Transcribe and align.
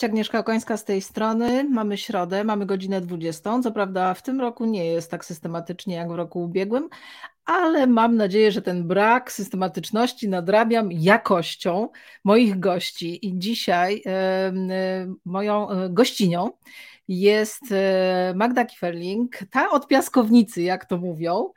Cześć, 0.00 0.10
Agnieszka 0.10 0.38
Okońska 0.38 0.76
z 0.76 0.84
tej 0.84 1.02
strony. 1.02 1.64
Mamy 1.64 1.98
środę, 1.98 2.44
mamy 2.44 2.66
godzinę 2.66 3.00
20. 3.00 3.60
Co 3.62 3.72
prawda 3.72 4.14
w 4.14 4.22
tym 4.22 4.40
roku 4.40 4.64
nie 4.64 4.86
jest 4.86 5.10
tak 5.10 5.24
systematycznie 5.24 5.94
jak 5.94 6.08
w 6.08 6.14
roku 6.14 6.42
ubiegłym, 6.42 6.88
ale 7.44 7.86
mam 7.86 8.16
nadzieję, 8.16 8.52
że 8.52 8.62
ten 8.62 8.88
brak 8.88 9.32
systematyczności 9.32 10.28
nadrabiam 10.28 10.92
jakością 10.92 11.88
moich 12.24 12.60
gości. 12.60 13.26
I 13.26 13.38
dzisiaj 13.38 14.02
e, 14.06 14.52
moją 15.24 15.70
e, 15.70 15.90
gościnią 15.90 16.50
jest 17.08 17.62
e, 17.72 18.32
Magda 18.36 18.64
Kieferling, 18.64 19.38
ta 19.50 19.70
od 19.70 19.88
piaskownicy, 19.88 20.62
jak 20.62 20.84
to 20.84 20.98
mówią. 20.98 21.52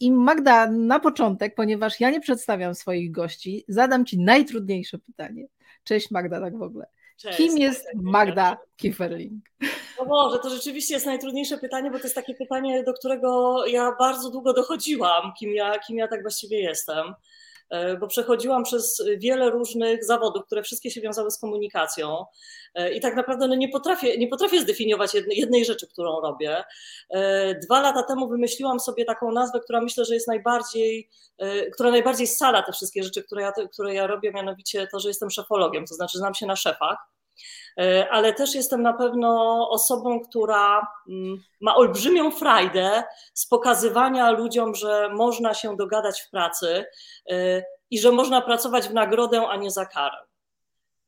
I 0.00 0.12
Magda, 0.12 0.70
na 0.70 1.00
początek, 1.00 1.54
ponieważ 1.54 2.00
ja 2.00 2.10
nie 2.10 2.20
przedstawiam 2.20 2.74
swoich 2.74 3.10
gości, 3.10 3.64
zadam 3.68 4.04
Ci 4.04 4.18
najtrudniejsze 4.18 4.98
pytanie. 4.98 5.46
Cześć 5.84 6.10
Magda, 6.10 6.40
tak 6.40 6.58
w 6.58 6.62
ogóle. 6.62 6.86
Cześć, 7.18 7.38
Kim 7.38 7.58
jest 7.58 7.86
Magda 7.94 8.58
Kieferling? 8.76 9.44
O 9.98 10.06
Boże, 10.06 10.38
to 10.38 10.50
rzeczywiście 10.50 10.94
jest 10.94 11.06
najtrudniejsze 11.06 11.58
pytanie, 11.58 11.90
bo 11.90 11.98
to 11.98 12.02
jest 12.02 12.14
takie 12.14 12.34
pytanie, 12.34 12.82
do 12.82 12.92
którego 12.92 13.56
ja 13.66 13.92
bardzo 13.98 14.30
długo 14.30 14.52
dochodziłam, 14.52 15.32
kim 15.38 15.54
ja, 15.54 15.78
kim 15.78 15.98
ja 15.98 16.08
tak 16.08 16.22
właściwie 16.22 16.58
jestem. 16.62 17.14
E, 17.70 17.96
bo 17.96 18.06
przechodziłam 18.06 18.64
przez 18.64 19.02
wiele 19.18 19.50
różnych 19.50 20.04
zawodów, 20.04 20.46
które 20.46 20.62
wszystkie 20.62 20.90
się 20.90 21.00
wiązały 21.00 21.30
z 21.30 21.38
komunikacją 21.38 22.24
e, 22.74 22.92
i 22.92 23.00
tak 23.00 23.16
naprawdę 23.16 23.48
no 23.48 23.54
nie, 23.54 23.68
potrafię, 23.68 24.18
nie 24.18 24.28
potrafię 24.28 24.60
zdefiniować 24.60 25.14
jednej, 25.14 25.38
jednej 25.38 25.64
rzeczy, 25.64 25.86
którą 25.86 26.20
robię. 26.20 26.64
E, 27.10 27.54
dwa 27.54 27.80
lata 27.80 28.02
temu 28.02 28.28
wymyśliłam 28.28 28.80
sobie 28.80 29.04
taką 29.04 29.32
nazwę, 29.32 29.60
która 29.60 29.80
myślę, 29.80 30.04
że 30.04 30.14
jest 30.14 30.28
najbardziej, 30.28 31.08
która 31.72 31.90
najbardziej 31.90 32.26
scala 32.26 32.62
te 32.62 32.72
wszystkie 32.72 33.02
rzeczy, 33.02 33.22
które 33.22 33.42
ja, 33.42 33.52
które 33.72 33.94
ja 33.94 34.06
robię, 34.06 34.32
mianowicie 34.32 34.86
to, 34.86 35.00
że 35.00 35.08
jestem 35.08 35.30
szefologiem, 35.30 35.86
to 35.86 35.94
znaczy 35.94 36.18
znam 36.18 36.34
się 36.34 36.46
na 36.46 36.56
szefach 36.56 36.98
ale 38.10 38.32
też 38.32 38.54
jestem 38.54 38.82
na 38.82 38.92
pewno 38.92 39.70
osobą, 39.70 40.20
która 40.20 40.86
mm, 41.08 41.42
ma 41.60 41.76
olbrzymią 41.76 42.30
frajdę 42.30 43.02
z 43.34 43.46
pokazywania 43.46 44.30
ludziom, 44.30 44.74
że 44.74 45.08
można 45.14 45.54
się 45.54 45.76
dogadać 45.76 46.20
w 46.20 46.30
pracy 46.30 46.84
e, 47.30 47.62
i 47.90 47.98
że 47.98 48.12
można 48.12 48.40
pracować 48.40 48.88
w 48.88 48.94
nagrodę, 48.94 49.48
a 49.48 49.56
nie 49.56 49.70
za 49.70 49.86
karę. 49.86 50.16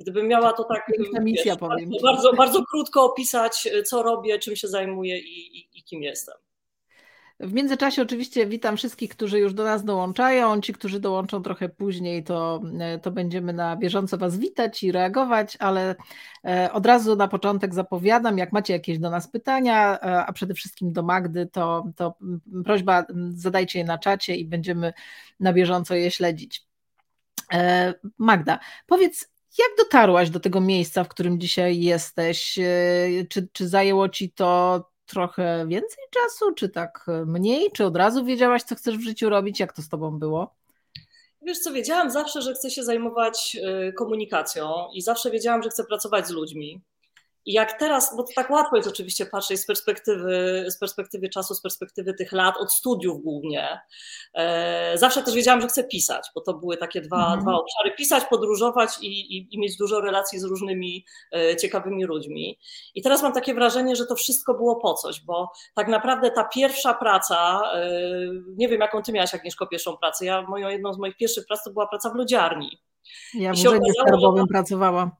Gdybym 0.00 0.28
miała 0.28 0.52
to 0.52 0.64
tak 0.64 0.86
misja, 1.20 1.52
wiesz, 1.52 1.60
powiem. 1.60 1.90
Bardzo, 2.02 2.32
bardzo 2.32 2.64
krótko 2.64 3.04
opisać, 3.04 3.68
co 3.86 4.02
robię, 4.02 4.38
czym 4.38 4.56
się 4.56 4.68
zajmuję 4.68 5.18
i, 5.18 5.58
i, 5.58 5.68
i 5.78 5.84
kim 5.84 6.02
jestem. 6.02 6.34
W 7.40 7.52
międzyczasie 7.52 8.02
oczywiście 8.02 8.46
witam 8.46 8.76
wszystkich, 8.76 9.10
którzy 9.10 9.38
już 9.38 9.54
do 9.54 9.64
nas 9.64 9.84
dołączają. 9.84 10.60
Ci, 10.60 10.72
którzy 10.72 11.00
dołączą 11.00 11.42
trochę 11.42 11.68
później, 11.68 12.24
to, 12.24 12.62
to 13.02 13.10
będziemy 13.10 13.52
na 13.52 13.76
bieżąco 13.76 14.18
Was 14.18 14.38
witać 14.38 14.82
i 14.82 14.92
reagować, 14.92 15.56
ale 15.60 15.94
e, 16.44 16.72
od 16.72 16.86
razu 16.86 17.16
na 17.16 17.28
początek 17.28 17.74
zapowiadam, 17.74 18.38
jak 18.38 18.52
macie 18.52 18.72
jakieś 18.72 18.98
do 18.98 19.10
nas 19.10 19.28
pytania, 19.28 19.98
e, 20.00 20.26
a 20.26 20.32
przede 20.32 20.54
wszystkim 20.54 20.92
do 20.92 21.02
Magdy, 21.02 21.46
to, 21.46 21.84
to 21.96 22.14
prośba 22.64 23.04
zadajcie 23.30 23.78
je 23.78 23.84
na 23.84 23.98
czacie 23.98 24.36
i 24.36 24.44
będziemy 24.44 24.92
na 25.40 25.52
bieżąco 25.52 25.94
je 25.94 26.10
śledzić. 26.10 26.66
E, 27.52 27.94
Magda, 28.18 28.58
powiedz, 28.86 29.28
jak 29.58 29.68
dotarłaś 29.78 30.30
do 30.30 30.40
tego 30.40 30.60
miejsca, 30.60 31.04
w 31.04 31.08
którym 31.08 31.40
dzisiaj 31.40 31.80
jesteś? 31.80 32.58
Czy, 33.28 33.48
czy 33.52 33.68
zajęło 33.68 34.08
ci 34.08 34.30
to 34.30 34.84
trochę 35.10 35.66
więcej 35.68 36.04
czasu, 36.10 36.52
czy 36.54 36.68
tak 36.68 37.06
mniej? 37.26 37.70
Czy 37.72 37.84
od 37.84 37.96
razu 37.96 38.24
wiedziałaś, 38.24 38.62
co 38.62 38.74
chcesz 38.74 38.96
w 38.98 39.04
życiu 39.04 39.30
robić? 39.30 39.60
Jak 39.60 39.72
to 39.72 39.82
z 39.82 39.88
tobą 39.88 40.18
było? 40.18 40.54
Wiesz 41.42 41.58
co, 41.58 41.72
wiedziałam 41.72 42.10
zawsze, 42.10 42.42
że 42.42 42.54
chcę 42.54 42.70
się 42.70 42.82
zajmować 42.82 43.56
y, 43.88 43.92
komunikacją 43.92 44.72
i 44.92 45.02
zawsze 45.02 45.30
wiedziałam, 45.30 45.62
że 45.62 45.70
chcę 45.70 45.84
pracować 45.84 46.26
z 46.26 46.30
ludźmi. 46.30 46.80
I 47.46 47.52
jak 47.52 47.78
teraz, 47.78 48.16
bo 48.16 48.22
to 48.22 48.32
tak 48.34 48.50
łatwo 48.50 48.76
jest 48.76 48.88
oczywiście 48.88 49.26
patrzeć 49.26 49.60
z 49.60 49.66
perspektywy, 49.66 50.64
z 50.68 50.78
perspektywy 50.78 51.28
czasu, 51.28 51.54
z 51.54 51.60
perspektywy 51.62 52.14
tych 52.14 52.32
lat, 52.32 52.56
od 52.56 52.72
studiów 52.72 53.22
głównie. 53.22 53.80
E, 54.34 54.98
zawsze 54.98 55.22
też 55.22 55.34
wiedziałam, 55.34 55.60
że 55.60 55.68
chcę 55.68 55.84
pisać, 55.84 56.26
bo 56.34 56.40
to 56.40 56.54
były 56.54 56.76
takie 56.76 57.00
dwa, 57.00 57.22
mhm. 57.22 57.40
dwa 57.40 57.52
obszary: 57.52 57.96
pisać, 57.96 58.24
podróżować 58.24 58.90
i, 59.00 59.06
i, 59.06 59.54
i, 59.54 59.58
mieć 59.58 59.76
dużo 59.76 60.00
relacji 60.00 60.38
z 60.38 60.44
różnymi 60.44 61.04
e, 61.32 61.56
ciekawymi 61.56 62.04
ludźmi. 62.04 62.58
I 62.94 63.02
teraz 63.02 63.22
mam 63.22 63.32
takie 63.32 63.54
wrażenie, 63.54 63.96
że 63.96 64.06
to 64.06 64.14
wszystko 64.14 64.54
było 64.54 64.76
po 64.76 64.94
coś, 64.94 65.20
bo 65.20 65.52
tak 65.74 65.88
naprawdę 65.88 66.30
ta 66.30 66.44
pierwsza 66.44 66.94
praca, 66.94 67.62
e, 67.74 67.90
nie 68.56 68.68
wiem 68.68 68.80
jaką 68.80 69.02
ty 69.02 69.12
miałaś, 69.12 69.34
Agnieszko, 69.34 69.66
pierwszą 69.66 69.96
pracę. 69.96 70.24
Ja, 70.24 70.42
moją 70.42 70.68
jedną 70.68 70.92
z 70.92 70.98
moich 70.98 71.16
pierwszych 71.16 71.46
prac 71.46 71.64
to 71.64 71.70
była 71.70 71.86
praca 71.86 72.10
w 72.10 72.14
lodziarni. 72.14 72.78
Ja 73.34 73.52
w 73.52 73.58
urzędzie 73.58 73.92
skarbowym 74.00 74.46
pracowałam. 74.46 75.10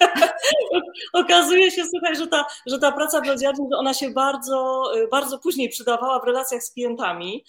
Okazuje 1.12 1.70
się, 1.70 1.82
słuchaj, 1.90 2.16
że 2.16 2.26
ta, 2.26 2.44
że 2.66 2.78
ta 2.78 2.92
praca 2.92 3.20
w 3.20 3.26
lodziarni, 3.26 3.66
ona 3.78 3.94
się 3.94 4.10
bardzo, 4.10 4.84
bardzo 5.10 5.38
później 5.38 5.68
przydawała 5.68 6.20
w 6.20 6.24
relacjach 6.24 6.62
z 6.62 6.72
klientami, 6.72 7.44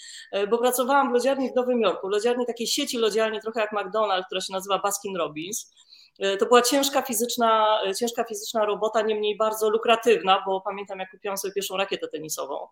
bo 0.49 0.57
pracowałam 0.57 1.09
w 1.09 1.13
lodziarni 1.13 1.51
w 1.51 1.55
Nowym 1.55 1.81
Jorku, 1.81 2.09
lodziarni 2.09 2.45
takiej 2.45 2.67
sieci 2.67 2.97
lodziarni, 2.97 3.41
trochę 3.41 3.59
jak 3.59 3.73
McDonald's, 3.73 4.25
która 4.25 4.41
się 4.41 4.53
nazywa 4.53 4.79
Baskin 4.79 5.17
Robbins. 5.17 5.73
E, 6.19 6.37
to 6.37 6.45
była 6.45 6.61
ciężka 6.61 7.01
fizyczna, 7.01 7.79
e, 7.87 7.95
ciężka 7.95 8.23
fizyczna 8.23 8.65
robota, 8.65 9.01
niemniej 9.01 9.37
bardzo 9.37 9.69
lukratywna, 9.69 10.43
bo 10.45 10.61
pamiętam, 10.61 10.99
jak 10.99 11.11
kupiłam 11.11 11.37
sobie 11.37 11.53
pierwszą 11.53 11.77
rakietę 11.77 12.07
tenisową 12.07 12.67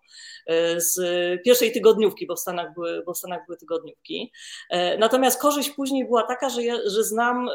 e, 0.46 0.80
z 0.80 0.96
pierwszej 1.42 1.72
tygodniówki, 1.72 2.26
bo 2.26 2.36
w 2.36 2.40
Stanach 2.40 2.74
były, 2.74 3.02
bo 3.06 3.14
w 3.14 3.18
Stanach 3.18 3.46
były 3.46 3.58
tygodniówki. 3.58 4.32
Natomiast 4.98 5.40
korzyść 5.40 5.70
później 5.70 6.04
była 6.06 6.22
taka, 6.22 6.48
że, 6.48 6.62
ja, 6.62 6.74
że 6.86 7.04
znam 7.04 7.48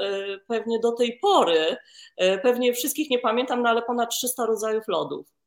pewnie 0.48 0.80
do 0.80 0.92
tej 0.92 1.20
pory, 1.22 1.78
pewnie 2.44 2.74
wszystkich 2.74 3.10
nie 3.10 3.20
pamiętam, 3.20 3.62
no 3.62 3.70
ale 3.70 3.82
ponad 3.82 4.10
300 4.10 4.46
rodzajów 4.46 4.88
lodów. 4.88 5.39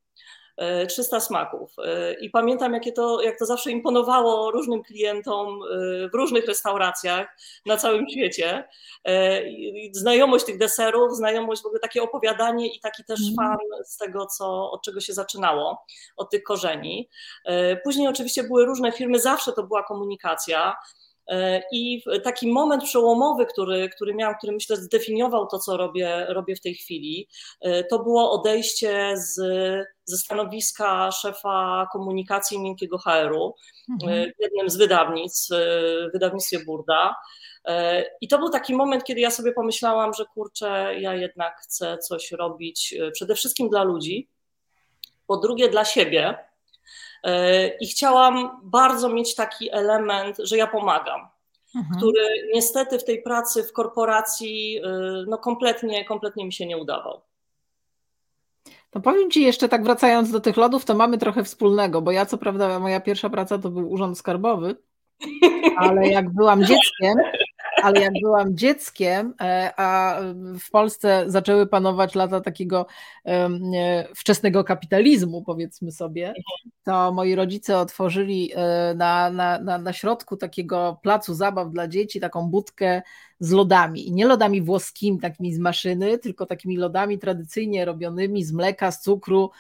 300 0.89 1.21
smaków. 1.21 1.73
I 2.21 2.31
pamiętam, 2.31 2.75
jakie 2.75 2.93
to, 2.93 3.23
jak 3.23 3.39
to 3.39 3.47
zawsze 3.47 3.71
imponowało 3.71 4.51
różnym 4.51 4.83
klientom 4.83 5.63
y, 5.63 6.09
w 6.13 6.15
różnych 6.15 6.47
restauracjach 6.47 7.37
na 7.67 7.77
całym 7.77 8.09
świecie. 8.09 8.69
Znajomość 9.93 10.45
tych 10.45 10.59
deserów, 10.59 11.17
znajomość 11.17 11.63
w 11.63 11.67
ogóle 11.67 11.81
takie 11.81 12.03
opowiadanie 12.03 12.75
i 12.75 12.81
taki 12.81 13.05
też 13.05 13.21
mm. 13.21 13.35
fan 13.37 13.85
z 13.85 13.97
tego, 13.97 14.27
co, 14.27 14.71
od 14.71 14.83
czego 14.83 15.01
się 15.01 15.13
zaczynało, 15.13 15.85
od 16.17 16.31
tych 16.31 16.43
korzeni. 16.43 17.09
Później 17.85 18.09
oczywiście 18.09 18.43
były 18.43 18.65
różne 18.65 18.93
firmy, 18.93 19.21
zawsze 19.21 19.53
to 19.53 19.63
była 19.63 19.83
komunikacja. 19.83 20.77
E, 21.29 21.63
I 21.73 22.03
taki 22.25 22.47
moment 22.49 22.85
przełomowy, 22.85 23.47
który, 23.47 23.89
który 23.89 24.15
miałam, 24.15 24.35
który 24.39 24.53
myślę 24.53 24.77
zdefiniował 24.77 25.47
to, 25.47 25.59
co 25.59 25.77
robię, 25.77 26.27
robię 26.29 26.57
w 26.57 26.61
tej 26.61 26.75
chwili, 26.75 27.29
e, 27.61 27.85
to 27.85 27.99
było 27.99 28.31
odejście 28.33 29.15
z, 29.17 29.35
ze 30.05 30.17
stanowiska 30.17 31.11
szefa 31.11 31.89
komunikacji 31.93 32.61
miękkiego 32.61 32.99
HR-u 32.99 33.55
mhm. 33.91 34.13
E, 34.13 34.27
w 34.27 34.43
jednym 34.43 34.71
z 34.71 34.77
wydawnictw, 34.77 35.51
w 36.09 36.13
wydawnictwie 36.13 36.65
Burda. 36.65 37.15
I 38.21 38.29
to 38.29 38.39
był 38.39 38.49
taki 38.49 38.75
moment, 38.75 39.05
kiedy 39.05 39.21
ja 39.21 39.31
sobie 39.31 39.53
pomyślałam, 39.53 40.15
że 40.15 40.25
kurczę, 40.25 40.95
ja 41.01 41.15
jednak 41.15 41.61
chcę 41.61 41.99
coś 41.99 42.31
robić 42.31 42.95
przede 43.13 43.35
wszystkim 43.35 43.69
dla 43.69 43.83
ludzi, 43.83 44.29
po 45.27 45.37
drugie 45.37 45.69
dla 45.69 45.85
siebie, 45.85 46.39
I 47.81 47.87
chciałam 47.87 48.61
bardzo 48.63 49.09
mieć 49.09 49.35
taki 49.35 49.71
element, 49.73 50.37
że 50.39 50.57
ja 50.57 50.67
pomagam, 50.67 51.29
mhm. 51.77 51.99
który 51.99 52.23
niestety 52.55 52.99
w 52.99 53.05
tej 53.05 53.23
pracy 53.23 53.63
w 53.63 53.73
korporacji 53.73 54.81
e, 54.85 54.91
no 55.29 55.39
kompletnie, 55.39 56.05
kompletnie 56.05 56.45
mi 56.45 56.53
się 56.53 56.67
nie 56.67 56.79
udawał. 56.79 57.21
To 58.91 59.01
powiem 59.01 59.31
Ci 59.31 59.43
jeszcze 59.43 59.69
tak 59.69 59.85
wracając 59.85 60.31
do 60.31 60.41
tych 60.41 60.57
lodów, 60.57 60.85
to 60.85 60.95
mamy 60.95 61.19
trochę 61.19 61.45
wspólnego, 61.45 62.03
bo 62.03 62.11
ja 62.11 62.27
co 62.27 62.39
prawda 62.39 62.79
moja 62.79 63.01
pierwsza 63.01 63.31
praca 63.31 63.59
to 63.59 63.71
był 63.71 63.91
urząd 63.91 64.19
skarbowy, 64.19 64.77
ale 65.77 66.09
jak 66.09 66.31
byłam 66.31 66.65
dzieckiem, 66.65 67.15
ale 67.83 68.01
jak 68.01 68.13
byłam 68.23 68.57
dzieckiem, 68.57 69.35
e, 69.41 69.73
a 69.77 70.21
w 70.61 70.71
Polsce 70.71 71.25
zaczęły 71.27 71.67
panować 71.67 72.15
lata 72.15 72.41
takiego 72.41 72.87
wczesnego 74.17 74.65
kapitalizmu, 74.65 75.43
powiedzmy 75.43 75.93
sobie, 75.93 76.35
to 76.85 77.13
moi 77.13 77.35
rodzice 77.35 77.79
otworzyli 77.79 78.53
e, 78.55 78.95
na, 78.95 79.31
na, 79.31 79.59
na, 79.59 79.79
na 79.79 79.93
środku 79.93 80.37
takiego 80.37 81.01
placu 81.03 81.35
zabaw 81.35 81.71
dla 81.71 81.89
dzieci 81.89 82.21
taką 82.21 82.49
budkę 82.49 83.03
z 83.43 83.51
lodami. 83.51 84.09
I 84.09 84.13
nie 84.13 84.27
lodami 84.27 84.63
włoskimi, 84.63 85.19
takimi 85.19 85.55
z 85.55 85.59
maszyny, 85.59 86.19
tylko 86.19 86.47
takimi 86.47 86.77
lodami 86.77 87.19
tradycyjnie 87.19 87.85
robionymi 87.85 88.45
z 88.45 88.53
mleka, 88.53 88.91
z 88.91 89.03
cukru. 89.03 89.51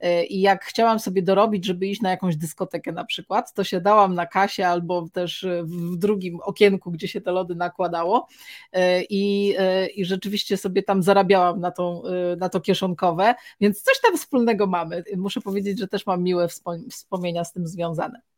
E, 0.00 0.24
I 0.24 0.40
jak 0.40 0.64
chciałam 0.64 0.98
sobie 0.98 1.22
dorobić, 1.22 1.64
żeby 1.64 1.86
iść 1.86 2.00
na 2.00 2.10
jakąś 2.10 2.36
dyskotekę 2.36 2.92
na 2.92 3.04
przykład, 3.04 3.54
to 3.54 3.64
się 3.64 3.80
dałam 3.80 4.14
na 4.14 4.26
kasie 4.26 4.66
albo 4.66 5.08
też 5.12 5.46
w 5.62 5.96
drugim 5.96 6.40
okienku, 6.40 6.90
gdzie 6.90 7.08
się 7.08 7.20
te 7.20 7.32
lody 7.32 7.54
nakładało. 7.54 8.28
E, 8.72 9.02
I, 9.02 9.54
e, 9.58 9.86
i 9.86 10.04
rzeczywiście 10.04 10.56
sobie 10.56 10.82
tam 10.82 11.02
zarabiałam 11.02 11.60
na, 11.60 11.70
tą, 11.70 12.02
na 12.36 12.48
to 12.48 12.60
kieszonkowe, 12.60 13.34
więc 13.60 13.82
coś 13.82 14.00
tam 14.00 14.16
wspólnego 14.16 14.66
mamy. 14.66 15.04
Muszę 15.16 15.40
powiedzieć, 15.40 15.78
że 15.78 15.88
też 15.88 16.06
mam 16.06 16.22
miłe 16.22 16.48
wspomnienia 16.90 17.44
z 17.44 17.52
tym 17.52 17.66
związane. 17.66 18.31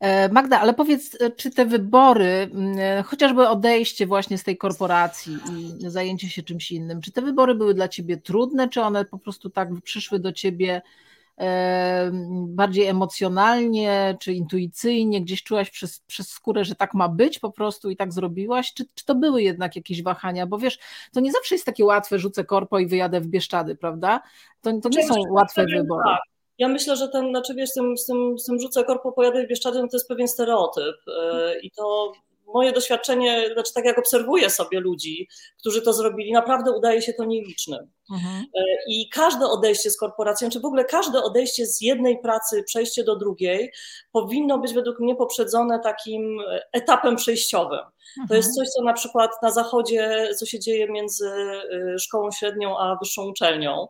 E, 0.00 0.28
Magda, 0.28 0.60
ale 0.60 0.74
powiedz, 0.74 1.16
e, 1.20 1.30
czy 1.30 1.50
te 1.50 1.66
wybory, 1.66 2.50
mm, 2.54 3.02
chociażby 3.02 3.48
odejście 3.48 4.06
właśnie 4.06 4.38
z 4.38 4.44
tej 4.44 4.56
korporacji 4.56 5.38
i 5.78 5.90
zajęcie 5.90 6.28
się 6.28 6.42
czymś 6.42 6.72
innym, 6.72 7.00
czy 7.00 7.12
te 7.12 7.22
wybory 7.22 7.54
były 7.54 7.74
dla 7.74 7.88
ciebie 7.88 8.16
trudne, 8.16 8.68
czy 8.68 8.82
one 8.82 9.04
po 9.04 9.18
prostu 9.18 9.50
tak 9.50 9.68
przyszły 9.84 10.18
do 10.18 10.32
ciebie 10.32 10.82
bardziej 12.46 12.86
emocjonalnie 12.86 14.16
czy 14.20 14.32
intuicyjnie, 14.32 15.22
gdzieś 15.22 15.42
czułaś 15.42 15.70
przez, 15.70 16.00
przez 16.00 16.28
skórę, 16.28 16.64
że 16.64 16.74
tak 16.74 16.94
ma 16.94 17.08
być 17.08 17.38
po 17.38 17.50
prostu 17.50 17.90
i 17.90 17.96
tak 17.96 18.12
zrobiłaś, 18.12 18.74
czy, 18.74 18.84
czy 18.94 19.04
to 19.04 19.14
były 19.14 19.42
jednak 19.42 19.76
jakieś 19.76 20.02
wahania, 20.02 20.46
bo 20.46 20.58
wiesz, 20.58 20.78
to 21.12 21.20
nie 21.20 21.32
zawsze 21.32 21.54
jest 21.54 21.66
takie 21.66 21.84
łatwe, 21.84 22.18
rzucę 22.18 22.44
korpo 22.44 22.78
i 22.78 22.86
wyjadę 22.86 23.20
w 23.20 23.26
Bieszczady, 23.26 23.76
prawda? 23.76 24.22
To, 24.60 24.80
to 24.80 24.88
nie 24.88 25.06
są 25.06 25.14
łatwe 25.30 25.66
wybory. 25.66 26.04
Ja 26.60 26.68
myślę, 26.68 26.96
że 26.96 27.08
ten, 27.08 27.30
znaczy 27.30 27.54
wiesz, 27.54 27.70
z 27.70 27.74
tym, 27.74 27.98
z 27.98 28.06
tym, 28.06 28.38
z 28.38 28.44
tym 28.44 28.60
rzucę 28.60 28.84
korpo, 28.84 29.12
pojadę 29.12 29.44
w 29.44 29.48
Bieszczady, 29.48 29.82
no 29.82 29.88
to 29.88 29.96
jest 29.96 30.08
pewien 30.08 30.28
stereotyp 30.28 30.96
e, 31.22 31.60
i 31.60 31.70
to 31.70 32.12
moje 32.54 32.72
doświadczenie, 32.72 33.50
znaczy 33.52 33.72
tak 33.74 33.84
jak 33.84 33.98
obserwuję 33.98 34.50
sobie 34.50 34.80
ludzi, 34.80 35.28
którzy 35.58 35.82
to 35.82 35.92
zrobili, 35.92 36.32
naprawdę 36.32 36.72
udaje 36.72 37.02
się 37.02 37.12
to 37.12 37.24
nielicznym. 37.24 37.90
Mhm. 38.12 38.44
E, 38.58 38.62
I 38.88 39.08
każde 39.08 39.46
odejście 39.46 39.90
z 39.90 39.96
korporacją, 39.96 40.50
czy 40.50 40.60
w 40.60 40.64
ogóle 40.64 40.84
każde 40.84 41.22
odejście 41.22 41.66
z 41.66 41.80
jednej 41.80 42.18
pracy, 42.18 42.62
przejście 42.62 43.04
do 43.04 43.16
drugiej, 43.16 43.72
powinno 44.12 44.58
być 44.58 44.74
według 44.74 45.00
mnie 45.00 45.16
poprzedzone 45.16 45.80
takim 45.80 46.38
etapem 46.72 47.16
przejściowym. 47.16 47.78
Mhm. 47.78 48.28
To 48.28 48.34
jest 48.34 48.48
mhm. 48.48 48.54
coś, 48.54 48.68
co 48.68 48.82
na 48.82 48.92
przykład 48.92 49.30
na 49.42 49.50
zachodzie, 49.50 50.28
co 50.38 50.46
się 50.46 50.60
dzieje 50.60 50.88
między 50.88 51.28
e, 51.28 51.98
szkołą 51.98 52.30
średnią 52.30 52.78
a 52.78 52.96
wyższą 52.96 53.28
uczelnią. 53.28 53.86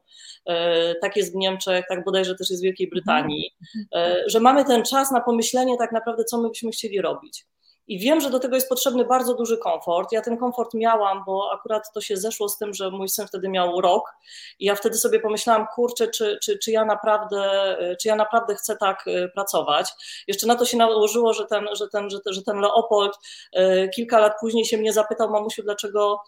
E, 0.47 0.95
tak 0.95 1.17
jest 1.17 1.33
w 1.33 1.37
Niemczech, 1.37 1.85
tak 1.89 2.05
bodajże 2.05 2.35
też 2.35 2.51
jest 2.51 2.63
w 2.63 2.65
Wielkiej 2.65 2.89
Brytanii, 2.89 3.51
mhm. 3.95 4.17
że 4.27 4.41
mamy 4.41 4.65
ten 4.65 4.85
czas 4.85 5.11
na 5.11 5.21
pomyślenie 5.21 5.77
tak 5.79 5.93
naprawdę, 5.93 6.25
co 6.25 6.39
my 6.41 6.49
byśmy 6.49 6.71
chcieli 6.71 7.01
robić. 7.01 7.47
I 7.91 7.99
wiem, 7.99 8.21
że 8.21 8.31
do 8.31 8.39
tego 8.39 8.55
jest 8.55 8.69
potrzebny 8.69 9.05
bardzo 9.05 9.35
duży 9.35 9.59
komfort. 9.59 10.13
Ja 10.13 10.23
ten 10.23 10.37
komfort 10.37 10.75
miałam, 10.75 11.23
bo 11.27 11.51
akurat 11.53 11.93
to 11.95 12.01
się 12.01 12.17
zeszło 12.17 12.49
z 12.49 12.59
tym, 12.59 12.75
że 12.75 12.91
mój 12.91 13.09
syn 13.09 13.27
wtedy 13.27 13.49
miał 13.49 13.81
rok 13.81 14.13
i 14.59 14.65
ja 14.65 14.75
wtedy 14.75 14.97
sobie 14.97 15.21
pomyślałam, 15.21 15.67
kurczę, 15.75 16.09
czy, 16.09 16.39
czy, 16.43 16.59
czy, 16.59 16.71
ja, 16.71 16.85
naprawdę, 16.85 17.77
czy 18.03 18.09
ja 18.09 18.17
naprawdę 18.17 18.55
chcę 18.55 18.77
tak 18.77 19.05
e, 19.07 19.29
pracować. 19.29 19.91
Jeszcze 20.27 20.47
na 20.47 20.57
to 20.57 20.65
się 20.65 20.77
nałożyło, 20.77 21.33
że 21.33 21.47
ten, 21.47 21.69
że 21.73 21.89
ten, 21.89 22.11
że 22.11 22.21
ten, 22.21 22.35
że 22.35 22.43
ten 22.43 22.61
Leopold 22.61 23.13
e, 23.53 23.89
kilka 23.89 24.19
lat 24.19 24.33
później 24.41 24.65
się 24.65 24.79
mnie 24.79 24.93
zapytał, 24.93 25.31
mamusiu, 25.31 25.63
dlaczego, 25.63 26.21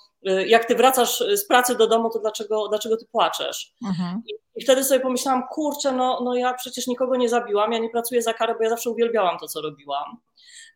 jak 0.46 0.64
ty 0.64 0.74
wracasz 0.74 1.24
z 1.34 1.46
pracy 1.46 1.76
do 1.76 1.86
domu, 1.86 2.10
to 2.10 2.18
dlaczego, 2.18 2.68
dlaczego 2.68 2.96
ty 2.96 3.06
płaczesz? 3.06 3.74
Mhm. 3.88 4.22
I, 4.56 4.64
wtedy 4.64 4.84
sobie 4.84 5.00
pomyślałam, 5.00 5.42
kurczę, 5.50 5.92
no, 5.92 6.20
no 6.24 6.34
ja 6.34 6.54
przecież 6.54 6.86
nikogo 6.86 7.16
nie 7.16 7.28
zabiłam, 7.28 7.72
ja 7.72 7.78
nie 7.78 7.90
pracuję 7.90 8.22
za 8.22 8.34
karę, 8.34 8.54
bo 8.54 8.64
ja 8.64 8.70
zawsze 8.70 8.90
uwielbiałam 8.90 9.38
to, 9.38 9.48
co 9.48 9.60
robiłam. 9.60 10.16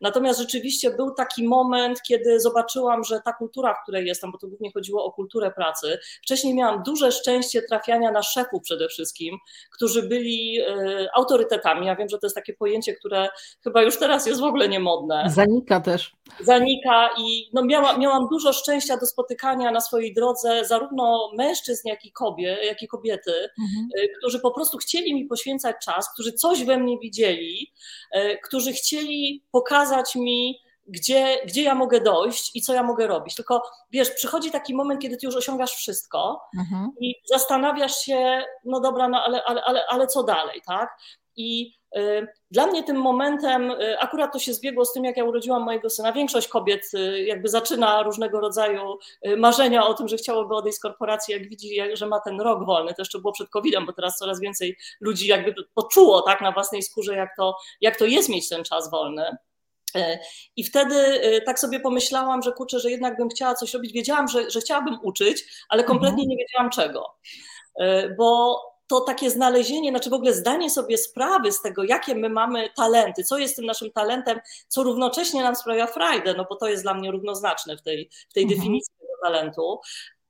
Natomiast 0.01 0.39
rzeczywiście 0.39 0.91
był 0.91 1.11
taki 1.11 1.47
moment, 1.47 2.01
kiedy 2.01 2.39
zobaczyłam, 2.39 3.03
że 3.03 3.21
ta 3.25 3.33
kultura, 3.33 3.73
w 3.73 3.83
której 3.83 4.05
jestem, 4.05 4.31
bo 4.31 4.37
to 4.37 4.47
głównie 4.47 4.71
chodziło 4.71 5.05
o 5.05 5.11
kulturę 5.11 5.51
pracy, 5.51 5.99
wcześniej 6.23 6.53
miałam 6.53 6.83
duże 6.83 7.11
szczęście 7.11 7.61
trafiania 7.61 8.11
na 8.11 8.23
szefów 8.23 8.61
przede 8.63 8.87
wszystkim, 8.87 9.37
którzy 9.71 10.03
byli 10.03 10.59
e, 10.59 11.07
autorytetami. 11.15 11.87
Ja 11.87 11.95
wiem, 11.95 12.09
że 12.09 12.19
to 12.19 12.27
jest 12.27 12.35
takie 12.35 12.53
pojęcie, 12.53 12.93
które 12.93 13.29
chyba 13.63 13.81
już 13.81 13.99
teraz 13.99 14.27
jest 14.27 14.41
w 14.41 14.43
ogóle 14.43 14.69
niemodne. 14.69 15.23
Zanika 15.27 15.79
też. 15.79 16.11
Zanika 16.39 17.09
i 17.17 17.49
no 17.53 17.65
miała, 17.65 17.97
miałam 17.97 18.27
dużo 18.31 18.53
szczęścia 18.53 18.97
do 18.97 19.05
spotykania 19.05 19.36
na 19.71 19.81
swojej 19.81 20.13
drodze 20.13 20.65
zarówno 20.65 21.31
mężczyzn, 21.37 21.87
jak 21.87 22.05
i, 22.05 22.11
kobiet, 22.11 22.59
jak 22.65 22.81
i 22.81 22.87
kobiety, 22.87 23.31
mhm. 23.31 23.89
E, 23.97 24.07
którzy 24.19 24.39
po 24.39 24.51
prostu 24.51 24.77
chcieli 24.77 25.13
mi 25.13 25.25
poświęcać 25.25 25.75
czas, 25.85 26.13
którzy 26.13 26.33
coś 26.33 26.63
we 26.63 26.77
mnie 26.77 26.99
widzieli, 26.99 27.73
e, 28.11 28.37
którzy 28.37 28.73
chcieli 28.73 29.43
pokazać, 29.51 29.77
pokazać 29.77 30.15
mi, 30.15 30.59
gdzie, 30.87 31.37
gdzie 31.45 31.63
ja 31.63 31.75
mogę 31.75 32.01
dojść 32.01 32.55
i 32.55 32.61
co 32.61 32.73
ja 32.73 32.83
mogę 32.83 33.07
robić. 33.07 33.35
Tylko 33.35 33.61
wiesz, 33.91 34.11
przychodzi 34.11 34.51
taki 34.51 34.75
moment, 34.75 35.01
kiedy 35.01 35.17
ty 35.17 35.25
już 35.25 35.35
osiągasz 35.35 35.71
wszystko 35.71 36.41
mhm. 36.57 36.91
i 37.01 37.15
zastanawiasz 37.25 37.97
się, 37.97 38.43
no 38.65 38.79
dobra, 38.79 39.07
no 39.07 39.23
ale, 39.23 39.43
ale, 39.43 39.63
ale, 39.63 39.83
ale 39.89 40.07
co 40.07 40.23
dalej, 40.23 40.61
tak? 40.65 40.97
I 41.37 41.73
y, 41.97 42.27
dla 42.51 42.67
mnie 42.67 42.83
tym 42.83 42.97
momentem, 42.97 43.71
y, 43.71 43.99
akurat 43.99 44.33
to 44.33 44.39
się 44.39 44.53
zbiegło 44.53 44.85
z 44.85 44.93
tym, 44.93 45.03
jak 45.03 45.17
ja 45.17 45.23
urodziłam 45.23 45.63
mojego 45.63 45.89
syna. 45.89 46.13
Większość 46.13 46.47
kobiet 46.47 46.93
y, 46.93 47.23
jakby 47.23 47.49
zaczyna 47.49 48.03
różnego 48.03 48.39
rodzaju 48.39 48.97
marzenia 49.37 49.87
o 49.87 49.93
tym, 49.93 50.07
że 50.07 50.17
chciałoby 50.17 50.55
odejść 50.55 50.77
z 50.77 50.81
korporacji, 50.81 51.33
jak 51.33 51.49
widzi, 51.49 51.77
że 51.93 52.05
ma 52.05 52.19
ten 52.19 52.41
rok 52.41 52.65
wolny. 52.65 52.93
To 52.93 53.01
jeszcze 53.01 53.19
było 53.19 53.33
przed 53.33 53.49
COVID-em, 53.49 53.85
bo 53.85 53.93
teraz 53.93 54.17
coraz 54.17 54.39
więcej 54.39 54.77
ludzi 54.99 55.27
jakby 55.27 55.55
poczuło 55.73 56.21
tak 56.21 56.41
na 56.41 56.51
własnej 56.51 56.83
skórze, 56.83 57.15
jak 57.15 57.29
to, 57.37 57.57
jak 57.81 57.97
to 57.97 58.05
jest 58.05 58.29
mieć 58.29 58.49
ten 58.49 58.63
czas 58.63 58.91
wolny. 58.91 59.37
I 60.55 60.63
wtedy 60.63 60.95
tak 61.45 61.59
sobie 61.59 61.79
pomyślałam, 61.79 62.41
że 62.41 62.51
kurczę, 62.51 62.79
że 62.79 62.91
jednak 62.91 63.17
bym 63.17 63.29
chciała 63.29 63.55
coś 63.55 63.73
robić. 63.73 63.93
Wiedziałam, 63.93 64.27
że, 64.27 64.49
że 64.49 64.59
chciałabym 64.59 64.97
uczyć, 65.03 65.43
ale 65.69 65.83
kompletnie 65.83 66.23
mhm. 66.23 66.29
nie 66.29 66.37
wiedziałam 66.37 66.69
czego. 66.69 67.15
Bo 68.17 68.61
to 68.87 69.01
takie 69.01 69.29
znalezienie, 69.31 69.89
znaczy 69.89 70.09
w 70.09 70.13
ogóle 70.13 70.33
zdanie 70.33 70.69
sobie 70.69 70.97
sprawy 70.97 71.51
z 71.51 71.61
tego, 71.61 71.83
jakie 71.83 72.15
my 72.15 72.29
mamy 72.29 72.69
talenty, 72.75 73.23
co 73.23 73.37
jest 73.37 73.55
tym 73.55 73.65
naszym 73.65 73.91
talentem, 73.91 74.39
co 74.67 74.83
równocześnie 74.83 75.43
nam 75.43 75.55
sprawia 75.55 75.87
frajdę, 75.87 76.33
no 76.33 76.45
bo 76.49 76.55
to 76.55 76.67
jest 76.67 76.83
dla 76.83 76.93
mnie 76.93 77.11
równoznaczne 77.11 77.77
w 77.77 77.81
tej, 77.81 78.09
w 78.29 78.33
tej 78.33 78.43
mhm. 78.43 78.59
definicji 78.59 78.93
tego 78.99 79.13
talentu, 79.23 79.79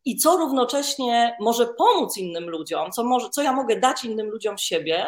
i 0.06 0.16
co 0.16 0.38
równocześnie 0.38 1.38
może 1.40 1.68
pomóc 1.68 2.18
innym 2.18 2.50
ludziom, 2.50 2.92
co, 2.92 3.04
może, 3.04 3.30
co 3.30 3.42
ja 3.42 3.54
mogę 3.54 3.80
dać 3.80 4.06
innym 4.06 4.30
ludziom 4.30 4.58
siebie, 4.58 5.08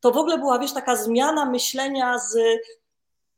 to 0.00 0.10
w 0.10 0.16
ogóle 0.16 0.38
była, 0.38 0.58
wiesz, 0.58 0.72
taka 0.72 0.96
zmiana 0.96 1.44
myślenia 1.44 2.18
z 2.18 2.38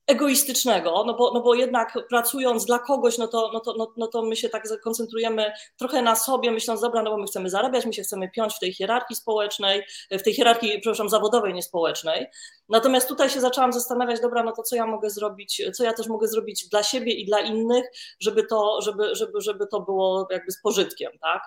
egoistycznego, 0.07 1.05
no 1.07 1.15
bo, 1.15 1.31
no 1.35 1.41
bo 1.41 1.55
jednak 1.55 1.99
pracując 2.09 2.65
dla 2.65 2.79
kogoś, 2.79 3.19
no 3.19 3.29
to, 3.29 3.51
no, 3.53 3.61
to, 3.61 3.75
no, 3.79 3.93
no 3.97 4.07
to 4.07 4.23
my 4.23 4.37
się 4.37 4.49
tak 4.49 4.65
koncentrujemy 4.83 5.53
trochę 5.77 6.03
na 6.03 6.17
sobie, 6.17 6.51
myśląc, 6.51 6.81
dobra, 6.81 7.03
no 7.03 7.11
bo 7.11 7.17
my 7.17 7.27
chcemy 7.27 7.51
zarabiać, 7.51 7.87
my 7.87 7.93
się 7.93 8.03
chcemy 8.03 8.31
piąć 8.31 8.55
w 8.55 8.59
tej 8.59 8.73
hierarchii 8.73 9.17
społecznej, 9.17 9.83
w 10.11 10.23
tej 10.23 10.35
hierarchii, 10.35 10.81
przepraszam, 10.81 11.09
zawodowej, 11.09 11.55
nie 11.55 11.63
społecznej. 11.63 12.27
Natomiast 12.69 13.09
tutaj 13.09 13.31
się 13.31 13.41
zaczęłam 13.41 13.73
zastanawiać, 13.73 14.21
dobra, 14.21 14.43
no 14.43 14.53
to 14.53 14.63
co 14.63 14.77
ja 14.77 14.87
mogę 14.87 15.11
zrobić, 15.11 15.63
co 15.75 15.85
ja 15.85 15.93
też 15.93 16.09
mogę 16.09 16.29
zrobić 16.29 16.69
dla 16.69 16.83
siebie 16.83 17.13
i 17.13 17.27
dla 17.27 17.41
innych, 17.41 17.85
żeby 18.21 18.47
to, 18.47 18.81
żeby, 18.83 19.15
żeby, 19.15 19.41
żeby 19.41 19.67
to 19.67 19.81
było 19.81 20.29
jakby 20.31 20.53
z 20.53 20.61
pożytkiem, 20.61 21.13
tak? 21.21 21.43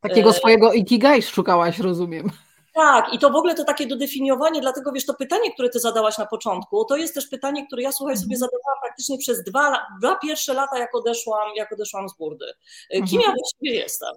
Takiego 0.00 0.30
e, 0.30 0.32
swojego 0.32 0.72
ikigai 0.72 1.22
szukałaś, 1.22 1.78
rozumiem. 1.78 2.30
Tak, 2.76 3.12
i 3.12 3.18
to 3.18 3.30
w 3.30 3.36
ogóle 3.36 3.54
to 3.54 3.64
takie 3.64 3.86
dodefiniowanie, 3.86 4.60
dlatego 4.60 4.92
wiesz, 4.92 5.06
to 5.06 5.14
pytanie, 5.14 5.52
które 5.52 5.68
ty 5.68 5.80
zadałaś 5.80 6.18
na 6.18 6.26
początku, 6.26 6.84
to 6.84 6.96
jest 6.96 7.14
też 7.14 7.26
pytanie, 7.26 7.66
które 7.66 7.82
ja 7.82 7.92
słuchaj 7.92 8.16
sobie 8.16 8.34
mhm. 8.34 8.38
zadawałam 8.38 8.80
praktycznie 8.82 9.18
przez 9.18 9.44
dwa, 9.44 9.86
dwa 10.00 10.16
pierwsze 10.16 10.54
lata, 10.54 10.78
jak 10.78 10.94
odeszłam, 10.94 11.50
jak 11.56 11.72
odeszłam 11.72 12.08
z 12.08 12.16
burdy. 12.16 12.46
E, 12.90 13.02
kim 13.02 13.20
ja 13.20 13.26
mhm. 13.26 13.36
właściwie 13.36 13.74
jestem? 13.74 14.14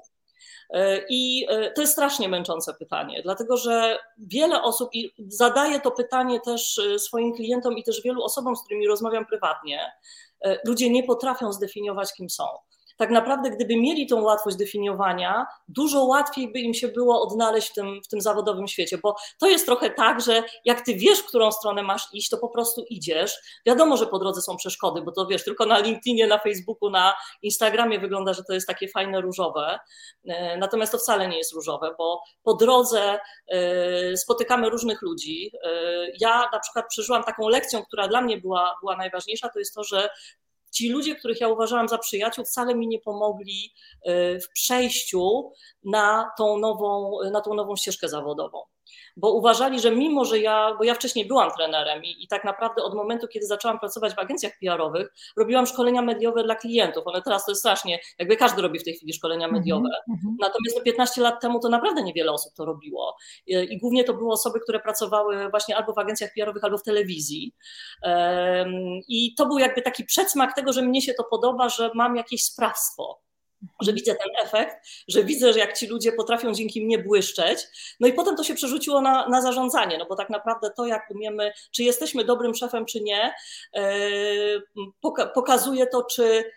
E, 0.69 1.01
I 1.09 1.45
e, 1.49 1.71
to 1.71 1.81
jest 1.81 1.93
strasznie 1.93 2.29
męczące 2.29 2.73
pytanie, 2.73 3.21
dlatego 3.23 3.57
że 3.57 3.99
wiele 4.17 4.63
osób, 4.63 4.89
i 4.93 5.13
zadaję 5.27 5.79
to 5.79 5.91
pytanie 5.91 6.39
też 6.39 6.81
swoim 6.97 7.33
klientom 7.33 7.77
i 7.77 7.83
też 7.83 8.01
wielu 8.01 8.23
osobom, 8.23 8.55
z 8.55 8.63
którymi 8.63 8.87
rozmawiam 8.87 9.25
prywatnie, 9.25 9.91
ludzie 10.65 10.89
nie 10.89 11.03
potrafią 11.03 11.53
zdefiniować, 11.53 12.13
kim 12.13 12.29
są 12.29 12.43
tak 12.99 13.09
naprawdę 13.09 13.49
gdyby 13.49 13.75
mieli 13.75 14.07
tą 14.07 14.21
łatwość 14.21 14.57
definiowania, 14.57 15.45
dużo 15.67 16.03
łatwiej 16.03 16.51
by 16.51 16.59
im 16.59 16.73
się 16.73 16.87
było 16.87 17.21
odnaleźć 17.21 17.69
w 17.69 17.73
tym, 17.73 18.01
w 18.05 18.07
tym 18.07 18.21
zawodowym 18.21 18.67
świecie, 18.67 18.97
bo 18.97 19.15
to 19.39 19.47
jest 19.47 19.65
trochę 19.65 19.89
tak, 19.89 20.21
że 20.21 20.43
jak 20.65 20.81
ty 20.81 20.93
wiesz, 20.93 21.19
w 21.19 21.25
którą 21.25 21.51
stronę 21.51 21.83
masz 21.83 22.07
iść, 22.13 22.29
to 22.29 22.37
po 22.37 22.49
prostu 22.49 22.85
idziesz. 22.89 23.61
Wiadomo, 23.65 23.97
że 23.97 24.07
po 24.07 24.19
drodze 24.19 24.41
są 24.41 24.57
przeszkody, 24.57 25.01
bo 25.01 25.11
to 25.11 25.25
wiesz, 25.25 25.43
tylko 25.43 25.65
na 25.65 25.79
LinkedInie, 25.79 26.27
na 26.27 26.37
Facebooku, 26.37 26.89
na 26.89 27.13
Instagramie 27.41 27.99
wygląda, 27.99 28.33
że 28.33 28.43
to 28.43 28.53
jest 28.53 28.67
takie 28.67 28.87
fajne 28.87 29.21
różowe, 29.21 29.79
e, 30.25 30.57
natomiast 30.57 30.91
to 30.91 30.97
wcale 30.97 31.27
nie 31.27 31.37
jest 31.37 31.53
różowe, 31.53 31.95
bo 31.97 32.21
po 32.43 32.53
drodze 32.53 33.19
e, 33.47 34.17
spotykamy 34.17 34.69
różnych 34.69 35.01
ludzi. 35.01 35.51
E, 35.63 35.69
ja 36.19 36.49
na 36.53 36.59
przykład 36.59 36.85
przeżyłam 36.89 37.23
taką 37.23 37.49
lekcją, 37.49 37.83
która 37.85 38.07
dla 38.07 38.21
mnie 38.21 38.37
była, 38.37 38.75
była 38.81 38.97
najważniejsza, 38.97 39.49
to 39.49 39.59
jest 39.59 39.75
to, 39.75 39.83
że 39.83 40.09
ci 40.71 40.89
ludzie, 40.89 41.15
których 41.15 41.41
ja 41.41 41.47
uważałam 41.47 41.87
za 41.87 41.97
przyjaciół, 41.97 42.45
wcale 42.45 42.75
mi 42.75 42.87
nie 42.87 42.99
pomogli 42.99 43.73
y, 44.07 44.39
w 44.39 44.49
przejściu 44.53 45.51
na 45.83 46.31
tą 46.37 46.57
nową, 46.57 47.11
na 47.31 47.41
tą 47.41 47.53
nową 47.53 47.75
ścieżkę 47.75 48.09
zawodową 48.09 48.59
bo 49.17 49.33
uważali, 49.33 49.79
że 49.79 49.91
mimo, 49.91 50.25
że 50.25 50.39
ja, 50.39 50.75
bo 50.77 50.83
ja 50.83 50.93
wcześniej 50.93 51.27
byłam 51.27 51.51
trenerem 51.51 52.03
i, 52.03 52.23
i 52.23 52.27
tak 52.27 52.43
naprawdę 52.43 52.83
od 52.83 52.95
momentu, 52.95 53.27
kiedy 53.27 53.45
zaczęłam 53.45 53.79
pracować 53.79 54.15
w 54.15 54.19
agencjach 54.19 54.53
PR-owych, 54.61 55.13
robiłam 55.37 55.65
szkolenia 55.65 56.01
mediowe 56.01 56.43
dla 56.43 56.55
klientów. 56.55 57.07
One 57.07 57.21
teraz 57.21 57.45
to 57.45 57.51
jest 57.51 57.61
strasznie, 57.61 57.99
jakby 58.19 58.37
każdy 58.37 58.61
robi 58.61 58.79
w 58.79 58.83
tej 58.83 58.93
chwili 58.93 59.13
szkolenia 59.13 59.45
mhm, 59.45 59.61
mediowe. 59.61 59.89
Mm-hmm. 59.89 60.35
Natomiast 60.39 60.77
no 60.77 60.83
15 60.83 61.21
lat 61.21 61.41
temu 61.41 61.59
to 61.59 61.69
naprawdę 61.69 62.03
niewiele 62.03 62.31
osób 62.31 62.53
to 62.53 62.65
robiło. 62.65 63.15
I, 63.47 63.53
I, 63.53 63.79
głównie 63.79 64.03
to 64.03 64.13
były 64.13 64.31
osoby, 64.31 64.59
które 64.59 64.79
pracowały 64.79 65.49
właśnie 65.49 65.77
albo 65.77 65.93
w 65.93 65.97
agencjach 65.97 66.29
PR-owych, 66.35 66.63
albo 66.63 66.77
w 66.77 66.83
telewizji. 66.83 67.53
Um, 68.03 68.73
I 69.07 69.35
to 69.37 69.45
był 69.45 69.57
jakby 69.57 69.81
taki 69.81 70.03
przedsmak 70.03 70.55
tego, 70.55 70.73
że 70.73 70.81
mnie 70.81 71.01
się 71.01 71.13
to 71.13 71.23
podoba, 71.23 71.69
że 71.69 71.91
mam 71.95 72.15
jakieś 72.15 72.43
sprawstwo 72.43 73.28
że 73.81 73.93
widzę 73.93 74.15
ten 74.15 74.45
efekt, 74.45 74.75
że 75.07 75.23
widzę, 75.23 75.53
że 75.53 75.59
jak 75.59 75.77
ci 75.77 75.87
ludzie 75.87 76.11
potrafią 76.11 76.53
dzięki 76.53 76.85
mnie 76.85 76.99
błyszczeć. 76.99 77.59
No 77.99 78.07
i 78.07 78.13
potem 78.13 78.35
to 78.35 78.43
się 78.43 78.55
przerzuciło 78.55 79.01
na, 79.01 79.29
na 79.29 79.41
zarządzanie, 79.41 79.97
no 79.97 80.05
bo 80.05 80.15
tak 80.15 80.29
naprawdę 80.29 80.69
to, 80.77 80.85
jak 80.85 81.11
umiemy, 81.11 81.51
czy 81.71 81.83
jesteśmy 81.83 82.23
dobrym 82.23 82.55
szefem, 82.55 82.85
czy 82.85 83.01
nie, 83.01 83.33
pokazuje 85.33 85.87
to, 85.87 86.03
czy 86.03 86.51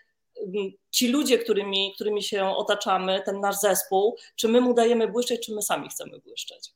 ci 0.91 1.07
ludzie, 1.07 1.37
którymi, 1.37 1.91
którymi 1.95 2.23
się 2.23 2.45
otaczamy, 2.45 3.21
ten 3.25 3.39
nasz 3.39 3.59
zespół, 3.59 4.17
czy 4.35 4.47
my 4.47 4.61
mu 4.61 4.73
dajemy 4.73 5.07
błyszczeć, 5.07 5.45
czy 5.45 5.55
my 5.55 5.61
sami 5.61 5.89
chcemy 5.89 6.19
błyszczeć. 6.19 6.69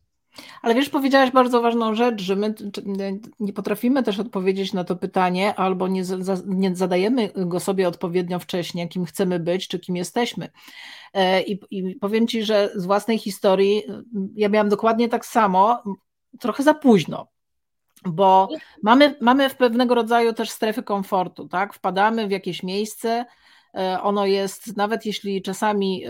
Ale 0.61 0.75
wiesz, 0.75 0.89
powiedziałaś 0.89 1.31
bardzo 1.31 1.61
ważną 1.61 1.95
rzecz, 1.95 2.21
że 2.21 2.35
my 2.35 2.53
nie 3.39 3.53
potrafimy 3.53 4.03
też 4.03 4.19
odpowiedzieć 4.19 4.73
na 4.73 4.83
to 4.83 4.95
pytanie, 4.95 5.55
albo 5.55 5.87
nie, 5.87 6.03
nie 6.45 6.75
zadajemy 6.75 7.31
go 7.35 7.59
sobie 7.59 7.87
odpowiednio 7.87 8.39
wcześnie, 8.39 8.87
kim 8.87 9.05
chcemy 9.05 9.39
być, 9.39 9.67
czy 9.67 9.79
kim 9.79 9.95
jesteśmy. 9.95 10.49
E, 11.13 11.41
I, 11.41 11.59
I 11.71 11.95
powiem 11.95 12.27
Ci, 12.27 12.43
że 12.43 12.71
z 12.75 12.85
własnej 12.85 13.17
historii 13.17 13.83
ja 14.35 14.49
miałam 14.49 14.69
dokładnie 14.69 15.09
tak 15.09 15.25
samo, 15.25 15.83
trochę 16.39 16.63
za 16.63 16.73
późno 16.73 17.27
bo 18.05 18.49
mamy, 18.83 19.15
mamy 19.21 19.49
w 19.49 19.55
pewnego 19.55 19.95
rodzaju 19.95 20.33
też 20.33 20.49
strefy 20.49 20.83
komfortu, 20.83 21.47
tak? 21.47 21.73
Wpadamy 21.73 22.27
w 22.27 22.31
jakieś 22.31 22.63
miejsce, 22.63 23.25
ono 24.01 24.25
jest, 24.25 24.77
nawet 24.77 25.05
jeśli 25.05 25.41
czasami 25.41 26.03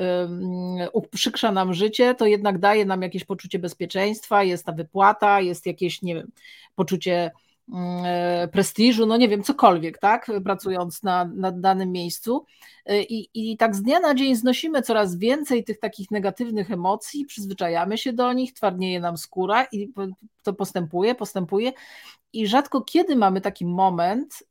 uprzykrza 0.94 1.52
nam 1.52 1.74
życie, 1.74 2.16
to 2.16 2.26
jednak 2.26 2.60
daje 2.60 2.86
nam 2.86 3.02
jakieś 3.02 3.24
poczucie 3.24 3.60
bezpieczeństwa, 3.60 4.44
jest 4.44 4.66
ta 4.66 4.72
wypłata, 4.72 5.42
jest 5.42 5.66
jakieś, 5.66 6.02
nie 6.02 6.16
wiem, 6.16 6.32
poczucie 6.76 7.32
mm, 7.74 8.04
e, 8.06 8.48
prestiżu, 8.48 9.06
no 9.06 9.18
nie 9.18 9.30
wiem, 9.30 9.44
cokolwiek, 9.44 9.98
tak, 9.98 10.32
pracując 10.44 11.04
na, 11.04 11.26
na 11.26 11.52
danym 11.52 11.92
miejscu. 11.92 12.46
E, 12.86 13.02
I, 13.02 13.30
I 13.34 13.58
tak 13.58 13.76
z 13.76 13.82
dnia 13.82 14.00
na 14.00 14.16
dzień 14.16 14.36
znosimy 14.36 14.82
coraz 14.82 15.18
więcej 15.18 15.64
tych 15.64 15.80
takich 15.80 16.12
negatywnych 16.12 16.72
emocji, 16.72 17.26
przyzwyczajamy 17.26 17.98
się 17.98 18.14
do 18.14 18.34
nich, 18.34 18.54
twardnieje 18.54 19.00
nam 19.00 19.18
skóra 19.18 19.68
i 19.72 19.94
to 20.44 20.54
postępuje, 20.54 21.16
postępuje. 21.16 21.72
I 22.34 22.48
rzadko 22.48 22.82
kiedy 22.82 23.16
mamy 23.16 23.42
taki 23.42 23.66
moment, 23.66 24.44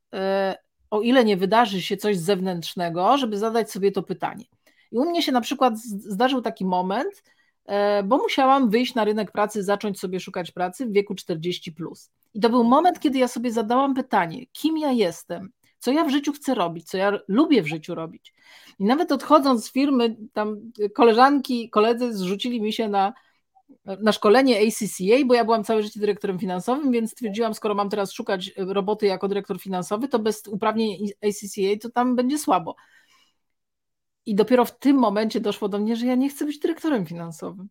o 0.90 1.00
ile 1.00 1.24
nie 1.24 1.36
wydarzy 1.36 1.82
się 1.82 1.96
coś 1.96 2.18
zewnętrznego, 2.18 3.18
żeby 3.18 3.38
zadać 3.38 3.70
sobie 3.70 3.92
to 3.92 4.02
pytanie. 4.02 4.44
I 4.92 4.98
u 4.98 5.04
mnie 5.04 5.22
się 5.22 5.32
na 5.32 5.40
przykład 5.40 5.78
zdarzył 5.84 6.42
taki 6.42 6.64
moment, 6.64 7.22
e, 7.66 8.02
bo 8.02 8.18
musiałam 8.18 8.70
wyjść 8.70 8.94
na 8.94 9.04
rynek 9.04 9.32
pracy, 9.32 9.62
zacząć 9.62 10.00
sobie 10.00 10.20
szukać 10.20 10.50
pracy 10.50 10.86
w 10.86 10.92
wieku 10.92 11.14
40. 11.14 11.72
Plus. 11.72 12.10
I 12.34 12.40
to 12.40 12.50
był 12.50 12.64
moment, 12.64 13.00
kiedy 13.00 13.18
ja 13.18 13.28
sobie 13.28 13.52
zadałam 13.52 13.94
pytanie, 13.94 14.46
kim 14.52 14.78
ja 14.78 14.92
jestem, 14.92 15.52
co 15.78 15.92
ja 15.92 16.04
w 16.04 16.10
życiu 16.10 16.32
chcę 16.32 16.54
robić, 16.54 16.88
co 16.88 16.98
ja 16.98 17.18
lubię 17.28 17.62
w 17.62 17.66
życiu 17.66 17.94
robić. 17.94 18.34
I 18.78 18.84
nawet 18.84 19.12
odchodząc 19.12 19.64
z 19.64 19.72
firmy, 19.72 20.16
tam 20.32 20.72
koleżanki, 20.94 21.70
koledzy 21.70 22.14
zrzucili 22.14 22.60
mi 22.60 22.72
się 22.72 22.88
na 22.88 23.12
na 23.84 24.12
szkolenie 24.12 24.58
ACCA, 24.58 25.26
bo 25.26 25.34
ja 25.34 25.44
byłam 25.44 25.64
całe 25.64 25.82
życie 25.82 26.00
dyrektorem 26.00 26.38
finansowym, 26.38 26.92
więc 26.92 27.12
stwierdziłam, 27.12 27.54
skoro 27.54 27.74
mam 27.74 27.90
teraz 27.90 28.12
szukać 28.12 28.52
roboty 28.56 29.06
jako 29.06 29.28
dyrektor 29.28 29.60
finansowy, 29.60 30.08
to 30.08 30.18
bez 30.18 30.46
uprawnień 30.46 31.08
ACCA 31.22 31.80
to 31.82 31.90
tam 31.90 32.16
będzie 32.16 32.38
słabo. 32.38 32.76
I 34.26 34.34
dopiero 34.34 34.64
w 34.64 34.78
tym 34.78 34.96
momencie 34.96 35.40
doszło 35.40 35.68
do 35.68 35.78
mnie, 35.78 35.96
że 35.96 36.06
ja 36.06 36.14
nie 36.14 36.28
chcę 36.28 36.44
być 36.44 36.58
dyrektorem 36.58 37.06
finansowym. 37.06 37.68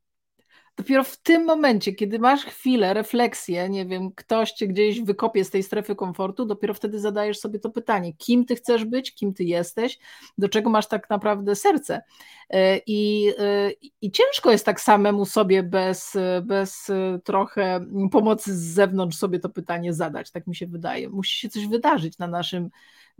Dopiero 0.77 1.03
w 1.03 1.17
tym 1.17 1.45
momencie, 1.45 1.93
kiedy 1.93 2.19
masz 2.19 2.45
chwilę, 2.45 2.93
refleksję, 2.93 3.69
nie 3.69 3.85
wiem, 3.85 4.11
ktoś 4.11 4.51
cię 4.51 4.67
gdzieś 4.67 5.01
wykopie 5.01 5.45
z 5.45 5.49
tej 5.49 5.63
strefy 5.63 5.95
komfortu, 5.95 6.45
dopiero 6.45 6.73
wtedy 6.73 6.99
zadajesz 6.99 7.39
sobie 7.39 7.59
to 7.59 7.69
pytanie, 7.69 8.13
kim 8.13 8.45
ty 8.45 8.55
chcesz 8.55 8.85
być, 8.85 9.15
kim 9.15 9.33
ty 9.33 9.43
jesteś, 9.43 9.99
do 10.37 10.49
czego 10.49 10.69
masz 10.69 10.87
tak 10.87 11.09
naprawdę 11.09 11.55
serce. 11.55 12.01
E, 12.49 12.79
I, 12.87 13.31
e, 13.37 13.71
i 14.01 14.11
ciężko 14.11 14.51
jest 14.51 14.65
tak 14.65 14.81
samemu 14.81 15.25
sobie 15.25 15.63
bez, 15.63 16.13
bez 16.43 16.91
trochę 17.23 17.85
pomocy 18.11 18.55
z 18.55 18.73
zewnątrz 18.73 19.17
sobie 19.17 19.39
to 19.39 19.49
pytanie 19.49 19.93
zadać, 19.93 20.31
tak 20.31 20.47
mi 20.47 20.55
się 20.55 20.67
wydaje. 20.67 21.09
Musi 21.09 21.39
się 21.39 21.49
coś 21.49 21.67
wydarzyć 21.67 22.17
na 22.17 22.27
naszym 22.27 22.69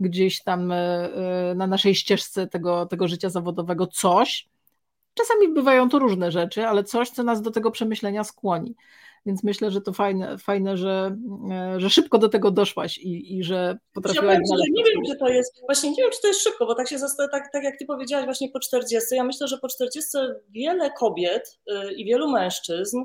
gdzieś 0.00 0.42
tam, 0.42 0.72
e, 0.72 1.54
na 1.56 1.66
naszej 1.66 1.94
ścieżce 1.94 2.46
tego, 2.46 2.86
tego 2.86 3.08
życia 3.08 3.30
zawodowego, 3.30 3.86
coś, 3.86 4.48
Czasami 5.16 5.48
bywają 5.48 5.88
to 5.88 5.98
różne 5.98 6.30
rzeczy, 6.30 6.66
ale 6.66 6.84
coś, 6.84 7.10
co 7.10 7.22
nas 7.22 7.42
do 7.42 7.50
tego 7.50 7.70
przemyślenia 7.70 8.24
skłoni. 8.24 8.74
Więc 9.26 9.42
myślę, 9.42 9.70
że 9.70 9.80
to 9.80 9.92
fajne, 9.92 10.38
fajne 10.38 10.76
że, 10.76 11.16
e, 11.50 11.80
że 11.80 11.90
szybko 11.90 12.18
do 12.18 12.28
tego 12.28 12.50
doszłaś 12.50 12.98
i, 12.98 13.38
i 13.38 13.44
że 13.44 13.78
potrafiłaś. 13.92 14.34
Ja 14.34 14.56
nie 14.70 14.84
wiem, 14.84 15.02
czy 15.06 15.16
to 15.16 15.28
jest, 15.28 15.60
właśnie 15.66 15.90
nie 15.90 15.96
wiem, 15.96 16.10
czy 16.10 16.20
to 16.20 16.28
jest 16.28 16.42
szybko, 16.42 16.66
bo 16.66 16.74
tak 16.74 16.88
się 16.88 16.96
tak, 17.30 17.52
tak 17.52 17.64
jak 17.64 17.78
ty 17.78 17.86
powiedziałaś 17.86 18.24
właśnie 18.24 18.48
po 18.48 18.60
40. 18.60 19.14
Ja 19.14 19.24
myślę, 19.24 19.48
że 19.48 19.58
po 19.58 19.68
40 19.68 20.10
wiele 20.50 20.90
kobiet 20.90 21.58
y, 21.70 21.92
i 21.92 22.04
wielu 22.04 22.30
mężczyzn 22.30 22.98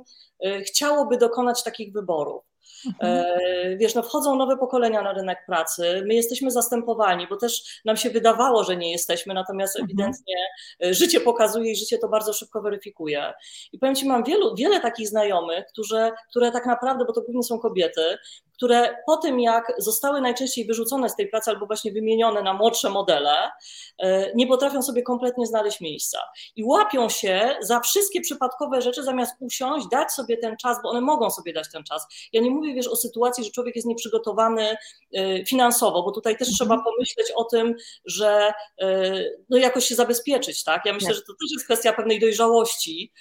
y, 0.45 0.61
chciałoby 0.61 1.17
dokonać 1.17 1.63
takich 1.63 1.93
wyborów. 1.93 2.50
E, 2.99 3.77
wiesz, 3.77 3.95
no 3.95 4.03
wchodzą 4.03 4.35
nowe 4.35 4.57
pokolenia 4.57 5.01
na 5.01 5.13
rynek 5.13 5.45
pracy, 5.45 6.03
my 6.07 6.13
jesteśmy 6.13 6.51
zastępowani, 6.51 7.27
bo 7.27 7.37
też 7.37 7.81
nam 7.85 7.97
się 7.97 8.09
wydawało, 8.09 8.63
że 8.63 8.77
nie 8.77 8.91
jesteśmy, 8.91 9.33
natomiast 9.33 9.79
mhm. 9.79 9.89
ewidentnie 9.89 10.35
e, 10.83 10.93
życie 10.93 11.19
pokazuje 11.19 11.71
i 11.71 11.75
życie 11.75 11.97
to 11.97 12.09
bardzo 12.09 12.33
szybko 12.33 12.61
weryfikuje. 12.61 13.33
I 13.71 13.79
powiem 13.79 13.95
Ci, 13.95 14.07
mam 14.07 14.23
wielu, 14.23 14.55
wiele 14.55 14.79
takich 14.79 15.07
znajomych, 15.07 15.65
którzy, 15.71 16.11
które 16.29 16.51
tak 16.51 16.65
naprawdę, 16.65 17.05
bo 17.05 17.13
to 17.13 17.21
głównie 17.21 17.43
są 17.43 17.59
kobiety, 17.59 18.17
które 18.61 18.97
po 19.05 19.17
tym, 19.17 19.39
jak 19.39 19.73
zostały 19.77 20.21
najczęściej 20.21 20.65
wyrzucone 20.65 21.09
z 21.09 21.15
tej 21.15 21.27
pracy 21.27 21.51
albo 21.51 21.65
właśnie 21.65 21.91
wymienione 21.91 22.43
na 22.43 22.53
młodsze 22.53 22.89
modele, 22.89 23.51
e, 23.99 24.35
nie 24.35 24.47
potrafią 24.47 24.81
sobie 24.81 25.03
kompletnie 25.03 25.45
znaleźć 25.45 25.81
miejsca. 25.81 26.19
I 26.55 26.63
łapią 26.63 27.09
się 27.09 27.55
za 27.61 27.79
wszystkie 27.79 28.21
przypadkowe 28.21 28.81
rzeczy, 28.81 29.03
zamiast 29.03 29.35
usiąść, 29.39 29.87
dać 29.91 30.11
sobie 30.11 30.37
ten 30.37 30.57
czas, 30.57 30.77
bo 30.83 30.89
one 30.89 31.01
mogą 31.01 31.29
sobie 31.29 31.53
dać 31.53 31.71
ten 31.71 31.83
czas. 31.83 32.07
Ja 32.33 32.41
nie 32.41 32.51
mówię, 32.51 32.73
wiesz, 32.73 32.87
o 32.87 32.95
sytuacji, 32.95 33.43
że 33.43 33.51
człowiek 33.51 33.75
jest 33.75 33.87
nieprzygotowany 33.87 34.77
e, 35.13 35.45
finansowo, 35.45 36.03
bo 36.03 36.11
tutaj 36.11 36.37
też 36.37 36.47
mhm. 36.47 36.55
trzeba 36.55 36.83
pomyśleć 36.83 37.31
o 37.35 37.43
tym, 37.43 37.75
że 38.05 38.53
e, 38.81 39.23
no 39.49 39.57
jakoś 39.57 39.85
się 39.85 39.95
zabezpieczyć, 39.95 40.63
tak? 40.63 40.85
Ja 40.85 40.93
myślę, 40.93 41.07
tak. 41.07 41.15
że 41.15 41.21
to 41.21 41.33
też 41.33 41.51
jest 41.53 41.65
kwestia 41.65 41.93
pewnej 41.93 42.19
dojrzałości, 42.19 43.11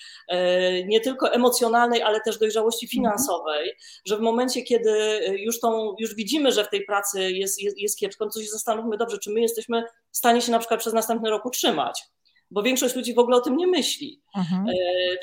nie 0.86 1.00
tylko 1.00 1.32
emocjonalnej, 1.32 2.02
ale 2.02 2.20
też 2.20 2.38
dojrzałości 2.38 2.86
mhm. 2.86 2.90
finansowej, 2.90 3.76
że 4.06 4.16
w 4.16 4.20
momencie, 4.20 4.62
kiedy 4.62 4.90
już, 5.38 5.60
tą, 5.60 5.94
już 5.98 6.14
widzimy, 6.14 6.52
że 6.52 6.64
w 6.64 6.68
tej 6.68 6.84
pracy 6.84 7.32
jest, 7.32 7.62
jest, 7.62 7.78
jest 7.78 7.98
kiepsko, 7.98 8.24
no 8.24 8.30
to 8.30 8.42
się 8.42 8.50
zastanówmy 8.50 8.96
dobrze, 8.96 9.18
czy 9.18 9.30
my 9.30 9.40
jesteśmy 9.40 9.84
w 10.12 10.16
stanie 10.16 10.42
się 10.42 10.52
na 10.52 10.58
przykład 10.58 10.80
przez 10.80 10.92
następny 10.92 11.30
rok 11.30 11.46
utrzymać 11.46 12.02
bo 12.50 12.62
większość 12.62 12.94
ludzi 12.94 13.14
w 13.14 13.18
ogóle 13.18 13.36
o 13.36 13.40
tym 13.40 13.56
nie 13.56 13.66
myśli. 13.66 14.22
Mhm. 14.36 14.66
E, 14.68 14.72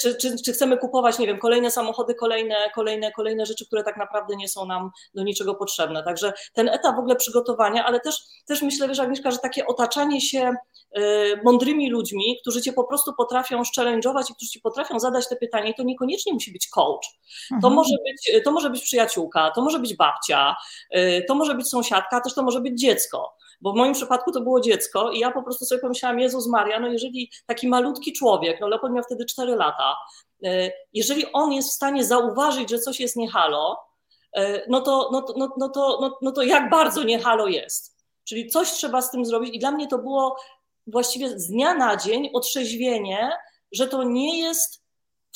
czy, 0.02 0.16
czy, 0.16 0.36
czy, 0.46 0.54
chcemy 0.54 0.78
kupować, 0.78 1.20
nie 1.20 1.28
wiem, 1.28 1.40
kolejne 1.40 1.72
samochody, 1.72 2.16
kolejne, 2.16 2.56
kolejne, 2.76 3.12
kolejne 3.12 3.46
rzeczy, 3.46 3.66
które 3.66 3.84
tak 3.84 3.98
naprawdę 3.98 4.36
nie 4.36 4.48
są 4.48 4.66
nam 4.66 4.92
do 5.14 5.24
niczego 5.24 5.56
potrzebne. 5.56 6.04
Także 6.04 6.34
ten 6.54 6.70
etap 6.70 6.96
w 6.96 7.00
ogóle 7.00 7.16
przygotowania, 7.16 7.86
ale 7.86 8.00
też, 8.00 8.16
też 8.48 8.62
myślę, 8.62 8.88
wiesz, 8.88 9.00
Agnieszka, 9.00 9.32
że 9.32 9.38
takie 9.38 9.68
otaczanie 9.68 10.22
się 10.22 10.54
e, 10.92 11.02
mądrymi 11.44 11.90
ludźmi, 11.90 12.38
którzy 12.42 12.62
cię 12.62 12.74
po 12.74 12.84
prostu 12.84 13.14
potrafią 13.14 13.62
challenge'ować 13.62 14.32
i 14.32 14.36
którzy 14.36 14.52
ci 14.52 14.60
potrafią 14.60 15.00
zadać 15.00 15.30
te 15.30 15.36
pytania 15.36 15.70
i 15.70 15.74
to 15.74 15.84
niekoniecznie 15.84 16.34
musi 16.34 16.52
być 16.52 16.68
coach. 16.68 17.08
Mhm. 17.52 17.62
To, 17.62 17.70
może 17.70 17.96
być, 18.06 18.44
to 18.44 18.52
może 18.52 18.70
być 18.70 18.82
przyjaciółka, 18.82 19.52
to 19.56 19.62
może 19.62 19.80
być 19.80 19.96
babcia, 19.96 20.56
e, 20.92 21.22
to 21.22 21.36
może 21.36 21.56
być 21.56 21.70
sąsiadka, 21.70 22.22
też 22.22 22.34
to 22.34 22.44
może 22.44 22.62
być 22.62 22.80
dziecko 22.80 23.37
bo 23.62 23.72
w 23.74 23.76
moim 23.76 23.94
przypadku 23.94 24.32
to 24.32 24.42
było 24.42 24.62
dziecko 24.62 25.12
i 25.12 25.20
ja 25.20 25.32
po 25.32 25.44
prostu 25.44 25.66
sobie 25.66 25.82
pomyślałam, 25.82 26.20
Jezus 26.20 26.48
Maria, 26.48 26.80
no 26.80 26.88
jeżeli 26.88 27.32
taki 27.46 27.68
malutki 27.68 28.14
człowiek, 28.14 28.58
no 28.62 28.68
Leopold 28.68 28.94
miał 28.94 29.04
wtedy 29.04 29.26
4 29.26 29.56
lata, 29.56 29.96
e, 30.46 30.72
jeżeli 30.94 31.32
on 31.34 31.54
jest 31.54 31.70
w 31.70 31.74
stanie 31.74 32.06
zauważyć, 32.06 32.70
że 32.70 32.80
coś 32.80 33.00
jest 33.00 33.16
niehalo, 33.16 33.80
e, 34.36 34.62
no 34.70 34.82
to, 34.82 35.10
no, 35.12 35.26
no, 35.38 35.54
no, 35.58 35.70
to, 35.70 35.98
no, 36.02 36.18
no 36.22 36.32
to 36.32 36.44
jak 36.44 36.70
bardzo 36.70 37.04
niehalo 37.04 37.48
jest. 37.48 37.98
Czyli 38.24 38.48
coś 38.48 38.72
trzeba 38.72 39.02
z 39.02 39.12
tym 39.12 39.26
zrobić 39.26 39.56
i 39.56 39.60
dla 39.60 39.72
mnie 39.72 39.88
to 39.88 39.98
było 39.98 40.38
właściwie 40.88 41.40
z 41.40 41.48
dnia 41.48 41.74
na 41.74 41.98
dzień 41.98 42.30
otrzeźwienie, 42.34 43.32
że 43.72 43.88
to 43.88 44.04
nie 44.04 44.40
jest 44.40 44.87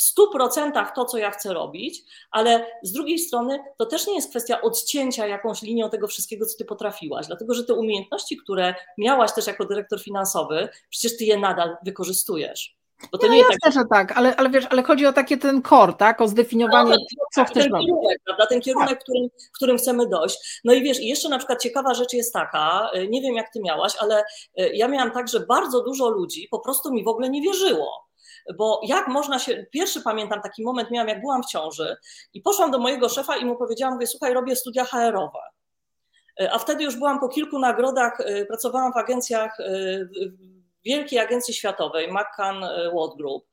w 0.01 0.03
stu 0.03 0.31
procentach 0.31 0.95
to, 0.95 1.05
co 1.05 1.17
ja 1.17 1.31
chcę 1.31 1.53
robić, 1.53 2.03
ale 2.31 2.65
z 2.83 2.91
drugiej 2.91 3.19
strony 3.19 3.59
to 3.77 3.85
też 3.85 4.07
nie 4.07 4.15
jest 4.15 4.29
kwestia 4.29 4.61
odcięcia 4.61 5.27
jakąś 5.27 5.61
linią 5.61 5.89
tego 5.89 6.07
wszystkiego, 6.07 6.45
co 6.45 6.57
ty 6.57 6.65
potrafiłaś, 6.65 7.27
dlatego 7.27 7.53
że 7.53 7.63
te 7.63 7.73
umiejętności, 7.73 8.37
które 8.37 8.75
miałaś 8.97 9.33
też 9.33 9.47
jako 9.47 9.65
dyrektor 9.65 10.01
finansowy, 10.01 10.69
przecież 10.89 11.17
ty 11.17 11.23
je 11.23 11.37
nadal 11.37 11.77
wykorzystujesz. 11.85 12.77
Bo 13.11 13.17
to 13.17 13.27
nie, 13.27 13.29
no 13.29 13.35
nie 13.35 13.41
jasne, 13.41 13.57
tak... 13.63 13.73
że 13.73 13.85
tak, 13.89 14.17
ale, 14.17 14.35
ale 14.35 14.49
wiesz, 14.49 14.65
ale 14.69 14.83
chodzi 14.83 15.05
o 15.05 15.13
takie 15.13 15.37
ten 15.37 15.61
core, 15.61 15.93
tak? 15.93 16.21
O 16.21 16.27
zdefiniowanie, 16.27 16.91
no, 16.91 17.25
co 17.33 17.45
chcesz 17.45 17.63
ten 17.63 17.81
kierunek, 17.81 18.21
prawda? 18.25 18.47
Ten 18.47 18.61
kierunek, 18.61 18.89
tak. 18.89 18.99
którym, 18.99 19.27
którym 19.55 19.77
chcemy 19.77 20.07
dojść. 20.07 20.61
No 20.63 20.73
i 20.73 20.83
wiesz, 20.83 20.99
i 20.99 21.07
jeszcze 21.07 21.29
na 21.29 21.37
przykład 21.37 21.61
ciekawa 21.61 21.93
rzecz 21.93 22.13
jest 22.13 22.33
taka, 22.33 22.91
y, 22.95 23.07
nie 23.07 23.21
wiem 23.21 23.35
jak 23.35 23.53
ty 23.53 23.61
miałaś, 23.61 23.93
ale 23.99 24.23
y, 24.59 24.71
ja 24.73 24.87
miałam 24.87 25.11
tak, 25.11 25.27
że 25.27 25.39
bardzo 25.39 25.83
dużo 25.83 26.09
ludzi 26.09 26.47
po 26.51 26.59
prostu 26.59 26.93
mi 26.93 27.03
w 27.03 27.07
ogóle 27.07 27.29
nie 27.29 27.41
wierzyło 27.41 28.10
bo 28.57 28.81
jak 28.83 29.07
można 29.07 29.39
się, 29.39 29.65
pierwszy 29.71 30.01
pamiętam 30.01 30.41
taki 30.41 30.63
moment 30.63 30.91
miałam, 30.91 31.07
jak 31.07 31.21
byłam 31.21 31.43
w 31.43 31.45
ciąży 31.45 31.95
i 32.33 32.41
poszłam 32.41 32.71
do 32.71 32.79
mojego 32.79 33.09
szefa 33.09 33.37
i 33.37 33.45
mu 33.45 33.55
powiedziałam, 33.55 33.93
mówię, 33.93 34.07
słuchaj, 34.07 34.33
robię 34.33 34.55
studia 34.55 34.85
HR-owe. 34.85 35.39
A 36.51 36.59
wtedy 36.59 36.83
już 36.83 36.95
byłam 36.95 37.19
po 37.19 37.29
kilku 37.29 37.59
nagrodach, 37.59 38.19
y, 38.19 38.45
pracowałam 38.45 38.93
w 38.93 38.97
agencjach 38.97 39.59
y, 39.59 40.09
wielkiej 40.85 41.19
agencji 41.19 41.53
światowej, 41.53 42.11
McCann 42.11 42.61
World 42.93 43.17
Group, 43.17 43.45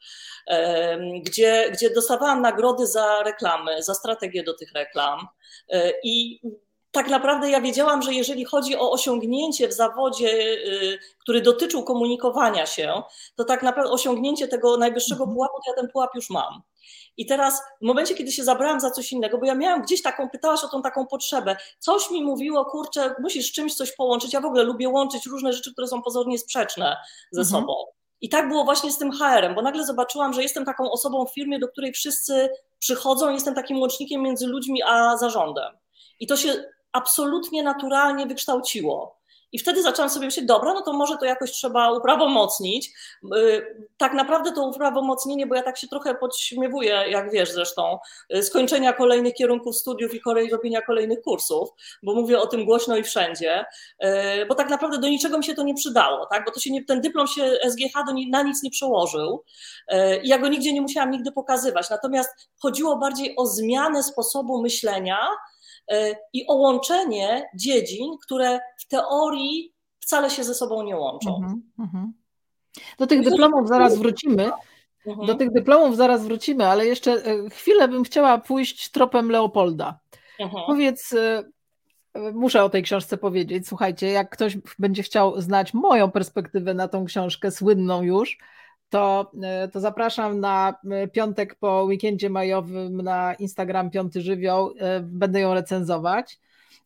gdzie, 1.25 1.71
gdzie 1.73 1.90
dostawałam 1.90 2.42
nagrody 2.42 2.87
za 2.87 3.23
reklamy, 3.23 3.83
za 3.83 3.95
strategię 3.95 4.42
do 4.42 4.54
tych 4.54 4.73
reklam 4.73 5.26
i 6.04 6.40
tak 6.99 7.11
naprawdę 7.11 7.50
ja 7.50 7.61
wiedziałam, 7.61 8.02
że 8.02 8.14
jeżeli 8.14 8.45
chodzi 8.45 8.76
o 8.76 8.93
osiągnięcie 8.93 9.69
w 9.69 9.73
zawodzie, 9.73 10.28
y, 10.28 10.99
który 11.19 11.40
dotyczył 11.40 11.85
komunikowania 11.85 12.67
się, 12.67 13.02
to 13.37 13.45
tak 13.45 13.62
naprawdę 13.62 13.93
osiągnięcie 13.93 14.49
tego 14.49 14.76
najwyższego 14.76 15.23
mhm. 15.25 15.35
pułapu, 15.35 15.55
to 15.55 15.71
ja 15.71 15.76
ten 15.76 15.90
pułap 15.90 16.11
już 16.14 16.31
mam. 16.31 16.62
I 17.17 17.26
teraz 17.26 17.62
w 17.83 17.87
momencie, 17.87 18.14
kiedy 18.14 18.33
się 18.33 18.45
zabrałam 18.45 18.81
za 18.81 18.90
coś 18.90 19.12
innego, 19.12 19.38
bo 19.38 19.47
ja 19.47 19.55
miałam 19.55 19.83
gdzieś 19.83 20.02
taką, 20.02 20.28
pytałaś 20.31 20.64
o 20.64 20.69
tą 20.69 20.83
taką 20.83 21.07
potrzebę, 21.07 21.57
coś 21.78 22.11
mi 22.11 22.25
mówiło, 22.25 22.64
kurczę, 22.64 23.14
musisz 23.23 23.52
czymś 23.52 23.75
coś 23.75 23.93
połączyć. 23.93 24.33
Ja 24.33 24.40
w 24.40 24.45
ogóle 24.45 24.62
lubię 24.62 24.88
łączyć 24.88 25.26
różne 25.26 25.52
rzeczy, 25.52 25.73
które 25.73 25.88
są 25.88 26.02
pozornie 26.02 26.38
sprzeczne 26.38 26.97
ze 27.33 27.40
mhm. 27.40 27.61
sobą. 27.61 27.75
I 28.21 28.28
tak 28.28 28.49
było 28.49 28.64
właśnie 28.64 28.93
z 28.93 28.99
tym 28.99 29.12
HR-em, 29.12 29.55
bo 29.55 29.62
nagle 29.62 29.87
zobaczyłam, 29.87 30.33
że 30.33 30.43
jestem 30.43 30.64
taką 30.64 30.90
osobą 30.90 31.26
w 31.26 31.35
firmie, 31.35 31.59
do 31.59 31.69
której 31.69 31.93
wszyscy 31.93 32.49
przychodzą, 32.78 33.31
jestem 33.31 33.55
takim 33.55 33.81
łącznikiem 33.81 34.23
między 34.23 34.47
ludźmi 34.47 34.83
a 34.83 35.17
zarządem. 35.17 35.78
I 36.21 36.26
to 36.26 36.37
się 36.37 36.64
absolutnie 36.92 37.62
naturalnie 37.62 38.26
wykształciło. 38.26 39.18
I 39.52 39.59
wtedy 39.59 39.83
zaczęłam 39.83 40.11
sobie 40.11 40.26
myśleć, 40.26 40.47
dobra, 40.47 40.75
no 40.75 40.83
to 40.83 40.92
może 40.92 41.16
to 41.18 41.25
jakoś 41.25 41.50
trzeba 41.50 41.92
uprawomocnić. 41.92 42.90
Y, 43.37 43.88
tak 43.97 44.12
naprawdę 44.12 44.52
to 44.52 44.66
uprawomocnienie, 44.66 45.47
bo 45.47 45.54
ja 45.54 45.62
tak 45.62 45.78
się 45.78 45.88
trochę 45.88 46.14
podśmiewuję, 46.14 47.04
jak 47.09 47.30
wiesz 47.30 47.52
zresztą, 47.52 47.99
y, 48.37 48.42
skończenia 48.42 48.92
kolejnych 48.92 49.35
kierunków 49.35 49.76
studiów 49.76 50.14
i 50.14 50.21
robienia 50.50 50.83
kolejnych 50.83 51.23
kursów, 51.23 51.68
bo 52.02 52.14
mówię 52.14 52.40
o 52.40 52.47
tym 52.47 52.64
głośno 52.64 52.97
i 52.97 53.02
wszędzie, 53.02 53.64
y, 54.04 54.47
bo 54.47 54.54
tak 54.54 54.71
naprawdę 54.71 54.99
do 54.99 55.09
niczego 55.09 55.38
mi 55.38 55.45
się 55.45 55.54
to 55.54 55.62
nie 55.62 55.75
przydało, 55.75 56.26
tak? 56.26 56.45
bo 56.45 56.50
to 56.50 56.61
się 56.61 56.71
nie, 56.71 56.85
ten 56.85 57.00
dyplom 57.00 57.26
się 57.26 57.59
SGH 57.71 57.92
do, 58.07 58.12
na 58.30 58.42
nic 58.42 58.62
nie 58.62 58.71
przełożył 58.71 59.45
i 60.23 60.28
ja 60.28 60.38
go 60.38 60.49
nigdzie 60.49 60.73
nie 60.73 60.80
musiałam 60.80 61.11
nigdy 61.11 61.33
pokazywać. 61.33 61.90
Natomiast 61.90 62.30
chodziło 62.59 62.97
bardziej 62.97 63.35
o 63.37 63.47
zmianę 63.47 64.02
sposobu 64.02 64.62
myślenia, 64.62 65.18
i 66.33 66.47
o 66.47 66.54
łączenie 66.54 67.50
dziedzin, 67.54 68.16
które 68.25 68.61
w 68.78 68.88
teorii 68.88 69.73
wcale 70.00 70.30
się 70.30 70.45
ze 70.45 70.54
sobą 70.54 70.83
nie 70.83 70.97
łączą. 70.97 71.37
Mhm, 71.37 71.62
mhm. 71.78 72.12
Do 72.99 73.07
tych 73.07 73.23
dyplomów 73.23 73.68
zaraz 73.68 73.99
wrócimy. 73.99 74.50
Mhm. 75.07 75.26
Do 75.26 75.35
tych 75.35 75.52
dyplomów 75.52 75.97
zaraz 75.97 76.25
wrócimy, 76.25 76.66
ale 76.66 76.87
jeszcze 76.87 77.12
e, 77.12 77.50
chwilę 77.50 77.88
bym 77.88 78.04
chciała 78.04 78.38
pójść 78.38 78.90
tropem 78.90 79.30
Leopolda. 79.30 79.99
Powiedz, 80.66 81.12
e, 81.12 81.45
muszę 82.33 82.64
o 82.64 82.68
tej 82.68 82.83
książce 82.83 83.16
powiedzieć. 83.16 83.68
Słuchajcie, 83.68 84.07
jak 84.07 84.30
ktoś 84.30 84.59
będzie 84.78 85.02
chciał 85.02 85.40
znać 85.40 85.75
moją 85.75 86.11
perspektywę 86.11 86.75
na 86.75 86.88
tą 86.88 87.04
książkę, 87.04 87.50
słynną 87.50 88.02
już, 88.02 88.38
to, 88.90 89.30
e, 89.42 89.68
to 89.68 89.80
zapraszam 89.80 90.40
na 90.40 90.75
e, 90.90 91.09
piątek 91.09 91.54
po 91.54 91.83
weekendzie 91.83 92.30
majowym 92.30 93.02
na 93.02 93.35
Instagram 93.35 93.90
Piąty 93.90 94.21
Żywioł. 94.21 94.75
E, 94.78 95.00
będę 95.00 95.40
ją 95.40 95.54
recenzować. 95.54 96.38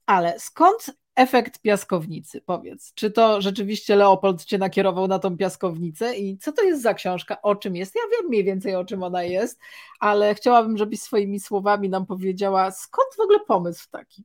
Ale 0.07 0.41
skąd 0.41 0.91
efekt 1.15 1.59
piaskownicy? 1.61 2.41
Powiedz, 2.41 2.95
czy 2.95 3.11
to 3.11 3.41
rzeczywiście 3.41 3.97
Leopold 3.97 4.45
cię 4.45 4.59
nakierował 4.59 5.09
na 5.09 5.19
tą 5.19 5.37
piaskownicę 5.37 6.17
i 6.17 6.39
co 6.39 6.53
to 6.53 6.63
jest 6.63 6.83
za 6.83 6.95
książka? 6.95 7.43
O 7.43 7.57
czym 7.57 7.77
jest? 7.77 7.95
Ja 7.95 8.03
wiem 8.13 8.29
mniej 8.29 8.45
więcej 8.45 8.75
o 8.75 8.85
czym 8.85 9.03
ona 9.03 9.23
jest, 9.23 9.61
ale 10.01 10.35
chciałabym, 10.35 10.79
żebyś 10.79 11.01
swoimi 11.01 11.41
słowami 11.41 11.89
nam 11.89 12.07
powiedziała, 12.07 12.71
skąd 12.71 13.09
w 13.17 13.21
ogóle 13.21 13.41
pomysł 13.41 13.89
taki? 13.91 14.25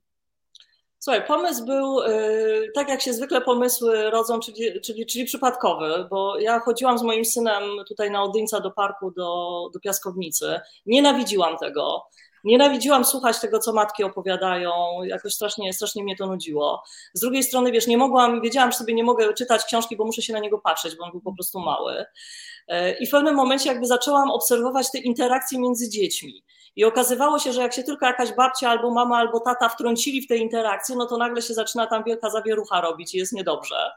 Słuchaj, 1.00 1.26
pomysł 1.26 1.64
był 1.64 2.00
y, 2.00 2.70
tak, 2.74 2.88
jak 2.88 3.02
się 3.02 3.12
zwykle 3.12 3.40
pomysły 3.40 4.10
rodzą, 4.10 4.40
czyli, 4.40 4.80
czyli, 4.80 5.06
czyli 5.06 5.24
przypadkowy, 5.24 6.06
bo 6.10 6.38
ja 6.38 6.60
chodziłam 6.60 6.98
z 6.98 7.02
moim 7.02 7.24
synem 7.24 7.62
tutaj 7.88 8.10
na 8.10 8.22
Odyńca 8.22 8.60
do 8.60 8.70
parku, 8.70 9.10
do, 9.10 9.70
do 9.72 9.80
piaskownicy. 9.80 10.60
Nienawidziłam 10.86 11.56
tego. 11.56 12.02
Nienawidziłam 12.44 13.04
słuchać 13.04 13.40
tego, 13.40 13.58
co 13.58 13.72
matki 13.72 14.04
opowiadają, 14.04 14.72
jakoś 15.04 15.34
strasznie, 15.34 15.72
strasznie 15.72 16.04
mnie 16.04 16.16
to 16.16 16.26
nudziło. 16.26 16.82
Z 17.14 17.20
drugiej 17.20 17.42
strony, 17.42 17.72
wiesz, 17.72 17.86
nie 17.86 17.98
mogłam, 17.98 18.42
wiedziałam, 18.42 18.72
że 18.72 18.78
sobie 18.78 18.94
nie 18.94 19.04
mogę 19.04 19.34
czytać 19.34 19.64
książki, 19.64 19.96
bo 19.96 20.04
muszę 20.04 20.22
się 20.22 20.32
na 20.32 20.38
niego 20.38 20.58
patrzeć, 20.58 20.96
bo 20.96 21.04
on 21.04 21.10
był 21.10 21.20
po 21.20 21.34
prostu 21.34 21.60
mały. 21.60 22.00
Y, 22.00 22.96
I 23.00 23.06
w 23.06 23.10
pewnym 23.10 23.34
momencie 23.34 23.68
jakby 23.68 23.86
zaczęłam 23.86 24.30
obserwować 24.30 24.90
te 24.90 24.98
interakcje 24.98 25.60
między 25.60 25.88
dziećmi. 25.88 26.44
I 26.78 26.84
okazywało 26.84 27.38
się, 27.38 27.52
że 27.52 27.60
jak 27.60 27.72
się 27.72 27.82
tylko 27.82 28.06
jakaś 28.06 28.32
babcia 28.32 28.70
albo 28.70 28.90
mama 28.90 29.16
albo 29.16 29.40
tata 29.40 29.68
wtrącili 29.68 30.22
w 30.22 30.26
te 30.26 30.36
interakcje, 30.36 30.96
no 30.96 31.06
to 31.06 31.16
nagle 31.16 31.42
się 31.42 31.54
zaczyna 31.54 31.86
tam 31.86 32.04
wielka 32.04 32.30
zawierucha 32.30 32.80
robić 32.80 33.14
i 33.14 33.18
jest 33.18 33.32
niedobrze. 33.32 33.90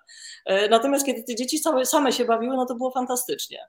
E, 0.46 0.70
natomiast 0.70 1.06
kiedy 1.06 1.24
te 1.24 1.36
dzieci 1.36 1.58
same, 1.58 1.86
same 1.86 2.12
się 2.12 2.26
bawiły, 2.26 2.56
no 2.56 2.66
to 2.66 2.76
było 2.76 2.92
fantastycznie. 2.92 3.60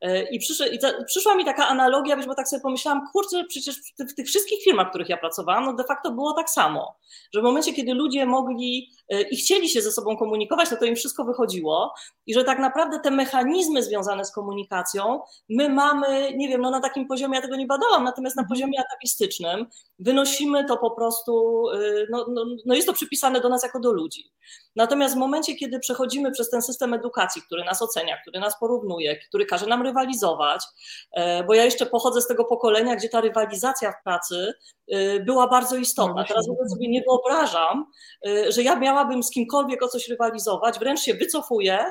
E, 0.00 0.22
I, 0.22 0.38
przyszły, 0.38 0.66
i 0.66 0.78
ta, 0.78 1.04
przyszła 1.04 1.34
mi 1.34 1.44
taka 1.44 1.68
analogia, 1.68 2.16
bo 2.26 2.34
tak 2.34 2.48
sobie 2.48 2.62
pomyślałam, 2.62 3.08
kurczę, 3.12 3.44
przecież 3.48 3.76
w, 3.98 4.14
tych 4.14 4.26
wszystkich 4.26 4.62
firmach, 4.62 4.86
w 4.86 4.90
których 4.90 5.08
ja 5.08 5.16
pracowałam, 5.16 5.64
no 5.64 5.72
de 5.72 5.84
facto 5.84 6.10
było 6.10 6.32
tak 6.32 6.50
samo, 6.50 6.96
że 7.34 7.40
w 7.40 7.44
momencie, 7.44 7.72
kiedy 7.72 7.94
ludzie 7.94 8.26
mogli 8.26 8.90
e, 9.08 9.22
i 9.22 9.36
chcieli 9.36 9.68
się 9.68 9.82
ze 9.82 9.92
sobą 9.92 10.16
komunikować, 10.16 10.70
no 10.70 10.76
to 10.76 10.84
im 10.84 10.96
wszystko 10.96 11.24
wychodziło 11.24 11.94
i 12.26 12.34
że 12.34 12.44
tak 12.44 12.58
naprawdę 12.58 13.00
te 13.00 13.10
mechanizmy 13.10 13.82
związane 13.82 14.24
z 14.24 14.32
komunikacją 14.32 15.20
my 15.48 15.68
mamy, 15.68 16.36
nie 16.36 16.48
wiem, 16.48 16.60
no 16.60 16.70
na 16.70 16.80
takim 16.80 17.06
poziomie, 17.06 17.36
ja 17.36 17.42
tego 17.42 17.56
nie 17.56 17.66
badałam, 17.66 18.04
natomiast 18.04 18.36
na 18.36 18.44
poziomie 18.44 18.80
atawistycznym 18.80 19.66
wynosimy 19.98 20.64
to 20.64 20.76
po 20.76 20.90
prostu, 20.90 21.64
e, 21.70 22.06
no, 22.10 22.26
no, 22.30 22.44
no 22.66 22.74
jest 22.74 22.86
to 22.86 22.92
przypisane 22.92 23.40
do 23.40 23.48
nas 23.48 23.62
jako 23.62 23.80
do 23.80 23.92
ludzi. 23.92 24.32
Natomiast 24.76 25.14
w 25.14 25.18
momencie, 25.18 25.54
kiedy 25.54 25.78
przechodzimy 25.78 26.30
przez 26.30 26.50
ten 26.50 26.62
system 26.62 26.94
edukacji, 26.94 27.42
który 27.42 27.64
nas 27.64 27.82
ocenia, 27.82 28.16
który 28.22 28.40
nas 28.40 28.58
porównuje, 28.60 29.16
który 29.28 29.46
każe 29.46 29.66
nam 29.66 29.82
rywalizować, 29.88 30.64
e, 31.12 31.44
bo 31.44 31.54
ja 31.54 31.64
jeszcze 31.64 31.86
pochodzę 31.86 32.20
z 32.20 32.26
tego 32.26 32.44
pokolenia, 32.44 32.96
gdzie 32.96 33.08
ta 33.08 33.20
rywalizacja 33.20 33.92
w 33.92 34.02
pracy 34.04 34.54
e, 34.92 35.20
była 35.20 35.48
bardzo 35.48 35.76
istotna. 35.76 36.22
No 36.22 36.28
Teraz 36.28 36.48
w 36.48 36.50
ogóle 36.50 36.68
sobie 36.68 36.88
nie 36.88 37.02
wyobrażam, 37.02 37.86
e, 38.26 38.52
że 38.52 38.62
ja 38.62 38.76
miałabym 38.76 39.22
z 39.22 39.30
kimkolwiek 39.30 39.82
o 39.82 39.88
coś 39.88 40.08
rywalizować, 40.08 40.78
wręcz 40.78 41.00
się 41.00 41.14
wycofuję 41.14 41.84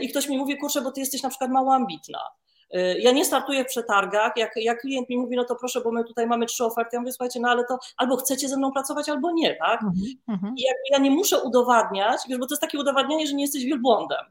i 0.00 0.08
ktoś 0.08 0.28
mi 0.28 0.38
mówi, 0.38 0.58
kurczę, 0.58 0.82
bo 0.82 0.90
ty 0.90 1.00
jesteś 1.00 1.22
na 1.22 1.28
przykład 1.28 1.50
mało 1.50 1.74
ambitna. 1.74 2.18
Ja 2.98 3.12
nie 3.12 3.24
startuję 3.24 3.64
w 3.64 3.66
przetargach. 3.66 4.32
Jak, 4.36 4.52
jak 4.56 4.80
klient 4.80 5.08
mi 5.08 5.16
mówi, 5.16 5.36
no 5.36 5.44
to 5.44 5.56
proszę, 5.56 5.80
bo 5.80 5.92
my 5.92 6.04
tutaj 6.04 6.26
mamy 6.26 6.46
trzy 6.46 6.64
oferty, 6.64 6.90
ja 6.92 7.00
mówię, 7.00 7.12
słuchajcie, 7.12 7.40
no 7.40 7.48
ale 7.48 7.64
to 7.64 7.78
albo 7.96 8.16
chcecie 8.16 8.48
ze 8.48 8.56
mną 8.56 8.72
pracować, 8.72 9.08
albo 9.08 9.32
nie, 9.32 9.56
tak? 9.56 9.80
Mhm, 10.28 10.54
I 10.56 10.62
jakby 10.62 10.82
ja 10.90 10.98
nie 10.98 11.10
muszę 11.10 11.42
udowadniać, 11.42 12.20
wiesz, 12.28 12.38
bo 12.38 12.46
to 12.46 12.54
jest 12.54 12.62
takie 12.62 12.78
udowadnianie, 12.78 13.26
że 13.26 13.34
nie 13.34 13.44
jesteś 13.44 13.64
wielbłądem. 13.64 14.24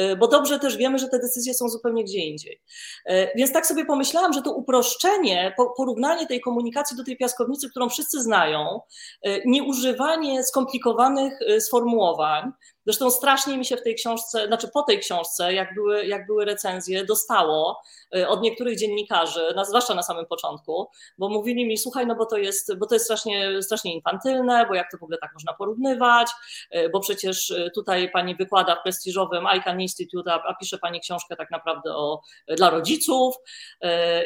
Y, 0.00 0.16
bo 0.16 0.28
dobrze 0.28 0.58
też 0.58 0.76
wiemy, 0.76 0.98
że 0.98 1.08
te 1.08 1.18
decyzje 1.18 1.54
są 1.54 1.68
zupełnie 1.68 2.04
gdzie 2.04 2.18
indziej. 2.18 2.62
Y, 3.10 3.28
więc 3.36 3.52
tak 3.52 3.66
sobie 3.66 3.84
pomyślałam, 3.84 4.32
że 4.32 4.42
to 4.42 4.52
uproszczenie, 4.52 5.54
porównanie 5.76 6.26
tej 6.26 6.40
komunikacji 6.40 6.96
do 6.96 7.04
tej 7.04 7.16
piaskownicy, 7.16 7.70
którą 7.70 7.88
wszyscy 7.88 8.22
znają, 8.22 8.80
y, 9.26 9.42
nieużywanie 9.46 10.44
skomplikowanych 10.44 11.38
sformułowań, 11.58 12.52
Zresztą 12.84 13.10
strasznie 13.10 13.58
mi 13.58 13.64
się 13.64 13.76
w 13.76 13.82
tej 13.82 13.94
książce, 13.94 14.46
znaczy 14.46 14.68
po 14.68 14.82
tej 14.82 14.98
książce, 14.98 15.54
jak 15.54 15.74
były, 15.74 16.06
jak 16.06 16.26
były 16.26 16.44
recenzje, 16.44 17.04
dostało 17.04 17.82
y, 18.16 18.28
od 18.28 18.42
niektórych 18.42 18.78
dziennikarzy, 18.78 19.40
zwłaszcza 19.68 19.94
na 19.94 20.02
samym 20.02 20.26
początku, 20.26 20.88
bo 21.18 21.28
mówili 21.28 21.66
mi, 21.66 21.78
słuchaj, 21.78 22.06
no 22.06 22.14
bo 22.14 22.26
to 22.26 22.36
jest, 22.36 22.78
bo 22.78 22.86
to 22.86 22.94
jest 22.94 23.04
strasznie, 23.04 23.62
strasznie 23.62 23.94
infantylne, 23.94 24.66
bo 24.66 24.74
jak 24.74 24.90
to 24.90 24.98
w 24.98 25.02
ogóle 25.02 25.18
tak 25.18 25.30
można 25.34 25.52
porównywać, 25.52 26.28
y, 26.76 26.88
bo 26.88 27.00
przecież 27.00 27.50
y, 27.50 27.70
tutaj 27.74 28.10
pani 28.10 28.36
wykłada 28.36 28.76
w 28.76 28.82
prestiżowym 28.82 29.46
ICANN 29.56 29.80
Institute, 29.80 30.32
a, 30.32 30.42
a 30.42 30.54
pisze 30.54 30.78
pani 30.78 31.00
książkę 31.00 31.36
tak 31.36 31.50
naprawdę 31.50 31.96
o, 31.96 32.20
dla 32.48 32.70
rodziców. 32.70 33.34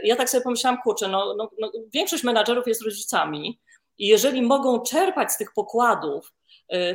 Ja 0.03 0.17
tak 0.17 0.31
sobie 0.31 0.45
pomyślałam, 0.45 0.83
kurczę, 0.83 1.09
no, 1.09 1.35
no, 1.39 1.51
no 1.59 1.73
większość 1.95 2.25
menadżerów 2.25 2.67
jest 2.67 2.83
rodzicami, 2.83 3.61
i 3.99 4.07
jeżeli 4.07 4.43
mogą 4.43 4.81
czerpać 4.81 5.33
z 5.33 5.37
tych 5.37 5.53
pokładów 5.53 6.33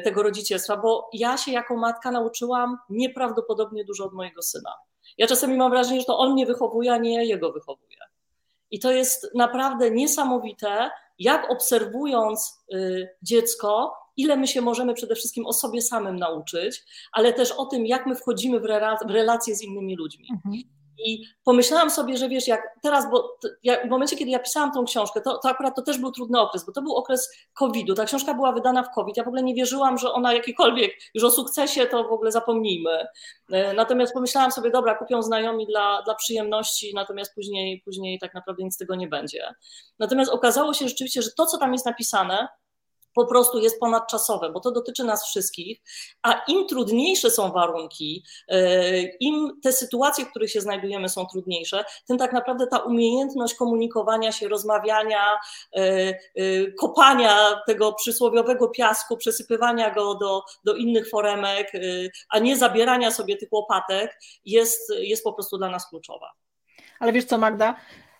tego 0.04 0.24
rodzicielstwa, 0.24 0.78
bo 0.78 1.10
ja 1.14 1.38
się 1.38 1.52
jako 1.52 1.78
matka 1.78 2.12
nauczyłam 2.12 2.78
nieprawdopodobnie 2.90 3.86
dużo 3.86 4.06
od 4.06 4.14
mojego 4.14 4.42
syna. 4.42 4.74
Ja 5.18 5.28
czasami 5.28 5.58
mam 5.58 5.72
wrażenie, 5.72 6.00
że 6.00 6.06
to 6.06 6.18
on 6.18 6.34
mnie 6.34 6.46
wychowuje, 6.46 6.94
a 6.94 6.98
nie 6.98 7.14
ja 7.16 7.22
jego 7.22 7.52
wychowuję. 7.52 7.98
I 8.72 8.80
to 8.80 8.92
jest 8.92 9.32
naprawdę 9.36 9.92
niesamowite, 9.92 10.90
jak 11.20 11.52
obserwując 11.52 12.66
y, 12.74 13.10
dziecko, 13.22 13.94
ile 14.18 14.38
my 14.38 14.48
się 14.48 14.62
możemy 14.62 14.94
przede 14.94 15.16
wszystkim 15.16 15.46
o 15.46 15.54
sobie 15.54 15.82
samym 15.82 16.16
nauczyć, 16.16 16.84
ale 17.12 17.34
też 17.34 17.52
o 17.52 17.66
tym, 17.66 17.86
jak 17.86 18.06
my 18.06 18.16
wchodzimy 18.16 18.60
w, 18.60 18.66
relacje 19.10 19.56
z 19.56 19.64
innymi 19.64 19.96
ludźmi. 19.96 20.28
Mhm. 20.32 20.64
I 21.00 21.26
pomyślałam 21.44 21.90
sobie, 21.90 22.18
że 22.18 22.30
wiesz, 22.30 22.48
jak 22.48 22.62
teraz, 22.82 23.12
bo 23.12 23.38
w 23.86 23.90
momencie, 23.90 24.18
kiedy 24.18 24.32
ja 24.32 24.40
pisałam 24.40 24.72
tą 24.72 24.86
książkę, 24.86 25.22
to, 25.22 25.38
to 25.38 25.50
akurat 25.50 25.76
to 25.76 25.82
też 25.82 25.98
był 25.98 26.12
trudny 26.12 26.40
okres, 26.40 26.66
bo 26.66 26.72
to 26.72 26.82
był 26.82 26.96
okres 26.96 27.30
COVID-u. 27.54 27.94
Ta 27.96 28.06
książka 28.06 28.34
była 28.34 28.52
wydana 28.52 28.84
w 28.84 28.96
COVID. 28.96 29.18
Ja 29.18 29.24
w 29.24 29.28
ogóle 29.28 29.44
nie 29.44 29.54
wierzyłam, 29.54 29.98
że 29.98 30.12
ona 30.12 30.34
jakikolwiek, 30.34 30.92
już 31.14 31.24
o 31.24 31.32
sukcesie 31.32 31.86
to 31.86 32.04
w 32.04 32.12
ogóle 32.12 32.32
zapomnijmy. 32.32 33.06
E, 33.52 33.74
natomiast 33.74 34.14
pomyślałam 34.14 34.52
sobie, 34.52 34.72
dobra, 34.72 34.96
kupią 34.96 35.22
znajomi 35.22 35.68
dla, 35.68 36.02
dla 36.02 36.16
przyjemności, 36.16 36.92
natomiast 36.96 37.36
później, 37.36 37.82
później 37.86 38.20
tak 38.20 38.34
naprawdę 38.34 38.64
nic 38.64 38.74
z 38.74 38.78
tego 38.78 38.96
nie 38.96 39.08
będzie. 39.08 39.54
Natomiast 40.00 40.32
okazało 40.32 40.74
się 40.74 40.88
rzeczywiście, 40.88 41.22
że 41.22 41.30
to, 41.38 41.46
co 41.46 41.58
tam 41.58 41.74
jest 41.74 41.86
napisane, 41.86 42.48
po 43.14 43.26
prostu 43.26 43.60
jest 43.60 43.80
ponadczasowe, 43.80 44.50
bo 44.50 44.60
to 44.60 44.72
dotyczy 44.72 45.04
nas 45.04 45.26
wszystkich, 45.26 45.82
a 46.24 46.42
im 46.48 46.68
trudniejsze 46.68 47.32
są 47.32 47.52
warunki, 47.52 48.24
e, 48.48 49.02
im 49.02 49.60
te 49.64 49.74
sytuacje, 49.74 50.26
w 50.26 50.30
których 50.30 50.52
się 50.52 50.62
znajdujemy 50.62 51.10
są 51.10 51.26
trudniejsze, 51.26 51.86
tym 52.08 52.18
tak 52.18 52.34
naprawdę 52.34 52.68
ta 52.68 52.78
umiejętność 52.78 53.56
komunikowania 53.56 54.32
się, 54.32 54.48
rozmawiania, 54.48 55.40
e, 55.76 55.80
e, 55.80 56.14
kopania 56.80 57.62
tego 57.68 57.94
przysłowiowego 57.94 58.68
piasku, 58.68 59.18
przesypywania 59.18 59.94
go 59.94 60.16
do, 60.16 60.44
do 60.66 60.76
innych 60.76 61.10
foremek, 61.10 61.72
a 62.30 62.40
nie 62.40 62.58
zabierania 62.58 63.12
sobie 63.12 63.38
tych 63.38 63.50
łopatek 63.52 64.20
jest, 64.46 64.94
jest 65.00 65.24
po 65.24 65.34
prostu 65.34 65.58
dla 65.58 65.70
nas 65.70 65.90
kluczowa. 65.90 66.32
Ale 67.00 67.12
wiesz 67.12 67.26
co, 67.26 67.38
Magda, 67.38 67.76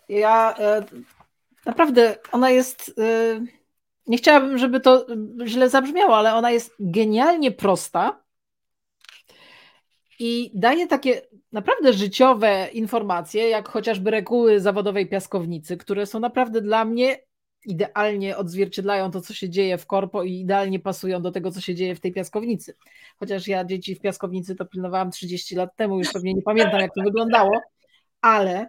ja 0.08 0.54
naprawdę 1.66 2.16
ona 2.32 2.50
jest 2.50 2.94
nie 4.06 4.16
chciałabym, 4.16 4.58
żeby 4.58 4.80
to 4.80 5.06
źle 5.46 5.70
zabrzmiało, 5.70 6.16
ale 6.16 6.34
ona 6.34 6.50
jest 6.50 6.74
genialnie 6.80 7.50
prosta 7.50 8.24
i 10.18 10.50
daje 10.54 10.86
takie 10.86 11.22
naprawdę 11.52 11.92
życiowe 11.92 12.68
informacje, 12.72 13.48
jak 13.48 13.68
chociażby 13.68 14.10
reguły 14.10 14.60
zawodowej 14.60 15.08
piaskownicy, 15.08 15.76
które 15.76 16.06
są 16.06 16.20
naprawdę 16.20 16.60
dla 16.60 16.84
mnie 16.84 17.18
idealnie 17.66 18.36
odzwierciedlają 18.36 19.10
to, 19.10 19.20
co 19.20 19.34
się 19.34 19.50
dzieje 19.50 19.78
w 19.78 19.86
korpo 19.86 20.22
i 20.22 20.40
idealnie 20.40 20.80
pasują 20.80 21.22
do 21.22 21.30
tego, 21.30 21.50
co 21.50 21.60
się 21.60 21.74
dzieje 21.74 21.94
w 21.94 22.00
tej 22.00 22.12
piaskownicy. 22.12 22.76
Chociaż 23.18 23.48
ja 23.48 23.64
dzieci 23.64 23.94
w 23.94 24.00
piaskownicy 24.00 24.54
to 24.54 24.64
pilnowałam 24.64 25.10
30 25.10 25.54
lat 25.54 25.76
temu, 25.76 25.98
już 25.98 26.12
pewnie 26.12 26.34
nie 26.34 26.42
pamiętam, 26.42 26.80
jak 26.80 26.94
to 26.94 27.02
wyglądało, 27.02 27.60
ale 28.20 28.68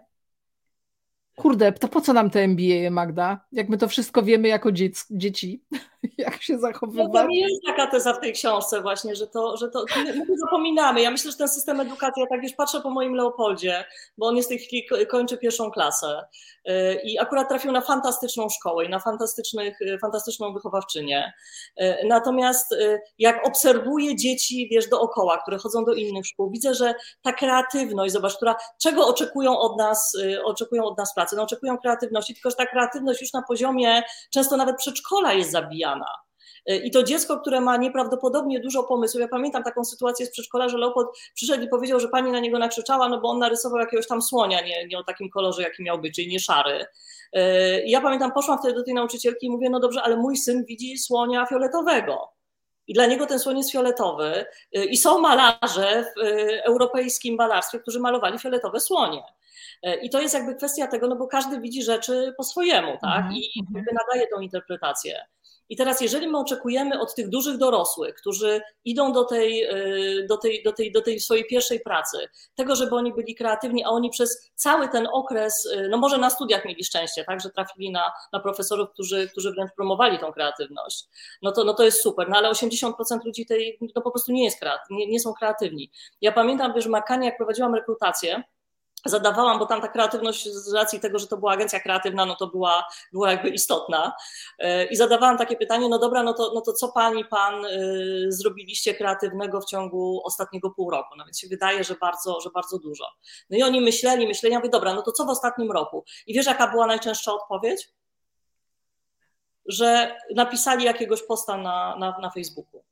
Kurde, 1.35 1.71
to 1.71 1.87
po 1.87 2.01
co 2.01 2.13
nam 2.13 2.29
te 2.29 2.47
MBA, 2.47 2.89
Magda? 2.91 3.45
Jak 3.51 3.69
my 3.69 3.77
to 3.77 3.87
wszystko 3.87 4.21
wiemy 4.23 4.47
jako 4.47 4.71
dziec, 4.71 5.05
dzieci, 5.11 5.63
jak 6.17 6.41
się 6.41 6.59
zachowywać? 6.59 7.07
No 7.13 7.21
to 7.21 7.27
nie 7.27 7.39
jest 7.39 7.61
taka 7.65 7.87
teza 7.87 8.13
w 8.13 8.19
tej 8.19 8.33
książce 8.33 8.81
właśnie, 8.81 9.15
że 9.15 9.27
to, 9.27 9.57
że 9.57 9.69
to 9.69 9.85
my 9.95 10.27
to 10.27 10.37
zapominamy. 10.37 11.01
Ja 11.01 11.11
myślę, 11.11 11.31
że 11.31 11.37
ten 11.37 11.47
system 11.47 11.79
edukacji, 11.79 12.21
ja 12.21 12.27
tak 12.27 12.43
już 12.43 12.53
patrzę 12.53 12.81
po 12.81 12.89
moim 12.89 13.15
Leopoldzie, 13.15 13.85
bo 14.17 14.27
on 14.27 14.35
jest 14.35 14.49
w 14.49 14.49
tej 14.49 14.59
chwili 14.59 14.85
kończy 15.07 15.37
pierwszą 15.37 15.71
klasę 15.71 16.25
y, 16.69 17.01
i 17.03 17.19
akurat 17.19 17.49
trafił 17.49 17.71
na 17.71 17.81
fantastyczną 17.81 18.49
szkołę 18.49 18.85
i 18.85 18.89
na 18.89 18.99
fantastycznych, 18.99 19.81
y, 19.81 19.97
fantastyczną 19.99 20.53
wychowawczynię. 20.53 21.33
Y, 21.81 21.95
natomiast 22.07 22.75
jak 23.19 23.47
obserwuję 23.47 24.15
dzieci, 24.15 24.67
wiesz, 24.71 24.89
dookoła, 24.89 25.37
które 25.37 25.57
chodzą 25.57 25.85
do 25.85 25.93
innych 25.93 26.25
szkół, 26.25 26.49
widzę, 26.49 26.73
że 26.73 26.95
ta 27.21 27.33
kreatywność, 27.33 28.13
zobacz, 28.13 28.35
która, 28.35 28.55
czego 28.81 29.07
oczekują 29.07 29.59
od 29.59 29.77
nas, 29.77 30.17
oczekują 30.43 30.85
od 30.85 30.97
nas 30.97 31.13
pracy? 31.13 31.35
No 31.35 31.43
oczekują 31.43 31.77
kreatywności, 31.77 32.33
tylko 32.33 32.49
że 32.49 32.55
ta 32.55 32.65
kreatywność 32.65 33.21
już 33.21 33.33
na 33.33 33.41
poziomie 33.41 34.03
często 34.29 34.57
nawet 34.57 34.77
przedszkola 34.77 35.33
jest 35.33 35.51
zabijana. 35.51 35.94
I 36.83 36.91
to 36.91 37.03
dziecko, 37.03 37.39
które 37.39 37.61
ma 37.61 37.77
nieprawdopodobnie 37.77 38.59
dużo 38.59 38.83
pomysłów. 38.83 39.21
Ja 39.21 39.27
pamiętam 39.27 39.63
taką 39.63 39.83
sytuację 39.83 40.25
z 40.25 40.31
przedszkola, 40.31 40.69
że 40.69 40.77
Leopold 40.77 41.07
przyszedł 41.33 41.63
i 41.63 41.67
powiedział, 41.67 41.99
że 41.99 42.07
pani 42.07 42.31
na 42.31 42.39
niego 42.39 42.59
nakrzyczała, 42.59 43.09
no 43.09 43.21
bo 43.21 43.29
on 43.29 43.39
narysował 43.39 43.79
jakiegoś 43.79 44.07
tam 44.07 44.21
słonia, 44.21 44.61
nie, 44.61 44.87
nie 44.87 44.99
o 44.99 45.03
takim 45.03 45.29
kolorze, 45.29 45.61
jaki 45.61 45.83
miał 45.83 45.99
być, 46.01 46.15
czyli 46.15 46.27
nie 46.27 46.39
szary. 46.39 46.85
I 47.85 47.91
ja 47.91 48.01
pamiętam, 48.01 48.31
poszłam 48.31 48.59
wtedy 48.59 48.73
do 48.73 48.83
tej 48.83 48.93
nauczycielki 48.93 49.45
i 49.45 49.49
mówię, 49.49 49.69
no 49.69 49.79
dobrze, 49.79 50.01
ale 50.01 50.17
mój 50.17 50.37
syn 50.37 50.65
widzi 50.65 50.97
słonia 50.97 51.45
fioletowego. 51.45 52.29
I 52.87 52.93
dla 52.93 53.05
niego 53.05 53.25
ten 53.25 53.39
słoń 53.39 53.57
jest 53.57 53.71
fioletowy. 53.71 54.45
I 54.71 54.97
są 54.97 55.19
malarze 55.19 56.05
w 56.17 56.19
europejskim 56.63 57.35
malarstwie, 57.35 57.79
którzy 57.79 57.99
malowali 57.99 58.39
fioletowe 58.39 58.79
słonie. 58.79 59.23
I 60.01 60.09
to 60.09 60.21
jest 60.21 60.33
jakby 60.33 60.55
kwestia 60.55 60.87
tego, 60.87 61.07
no 61.07 61.15
bo 61.15 61.27
każdy 61.27 61.59
widzi 61.59 61.83
rzeczy 61.83 62.33
po 62.37 62.43
swojemu, 62.43 62.97
tak? 63.01 63.17
Mhm, 63.17 63.35
I 63.35 63.51
mhm. 63.59 63.75
jakby 63.75 63.91
nadaje 63.93 64.27
tą 64.27 64.39
interpretację. 64.39 65.25
I 65.69 65.75
teraz, 65.75 66.01
jeżeli 66.01 66.27
my 66.27 66.37
oczekujemy 66.37 66.99
od 66.99 67.15
tych 67.15 67.29
dużych 67.29 67.57
dorosłych, 67.57 68.15
którzy 68.15 68.61
idą 68.85 69.13
do 69.13 69.23
tej, 69.23 69.63
y, 70.21 70.25
do 70.29 70.37
tej, 70.37 70.63
do 70.63 70.71
tej, 70.71 70.91
do 70.91 71.01
tej 71.01 71.19
swojej 71.19 71.45
pierwszej 71.45 71.79
pracy, 71.79 72.17
tego, 72.55 72.75
żeby 72.75 72.95
oni 72.95 73.13
byli 73.13 73.35
kreatywni, 73.35 73.83
a 73.83 73.89
oni 73.89 74.09
przez 74.09 74.51
cały 74.55 74.89
ten 74.89 75.07
okres, 75.11 75.65
y, 75.65 75.87
no 75.89 75.97
może 75.97 76.17
na 76.17 76.29
studiach 76.29 76.65
mieli 76.65 76.83
szczęście, 76.83 77.23
tak, 77.23 77.41
że 77.41 77.49
trafili 77.49 77.91
na, 77.91 78.11
na 78.33 78.39
profesorów, 78.39 78.89
którzy, 78.89 79.29
którzy 79.29 79.51
wręcz 79.51 79.71
promowali 79.75 80.19
tą 80.19 80.31
kreatywność, 80.31 81.05
no 81.41 81.51
to, 81.51 81.63
no 81.63 81.73
to 81.73 81.83
jest 81.83 82.01
super, 82.01 82.29
no 82.29 82.37
ale 82.37 82.49
80% 82.49 82.91
ludzi 83.25 83.45
tej, 83.45 83.77
no 83.95 84.01
po 84.01 84.11
prostu 84.11 84.31
nie 84.31 84.43
jest 84.43 84.59
kreatywni, 84.59 84.97
nie, 84.97 85.07
nie 85.07 85.19
są 85.19 85.33
kreatywni. 85.33 85.91
Ja 86.21 86.31
pamiętam, 86.31 86.81
że 86.81 86.89
Makanie, 86.89 87.25
jak 87.25 87.37
prowadziłam 87.37 87.75
rekrutację, 87.75 88.43
zadawałam, 89.05 89.59
bo 89.59 89.65
tam 89.65 89.81
ta 89.81 89.87
kreatywność 89.87 90.49
z 90.49 90.73
racji 90.73 90.99
tego, 90.99 91.19
że 91.19 91.27
to 91.27 91.37
była 91.37 91.51
agencja 91.51 91.79
kreatywna, 91.79 92.25
no 92.25 92.35
to 92.35 92.47
była, 92.47 92.85
była 93.13 93.31
jakby 93.31 93.49
istotna. 93.49 94.13
E, 94.59 94.85
I 94.85 94.95
zadawałam 94.95 95.37
takie 95.37 95.55
pytanie, 95.55 95.89
no 95.89 95.99
dobra, 95.99 96.23
no 96.23 96.33
to, 96.33 96.51
no 96.55 96.61
to 96.61 96.73
co 96.73 96.91
pani, 96.91 97.25
pan 97.25 97.65
y, 97.65 98.25
zrobiliście 98.29 98.93
kreatywnego 98.93 99.61
w 99.61 99.65
ciągu 99.65 100.21
ostatniego 100.23 100.69
pół 100.69 100.89
roku? 100.89 101.15
No 101.17 101.25
więc 101.25 101.39
się 101.39 101.47
wydaje, 101.47 101.83
że 101.83 101.95
bardzo, 101.95 102.41
że 102.41 102.49
bardzo 102.49 102.79
dużo. 102.79 103.05
No 103.49 103.57
i 103.57 103.63
oni 103.63 103.81
myśleli, 103.81 104.27
myśleli, 104.27 104.53
ja 104.53 104.59
mówię, 104.59 104.69
dobra, 104.69 104.93
no 104.93 105.01
to 105.01 105.11
co 105.11 105.25
w 105.25 105.29
ostatnim 105.29 105.71
roku? 105.71 106.03
I 106.27 106.33
wiesz, 106.33 106.45
jaka 106.45 106.67
była 106.67 106.87
najczęstsza 106.87 107.33
odpowiedź? 107.33 107.89
Że 109.65 110.17
napisali 110.35 110.85
jakiegoś 110.85 111.23
posta 111.23 111.57
na, 111.57 111.95
na, 111.99 112.19
na 112.21 112.29
Facebooku. 112.29 112.84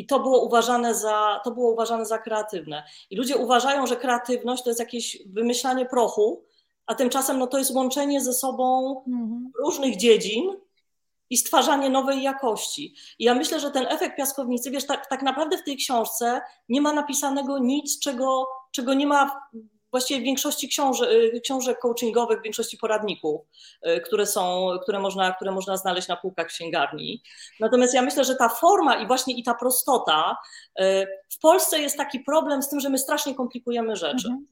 I 0.00 0.06
to 0.06 0.20
było 0.20 0.44
uważane 0.44 0.94
za, 0.94 1.40
to 1.44 1.50
było 1.50 1.72
uważane 1.72 2.06
za 2.06 2.18
kreatywne. 2.18 2.82
I 3.10 3.16
ludzie 3.16 3.36
uważają, 3.36 3.86
że 3.86 3.96
kreatywność 3.96 4.62
to 4.62 4.70
jest 4.70 4.80
jakieś 4.80 5.18
wymyślanie 5.26 5.86
prochu, 5.86 6.44
a 6.86 6.94
tymczasem 6.94 7.38
no, 7.38 7.46
to 7.46 7.58
jest 7.58 7.74
łączenie 7.74 8.20
ze 8.20 8.32
sobą 8.32 8.96
mhm. 9.08 9.50
różnych 9.64 9.96
dziedzin 9.96 10.56
i 11.30 11.36
stwarzanie 11.36 11.90
nowej 11.90 12.22
jakości. 12.22 12.94
I 13.18 13.24
ja 13.24 13.34
myślę, 13.34 13.60
że 13.60 13.70
ten 13.70 13.86
efekt 13.86 14.16
piaskownicy, 14.16 14.70
wiesz, 14.70 14.86
tak, 14.86 15.06
tak 15.06 15.22
naprawdę 15.22 15.58
w 15.58 15.64
tej 15.64 15.76
książce 15.76 16.40
nie 16.68 16.80
ma 16.80 16.92
napisanego 16.92 17.58
nic, 17.58 17.98
czego, 17.98 18.46
czego 18.72 18.94
nie 18.94 19.06
ma 19.06 19.40
właściwie 19.90 20.20
w 20.20 20.24
większości 20.24 20.68
książek, 20.68 21.10
y, 21.10 21.40
książek 21.40 21.78
coachingowych, 21.78 22.40
w 22.40 22.42
większości 22.42 22.76
poradników, 22.76 23.40
y, 23.86 24.00
które 24.00 24.26
są, 24.26 24.68
które 24.82 25.00
można, 25.00 25.32
które 25.32 25.50
można 25.50 25.76
znaleźć 25.76 26.08
na 26.08 26.16
półkach 26.16 26.46
księgarni. 26.46 27.22
Natomiast 27.60 27.94
ja 27.94 28.02
myślę, 28.02 28.24
że 28.24 28.36
ta 28.36 28.48
forma 28.48 29.02
i 29.02 29.06
właśnie 29.06 29.34
i 29.34 29.42
ta 29.42 29.54
prostota, 29.54 30.36
y, 30.80 31.06
w 31.30 31.38
Polsce 31.38 31.80
jest 31.80 31.96
taki 31.96 32.20
problem 32.20 32.62
z 32.62 32.68
tym, 32.68 32.80
że 32.80 32.88
my 32.88 32.98
strasznie 32.98 33.34
komplikujemy 33.34 33.96
rzeczy. 33.96 34.28
Mhm. 34.28 34.46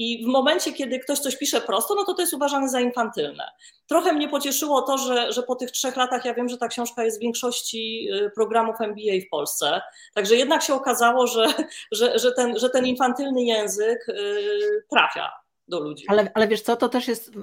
I 0.00 0.24
w 0.24 0.26
momencie, 0.26 0.72
kiedy 0.72 0.98
ktoś 0.98 1.18
coś 1.18 1.36
pisze 1.36 1.60
prosto, 1.60 1.94
no 1.94 2.04
to 2.04 2.14
to 2.14 2.22
jest 2.22 2.34
uważane 2.34 2.68
za 2.68 2.80
infantylne. 2.80 3.44
Trochę 3.86 4.12
mnie 4.12 4.28
pocieszyło 4.28 4.82
to, 4.82 4.98
że, 4.98 5.32
że 5.32 5.42
po 5.42 5.54
tych 5.54 5.70
trzech 5.70 5.96
latach 5.96 6.24
ja 6.24 6.34
wiem, 6.34 6.48
że 6.48 6.58
ta 6.58 6.68
książka 6.68 7.04
jest 7.04 7.18
w 7.18 7.20
większości 7.20 8.08
y, 8.12 8.30
programów 8.34 8.80
MBA 8.80 9.26
w 9.26 9.28
Polsce. 9.30 9.80
Także 10.14 10.36
jednak 10.36 10.62
się 10.62 10.74
okazało, 10.74 11.26
że, 11.26 11.46
że, 11.92 12.18
że, 12.18 12.32
ten, 12.32 12.58
że 12.58 12.70
ten 12.70 12.86
infantylny 12.86 13.42
język 13.42 14.08
y, 14.08 14.84
trafia 14.90 15.30
do 15.68 15.80
ludzi. 15.80 16.04
Ale, 16.08 16.30
ale 16.34 16.48
wiesz 16.48 16.62
co, 16.62 16.76
to 16.76 16.88
też 16.88 17.08
jest, 17.08 17.34
yy, 17.34 17.42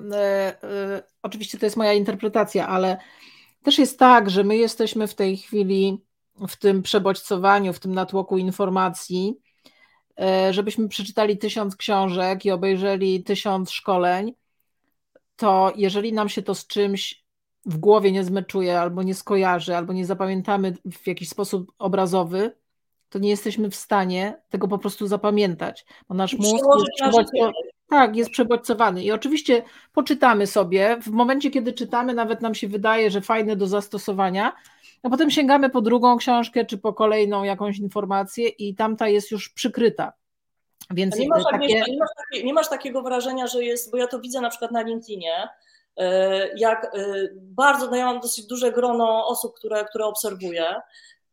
oczywiście 1.23 1.57
to 1.57 1.65
jest 1.65 1.77
moja 1.77 1.93
interpretacja, 1.93 2.67
ale 2.67 2.97
też 3.63 3.79
jest 3.79 3.99
tak, 3.99 4.29
że 4.29 4.43
my 4.43 4.57
jesteśmy 4.57 5.07
w 5.07 5.15
tej 5.15 5.37
chwili 5.37 6.05
w 6.47 6.55
tym 6.55 6.83
przebodźcowaniu, 6.83 7.73
w 7.73 7.79
tym 7.79 7.93
natłoku 7.93 8.37
informacji, 8.37 9.41
żebyśmy 10.51 10.89
przeczytali 10.89 11.38
tysiąc 11.38 11.75
książek 11.75 12.45
i 12.45 12.51
obejrzeli 12.51 13.23
tysiąc 13.23 13.71
szkoleń, 13.71 14.34
to 15.36 15.73
jeżeli 15.75 16.13
nam 16.13 16.30
się 16.30 16.41
to 16.41 16.56
z 16.56 16.67
czymś 16.67 17.23
w 17.65 17.77
głowie 17.77 18.12
nie 18.12 18.23
zmeczuje, 18.23 18.80
albo 18.80 19.03
nie 19.03 19.15
skojarzy, 19.15 19.75
albo 19.75 19.93
nie 19.93 20.06
zapamiętamy 20.06 20.73
w 20.91 21.08
jakiś 21.08 21.30
sposób 21.30 21.71
obrazowy, 21.80 22.56
to 23.10 23.19
nie 23.19 23.30
jesteśmy 23.30 23.69
w 23.69 23.75
stanie 23.75 24.41
tego 24.49 24.67
po 24.67 24.77
prostu 24.77 25.08
zapamiętać, 25.08 25.86
bo 26.10 26.15
nasz 26.15 26.34
mózg 26.34 26.53
jest, 26.53 27.32
tak, 27.89 28.15
jest 28.15 28.30
przebodźcowany. 28.32 29.03
I 29.03 29.12
oczywiście 29.12 29.63
poczytamy 29.93 30.47
sobie, 30.47 30.97
w 31.01 31.08
momencie, 31.08 31.51
kiedy 31.51 31.73
czytamy, 31.73 32.13
nawet 32.13 32.41
nam 32.41 32.56
się 32.56 32.67
wydaje, 32.67 33.12
że 33.12 33.21
fajne 33.21 33.56
do 33.56 33.67
zastosowania, 33.67 34.56
a 35.03 35.10
potem 35.10 35.31
sięgamy 35.31 35.69
po 35.69 35.81
drugą 35.81 36.17
książkę, 36.17 36.65
czy 36.65 36.77
po 36.77 36.93
kolejną 36.93 37.43
jakąś 37.43 37.79
informację 37.79 38.47
i 38.47 38.75
tamta 38.75 39.07
jest 39.07 39.31
już 39.31 39.49
przykryta. 39.49 40.13
Więc 40.91 41.19
nie 41.19 41.27
masz, 41.27 41.43
takie... 41.51 41.67
nie, 41.67 41.97
masz 41.99 42.10
takie, 42.17 42.43
nie 42.43 42.53
masz 42.53 42.69
takiego 42.69 43.01
wrażenia, 43.01 43.47
że 43.47 43.63
jest, 43.63 43.91
bo 43.91 43.97
ja 43.97 44.07
to 44.07 44.19
widzę 44.19 44.41
na 44.41 44.49
przykład 44.49 44.71
na 44.71 44.81
LinkedInie, 44.81 45.49
e, 45.97 46.49
jak 46.57 46.86
e, 46.86 46.89
bardzo, 47.36 47.89
no 47.89 47.95
ja 47.95 48.05
mam 48.05 48.19
dosyć 48.19 48.45
duże 48.45 48.71
grono 48.71 49.27
osób, 49.27 49.55
które, 49.55 49.86
które 49.86 50.05
obserwuję 50.05 50.65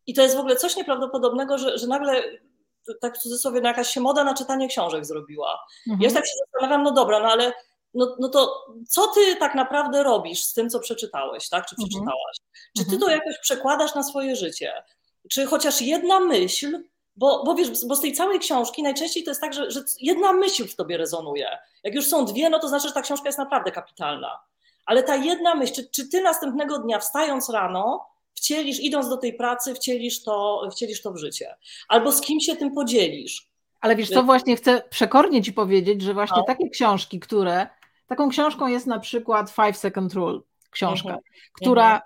i 0.07 0.13
to 0.13 0.21
jest 0.21 0.35
w 0.35 0.39
ogóle 0.39 0.55
coś 0.55 0.75
nieprawdopodobnego, 0.75 1.57
że, 1.57 1.77
że 1.77 1.87
nagle 1.87 2.23
tak 3.01 3.17
w 3.17 3.21
cudzysłowie 3.21 3.61
no 3.61 3.67
jakaś 3.67 3.87
się 3.87 4.01
moda 4.01 4.23
na 4.23 4.33
czytanie 4.33 4.67
książek 4.67 5.05
zrobiła. 5.05 5.59
Mhm. 5.87 6.01
Ja 6.01 6.15
tak 6.15 6.25
się 6.25 6.33
zastanawiam, 6.39 6.83
no 6.83 6.91
dobra, 6.91 7.19
no 7.19 7.27
ale 7.27 7.53
no, 7.95 8.15
no 8.19 8.29
to 8.29 8.65
co 8.87 9.07
ty 9.07 9.35
tak 9.35 9.55
naprawdę 9.55 10.03
robisz 10.03 10.43
z 10.43 10.53
tym, 10.53 10.69
co 10.69 10.79
przeczytałeś, 10.79 11.49
tak? 11.49 11.65
Czy 11.65 11.75
mhm. 11.75 11.89
przeczytałaś? 11.89 12.37
Czy 12.77 12.85
ty 12.85 12.95
mhm. 12.95 13.01
to 13.01 13.09
jakoś 13.09 13.39
przekładasz 13.41 13.95
na 13.95 14.03
swoje 14.03 14.35
życie? 14.35 14.73
Czy 15.29 15.45
chociaż 15.45 15.81
jedna 15.81 16.19
myśl, 16.19 16.83
bo, 17.15 17.43
bo 17.43 17.55
wiesz, 17.55 17.85
bo 17.87 17.95
z 17.95 18.01
tej 18.01 18.13
całej 18.13 18.39
książki 18.39 18.83
najczęściej 18.83 19.23
to 19.23 19.31
jest 19.31 19.41
tak, 19.41 19.53
że, 19.53 19.71
że 19.71 19.83
jedna 19.99 20.33
myśl 20.33 20.67
w 20.67 20.75
tobie 20.75 20.97
rezonuje. 20.97 21.57
Jak 21.83 21.95
już 21.95 22.07
są 22.07 22.25
dwie, 22.25 22.49
no 22.49 22.59
to 22.59 22.67
znaczy, 22.67 22.87
że 22.87 22.93
ta 22.93 23.01
książka 23.01 23.25
jest 23.29 23.37
naprawdę 23.37 23.71
kapitalna. 23.71 24.39
Ale 24.85 25.03
ta 25.03 25.15
jedna 25.15 25.55
myśl, 25.55 25.73
czy, 25.73 25.89
czy 25.89 26.09
ty 26.09 26.21
następnego 26.21 26.79
dnia 26.79 26.99
wstając 26.99 27.49
rano, 27.49 28.07
wcielisz, 28.33 28.79
idąc 28.79 29.09
do 29.09 29.17
tej 29.17 29.33
pracy, 29.33 29.75
wcielisz 29.75 30.23
to, 30.23 30.67
wcielisz 30.71 31.01
to 31.01 31.11
w 31.11 31.17
życie. 31.17 31.55
Albo 31.87 32.11
z 32.11 32.21
kim 32.21 32.39
się 32.39 32.55
tym 32.55 32.73
podzielisz. 32.73 33.47
Ale 33.81 33.95
wiesz 33.95 34.09
co, 34.09 34.23
właśnie 34.23 34.55
chcę 34.55 34.81
przekornie 34.89 35.43
ci 35.43 35.53
powiedzieć, 35.53 36.01
że 36.01 36.13
właśnie 36.13 36.37
no. 36.37 36.43
takie 36.43 36.69
książki, 36.69 37.19
które, 37.19 37.67
taką 38.07 38.29
książką 38.29 38.67
jest 38.67 38.87
na 38.87 38.99
przykład 38.99 39.51
Five 39.51 39.77
Second 39.77 40.13
Rule, 40.13 40.39
książka, 40.69 41.09
mhm. 41.09 41.23
która 41.53 41.85
mhm. 41.85 42.01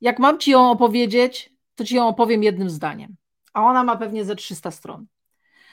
jak 0.00 0.18
mam 0.18 0.38
ci 0.38 0.50
ją 0.50 0.70
opowiedzieć, 0.70 1.52
to 1.74 1.84
ci 1.84 1.96
ją 1.96 2.08
opowiem 2.08 2.42
jednym 2.42 2.70
zdaniem, 2.70 3.16
a 3.52 3.62
ona 3.62 3.84
ma 3.84 3.96
pewnie 3.96 4.24
ze 4.24 4.36
300 4.36 4.70
stron. 4.70 5.06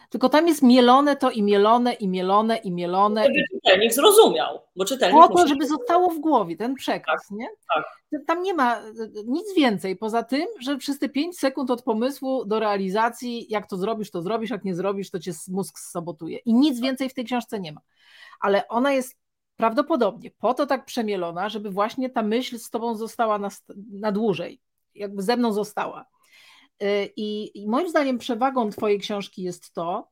Tylko 0.09 0.29
tam 0.29 0.47
jest 0.47 0.61
mielone 0.61 1.15
to 1.15 1.31
i 1.31 1.43
mielone, 1.43 1.93
i 1.93 2.07
mielone, 2.07 2.57
i 2.57 2.71
mielone. 2.71 3.23
Żeby 3.23 3.43
czytelnik 3.53 3.93
zrozumiał, 3.93 4.59
bo 4.75 4.85
czytelnik 4.85 5.21
Po 5.21 5.37
to, 5.37 5.47
żeby 5.47 5.67
zostało 5.67 6.09
w 6.09 6.19
głowie 6.19 6.57
ten 6.57 6.75
przekaz, 6.75 7.27
tak, 7.27 7.37
nie? 7.37 7.47
Tak. 7.75 7.85
Tam 8.27 8.43
nie 8.43 8.53
ma 8.53 8.81
nic 9.25 9.55
więcej, 9.55 9.95
poza 9.95 10.23
tym, 10.23 10.45
że 10.59 10.77
przez 10.77 10.99
te 10.99 11.09
5 11.09 11.39
sekund 11.39 11.71
od 11.71 11.83
pomysłu 11.83 12.45
do 12.45 12.59
realizacji, 12.59 13.45
jak 13.49 13.67
to 13.69 13.77
zrobisz, 13.77 14.11
to 14.11 14.21
zrobisz, 14.21 14.49
jak 14.49 14.63
nie 14.63 14.75
zrobisz, 14.75 15.11
to 15.11 15.19
cię 15.19 15.31
mózg 15.47 15.79
sabotuje. 15.79 16.37
I 16.37 16.53
nic 16.53 16.79
więcej 16.79 17.09
w 17.09 17.13
tej 17.13 17.25
książce 17.25 17.59
nie 17.59 17.71
ma. 17.71 17.81
Ale 18.39 18.67
ona 18.67 18.91
jest 18.91 19.17
prawdopodobnie 19.55 20.31
po 20.31 20.53
to 20.53 20.65
tak 20.65 20.85
przemielona, 20.85 21.49
żeby 21.49 21.71
właśnie 21.71 22.09
ta 22.09 22.21
myśl 22.21 22.59
z 22.59 22.69
tobą 22.69 22.95
została 22.95 23.39
na, 23.39 23.49
na 23.91 24.11
dłużej, 24.11 24.61
jakby 24.95 25.23
ze 25.23 25.37
mną 25.37 25.53
została. 25.53 26.05
Y, 26.83 27.09
I, 27.15 27.61
I, 27.61 27.67
moim 27.67 27.89
zdaniem 27.89 28.17
przewagą 28.17 28.69
Twojej 28.69 28.99
książki 28.99 29.43
jest 29.43 29.73
to, 29.73 30.09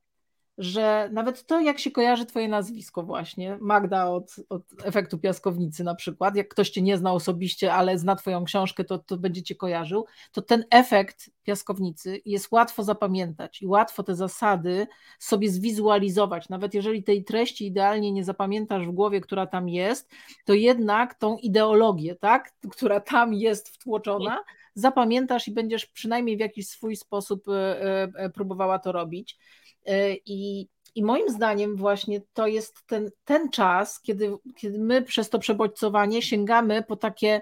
że 0.58 1.10
nawet 1.14 1.46
to, 1.46 1.60
jak 1.60 1.80
się 1.80 1.92
kojarzy 1.92 2.26
Twoje 2.26 2.48
nazwisko, 2.48 3.04
właśnie, 3.04 3.58
Magda 3.62 4.10
od, 4.10 4.36
od 4.50 4.64
efektu 4.84 5.18
piaskownicy 5.18 5.84
na 5.84 5.96
przykład, 5.96 6.36
jak 6.36 6.48
ktoś 6.48 6.70
Cię 6.70 6.82
nie 6.82 6.98
zna 6.98 7.14
osobiście, 7.14 7.74
ale 7.74 7.98
zna 7.98 8.16
Twoją 8.16 8.44
książkę, 8.44 8.84
to, 8.84 8.98
to 8.98 9.18
będzie 9.18 9.44
Cię 9.44 9.56
kojarzył, 9.56 10.06
to 10.32 10.42
ten 10.42 10.66
efekt 10.70 11.30
piaskownicy 11.44 12.22
jest 12.26 12.52
łatwo 12.52 12.84
zapamiętać 12.84 13.62
i 13.62 13.68
łatwo 13.68 14.04
te 14.04 14.16
zasady 14.16 14.88
sobie 15.20 15.50
zwizualizować. 15.50 16.50
Nawet 16.50 16.74
jeżeli 16.74 17.04
tej 17.04 17.24
treści 17.24 17.68
idealnie 17.68 18.12
nie 18.12 18.24
zapamiętasz 18.24 18.88
w 18.88 18.92
głowie, 18.92 19.22
która 19.22 19.48
tam 19.48 19.70
jest, 19.70 20.10
to 20.46 20.54
jednak 20.54 21.14
tą 21.14 21.38
ideologię, 21.38 22.16
tak, 22.16 22.54
która 22.72 23.00
tam 23.00 23.34
jest 23.34 23.70
wtłoczona, 23.70 24.44
zapamiętasz 24.76 25.48
i 25.48 25.52
będziesz 25.52 25.86
przynajmniej 25.86 26.38
w 26.38 26.40
jakiś 26.40 26.68
swój 26.68 26.96
sposób 26.96 27.50
e, 27.50 27.82
e, 28.16 28.30
próbowała 28.30 28.80
to 28.80 28.92
robić. 28.92 29.38
E, 29.86 30.14
I, 30.14 30.70
i 30.96 31.04
moim 31.04 31.30
zdaniem 31.30 31.76
właśnie 31.76 32.22
to 32.34 32.48
jest 32.48 32.86
ten, 32.86 33.12
ten 33.26 33.50
czas, 33.50 34.02
kiedy, 34.02 34.38
kiedy 34.56 34.80
my 34.80 35.02
przez 35.02 35.30
to 35.30 35.40
przebodźcowanie 35.40 36.22
sięgamy 36.22 36.84
po 36.84 36.96
takie 36.96 37.42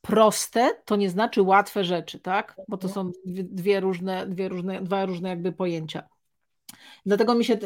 proste, 0.00 0.70
to 0.84 0.96
nie 0.96 1.10
znaczy 1.10 1.42
łatwe 1.42 1.84
rzeczy, 1.84 2.18
tak? 2.18 2.56
Bo 2.68 2.76
to 2.76 2.88
są 2.88 3.10
dwie 3.26 3.80
różne, 3.80 4.26
dwie 4.26 4.48
różne, 4.48 4.82
dwa 4.82 5.06
różne 5.06 5.28
jakby 5.28 5.52
pojęcia. 5.52 6.08
Dlatego 7.06 7.34
mi 7.34 7.44
się 7.44 7.58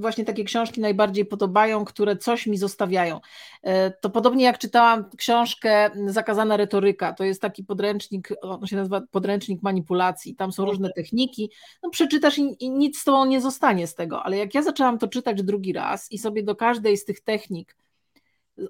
właśnie 0.00 0.24
takie 0.24 0.44
książki 0.44 0.80
najbardziej 0.80 1.24
podobają, 1.24 1.84
które 1.84 2.16
coś 2.16 2.46
mi 2.46 2.58
zostawiają. 2.58 3.20
E, 3.62 3.90
to 3.90 4.10
podobnie 4.10 4.44
jak 4.44 4.58
czytałam 4.58 5.10
książkę 5.16 5.90
Zakazana 6.06 6.56
retoryka, 6.56 7.12
to 7.12 7.24
jest 7.24 7.42
taki 7.42 7.64
podręcznik, 7.64 8.28
on 8.42 8.66
się 8.66 8.76
nazywa 8.76 9.00
podręcznik 9.10 9.62
manipulacji, 9.62 10.36
tam 10.36 10.52
są 10.52 10.64
różne 10.64 10.92
techniki, 10.92 11.50
no 11.82 11.90
przeczytasz 11.90 12.38
i, 12.38 12.56
i 12.60 12.70
nic 12.70 12.98
z 12.98 13.04
tobą 13.04 13.24
nie 13.24 13.40
zostanie 13.40 13.86
z 13.86 13.94
tego, 13.94 14.22
ale 14.22 14.36
jak 14.36 14.54
ja 14.54 14.62
zaczęłam 14.62 14.98
to 14.98 15.08
czytać 15.08 15.42
drugi 15.42 15.72
raz 15.72 16.12
i 16.12 16.18
sobie 16.18 16.42
do 16.42 16.56
każdej 16.56 16.96
z 16.96 17.04
tych 17.04 17.20
technik 17.20 17.76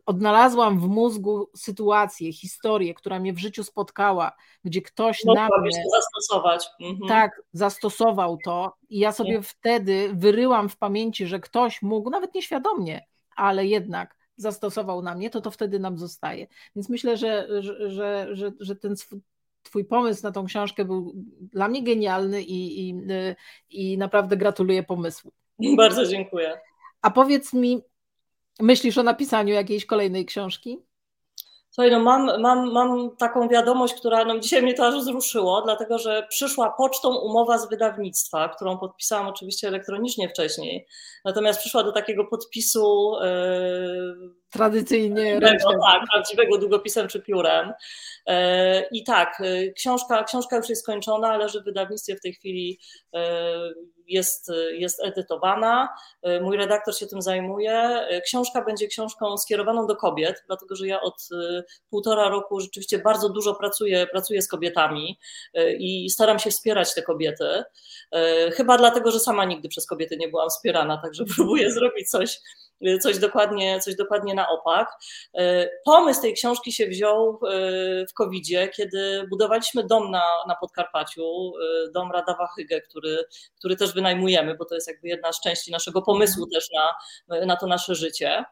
odnalazłam 0.07 0.81
w 0.81 0.89
mózgu 0.89 1.51
sytuację, 1.57 2.33
historię, 2.33 2.95
która 2.95 3.19
mnie 3.21 3.33
w 3.33 3.39
życiu 3.39 3.65
spotkała, 3.65 4.33
gdzie 4.65 4.83
ktoś 4.83 5.25
no, 5.25 5.35
na 5.35 5.49
mnie 5.61 5.83
zastosować. 5.93 6.69
Mhm. 6.81 7.09
tak 7.09 7.43
zastosował 7.53 8.39
to 8.45 8.77
i 8.89 8.99
ja 8.99 9.13
sobie 9.13 9.43
wtedy 9.43 10.11
wyryłam 10.15 10.69
w 10.69 10.77
pamięci, 10.77 11.27
że 11.27 11.41
ktoś 11.41 11.83
mógł, 11.83 12.11
nawet 12.11 12.35
nieświadomie, 12.35 13.01
ale 13.37 13.67
jednak 13.67 14.17
zastosował 14.37 15.03
na 15.03 15.15
mnie, 15.15 15.31
to 15.31 15.41
to 15.41 15.51
wtedy 15.51 15.79
nam 15.79 15.99
zostaje. 15.99 16.47
Więc 16.77 16.89
myślę, 16.89 17.17
że, 17.17 17.63
że, 17.63 17.91
że, 18.37 18.53
że 18.61 18.77
ten 18.77 18.97
Twój 19.63 19.85
pomysł 19.85 20.23
na 20.23 20.33
tą 20.33 20.47
książkę 20.47 20.85
był 20.85 21.13
dla 21.41 21.69
mnie 21.69 21.83
genialny 21.83 22.43
i, 22.43 22.89
i, 22.89 22.95
i 23.71 23.99
naprawdę 23.99 24.37
gratuluję 24.37 24.83
pomysłu. 24.83 25.33
Bardzo 25.77 26.07
dziękuję. 26.07 26.61
A 27.03 27.11
powiedz 27.11 27.53
mi, 27.53 27.83
Myślisz 28.61 28.99
o 28.99 29.03
napisaniu 29.03 29.55
jakiejś 29.55 29.87
kolejnej 29.87 30.27
książki? 30.27 30.79
Słuchaj, 31.71 31.91
no 31.91 32.01
mam, 32.01 32.41
mam, 32.41 32.73
mam 32.73 33.17
taką 33.17 33.49
wiadomość, 33.49 33.95
która 33.95 34.25
no 34.25 34.39
dzisiaj 34.39 34.63
mnie 34.63 34.75
to 34.75 34.87
aż 34.87 34.95
wzruszyło, 34.95 35.63
dlatego 35.63 35.99
że 35.99 36.27
przyszła 36.29 36.71
pocztą 36.71 37.17
umowa 37.17 37.59
z 37.59 37.69
wydawnictwa, 37.69 38.49
którą 38.49 38.79
podpisałam 38.79 39.27
oczywiście 39.27 39.69
elektronicznie 39.69 40.29
wcześniej, 40.29 40.87
natomiast 41.25 41.61
przyszła 41.61 41.83
do 41.83 41.93
takiego 41.93 42.25
podpisu 42.25 43.13
yy, 43.21 44.42
tradycyjnie 44.53 45.41
tak, 45.41 46.03
prawdziwego 46.13 46.59
długopisem 46.59 47.09
czy 47.09 47.23
piórem. 47.23 47.73
Yy, 48.27 48.35
I 48.93 49.05
tak, 49.05 49.41
yy, 49.41 49.73
książka, 49.73 50.25
książka 50.25 50.57
już 50.57 50.69
jest 50.69 50.83
skończona, 50.83 51.37
leży 51.37 51.61
w 51.61 51.65
wydawnictwie 51.65 52.17
w 52.17 52.21
tej 52.21 52.33
chwili 52.33 52.79
jest, 54.07 54.51
jest 54.73 55.05
edytowana. 55.05 55.89
Mój 56.41 56.57
redaktor 56.57 56.97
się 56.97 57.07
tym 57.07 57.23
zajmuje. 57.23 58.07
Książka 58.25 58.65
będzie 58.65 58.87
książką 58.87 59.39
skierowaną 59.39 59.87
do 59.87 59.97
kobiet, 59.97 60.45
dlatego 60.47 60.77
że 60.77 60.87
ja 60.87 61.01
od 61.01 61.29
półtora 61.91 62.29
roku 62.29 62.61
rzeczywiście 62.61 62.99
bardzo 62.99 63.29
dużo 63.29 63.55
pracuję, 63.55 64.07
pracuję 64.07 64.43
z 64.43 64.49
kobietami 64.49 65.19
i 65.79 66.11
staram 66.11 66.39
się 66.39 66.51
wspierać 66.51 66.95
te 66.95 67.03
kobiety. 67.03 67.63
Chyba 68.53 68.79
dlatego, 68.79 69.11
że 69.11 69.21
sama 69.21 69.45
nigdy 69.45 69.69
przez 69.69 69.87
kobiety 69.87 70.17
nie 70.17 70.29
byłam 70.29 70.49
wspierana, 70.49 70.99
także 71.03 71.25
próbuję 71.37 71.73
zrobić 71.73 72.11
coś 72.11 72.41
coś 73.01 73.19
dokładnie, 73.19 73.81
coś 73.81 73.97
dokładnie 73.97 74.35
na 74.35 74.49
opak. 74.49 74.89
E, 75.35 75.69
pomysł 75.85 76.23
tej 76.23 76.35
książki 76.35 76.73
się 76.73 76.87
wziął 76.87 77.29
e, 77.31 78.07
w 78.07 78.13
covid 78.13 78.43
kiedy 78.77 79.27
budowaliśmy 79.31 79.85
dom 79.85 80.11
na, 80.11 80.25
na 80.49 80.57
Podkarpaciu, 80.57 81.23
e, 81.27 81.91
dom 81.91 82.13
Radawa 82.13 82.49
Hygge, 82.57 82.81
który, 82.81 83.25
który 83.59 83.77
też 83.77 83.95
wynajmujemy, 83.95 84.55
bo 84.55 84.65
to 84.65 84.75
jest 84.75 84.89
jakby 84.89 85.09
jedna 85.09 85.33
z 85.33 85.41
części 85.41 85.73
naszego 85.73 86.03
pomysłu 86.03 86.47
też 86.47 86.69
na, 86.75 87.47
na 87.47 87.57
to 87.57 87.67
nasze 87.67 87.95
życie. 87.95 88.45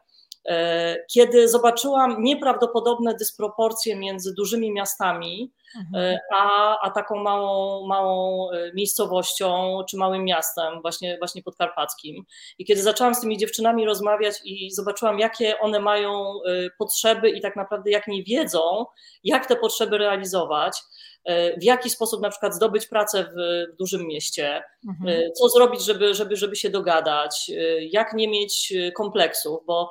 Kiedy 1.13 1.49
zobaczyłam 1.49 2.23
nieprawdopodobne 2.23 3.15
dysproporcje 3.15 3.95
między 3.95 4.33
dużymi 4.33 4.71
miastami, 4.71 5.51
Mhm. 5.79 6.05
E, 6.05 6.19
a, 6.33 6.79
a 6.81 6.91
taką 6.91 7.23
małą, 7.23 7.87
małą 7.87 8.49
e, 8.51 8.73
miejscowością 8.73 9.81
czy 9.89 9.97
małym 9.97 10.25
miastem, 10.25 10.81
właśnie, 10.81 11.17
właśnie 11.17 11.43
podkarpackim. 11.43 12.25
I 12.59 12.65
kiedy 12.65 12.81
zaczęłam 12.81 13.15
z 13.15 13.21
tymi 13.21 13.37
dziewczynami 13.37 13.85
rozmawiać 13.85 14.35
i 14.45 14.71
zobaczyłam, 14.71 15.19
jakie 15.19 15.59
one 15.59 15.79
mają 15.79 16.11
e, 16.11 16.69
potrzeby 16.77 17.29
i 17.29 17.41
tak 17.41 17.55
naprawdę 17.55 17.91
jak 17.91 18.07
nie 18.07 18.23
wiedzą, 18.23 18.85
jak 19.23 19.45
te 19.45 19.55
potrzeby 19.55 19.97
realizować, 19.97 20.73
E, 21.10 21.10
w 21.57 21.63
jaki 21.63 21.89
sposób 21.89 22.21
na 22.21 22.29
przykład 22.29 22.55
zdobyć 22.55 22.87
pracę 22.87 23.23
w, 23.23 23.35
w 23.73 23.77
dużym 23.77 24.07
mieście, 24.07 24.63
mhm. 24.89 25.09
E, 25.09 25.31
co 25.31 25.49
zrobić, 25.49 25.85
żeby, 25.85 26.13
żeby, 26.13 26.35
żeby 26.35 26.55
się 26.55 26.69
dogadać, 26.69 27.51
e, 27.57 27.85
jak 27.85 28.13
nie 28.13 28.27
mieć 28.27 28.73
kompleksów, 28.97 29.65
bo 29.65 29.89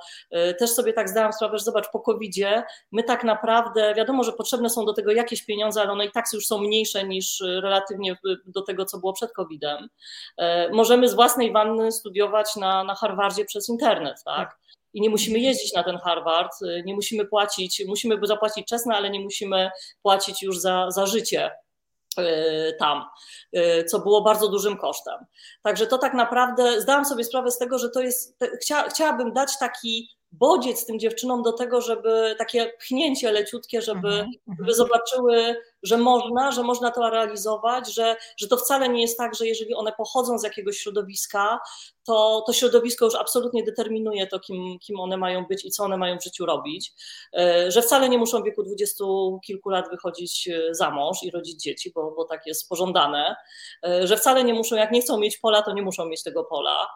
też 0.59 0.71
sobie 0.71 0.93
tak 0.93 1.09
zdałam 1.09 1.33
sprawę, 1.33 1.59
że 1.59 1.65
zobacz, 1.65 1.91
po 1.93 2.01
covid 2.01 2.31
my 2.93 3.03
tak 3.03 3.25
naprawdę, 3.25 3.95
wiadomo, 3.95 4.25
że 4.25 4.33
potrzebne 4.33 4.71
są 4.71 4.85
do 4.85 4.93
tego 4.93 5.13
jakieś 5.13 5.43
pieniądze, 5.43 5.83
ale 5.83 5.93
one 5.93 6.07
i 6.07 6.11
tak 6.11 6.25
już 6.33 6.47
są 6.47 6.59
mniejsze 6.59 7.05
niż 7.05 7.41
relatywnie 7.41 8.17
do 8.47 8.63
tego, 8.63 8.85
co 8.85 8.99
było 8.99 9.13
przed 9.13 9.33
COVID-em. 9.33 9.89
Możemy 10.73 11.09
z 11.09 11.15
własnej 11.15 11.53
wanny 11.53 11.93
studiować 11.93 12.57
na, 12.57 12.85
na 12.85 12.95
Harvardzie 12.95 13.45
przez 13.45 13.69
internet, 13.69 14.17
tak? 14.25 14.59
I 14.95 15.01
nie 15.01 15.11
musimy 15.11 15.39
jeździć 15.39 15.73
na 15.73 15.83
ten 15.83 15.99
Harvard, 15.99 16.63
y, 16.63 16.83
nie 16.87 16.95
musimy 16.95 17.27
płacić, 17.27 17.83
musimy 17.87 18.27
zapłacić 18.27 18.67
czesne, 18.67 18.97
ale 18.97 19.11
nie 19.11 19.21
musimy 19.21 19.71
płacić 20.03 20.43
już 20.43 20.59
za, 20.59 20.91
za 20.91 21.07
życie 21.07 21.51
y, 22.19 22.77
tam, 22.79 23.05
y, 23.57 23.85
co 23.85 23.99
było 23.99 24.23
bardzo 24.23 24.49
dużym 24.49 24.77
kosztem. 24.77 25.15
Także 25.63 25.87
to 25.87 25.99
tak 25.99 26.15
naprawdę 26.15 26.81
zdałam 26.81 27.05
sobie 27.05 27.25
sprawę 27.25 27.51
z 27.51 27.59
tego, 27.59 27.79
że 27.79 27.91
to 27.91 28.01
jest, 28.01 28.39
chcia, 28.63 28.89
chciałabym 28.89 29.33
dać 29.33 29.59
taki 29.59 30.20
bodziec 30.33 30.87
tym 30.87 30.99
dziewczynom 30.99 31.43
do 31.43 31.53
tego, 31.53 31.81
żeby 31.81 32.35
takie 32.39 32.73
pchnięcie 32.79 33.33
leciutkie, 33.33 33.83
żeby, 33.83 34.09
mhm, 34.09 34.31
mhm. 34.49 34.59
żeby 34.59 34.75
zobaczyły, 34.75 35.57
że 35.83 35.99
można, 35.99 36.53
że 36.53 36.63
można 36.63 36.91
to 36.91 37.11
realizować, 37.11 37.95
że, 37.95 38.17
że 38.37 38.49
to 38.49 38.57
wcale 38.57 38.89
nie 38.89 39.03
jest 39.03 39.19
tak, 39.19 39.35
że 39.35 39.47
jeżeli 39.47 39.75
one 39.75 39.93
pochodzą 39.93 40.39
z 40.39 40.45
jakiegoś 40.45 40.79
środowiska, 40.79 41.61
to 42.05 42.43
to 42.47 42.53
środowisko 42.53 43.05
już 43.05 43.15
absolutnie 43.15 43.65
determinuje 43.65 44.27
to, 44.27 44.41
kim, 44.41 44.79
kim 44.79 45.01
one 45.01 45.17
mają 45.17 45.47
być 45.47 45.65
i 45.65 45.71
co 45.71 45.85
one 45.85 45.97
mają 45.97 46.19
w 46.19 46.25
życiu 46.25 46.47
robić, 46.47 46.93
e, 47.39 47.71
że 47.71 47.83
wcale 47.83 48.09
nie 48.09 48.19
muszą 48.19 48.41
w 48.41 48.45
wieku 48.45 48.63
dwudziestu 48.63 49.39
kilku 49.47 49.71
lat 49.71 49.91
wychodzić 49.91 50.49
e, 50.49 50.75
za 50.75 50.91
mąż 50.91 51.23
i 51.23 51.31
rodzić 51.31 51.63
dzieci, 51.63 51.93
bo, 51.95 52.13
bo 52.17 52.25
tak 52.25 52.47
jest 52.47 52.69
pożądane, 52.69 53.37
e, 53.85 54.07
że 54.07 54.17
wcale 54.17 54.45
nie 54.45 54.55
muszą, 54.55 54.77
jak 54.77 54.93
nie 54.93 55.01
chcą 55.01 55.19
mieć 55.19 55.37
pola, 55.39 55.63
to 55.63 55.73
nie 55.73 55.83
muszą 55.83 56.07
mieć 56.07 56.23
tego 56.23 56.45
pola, 56.45 56.87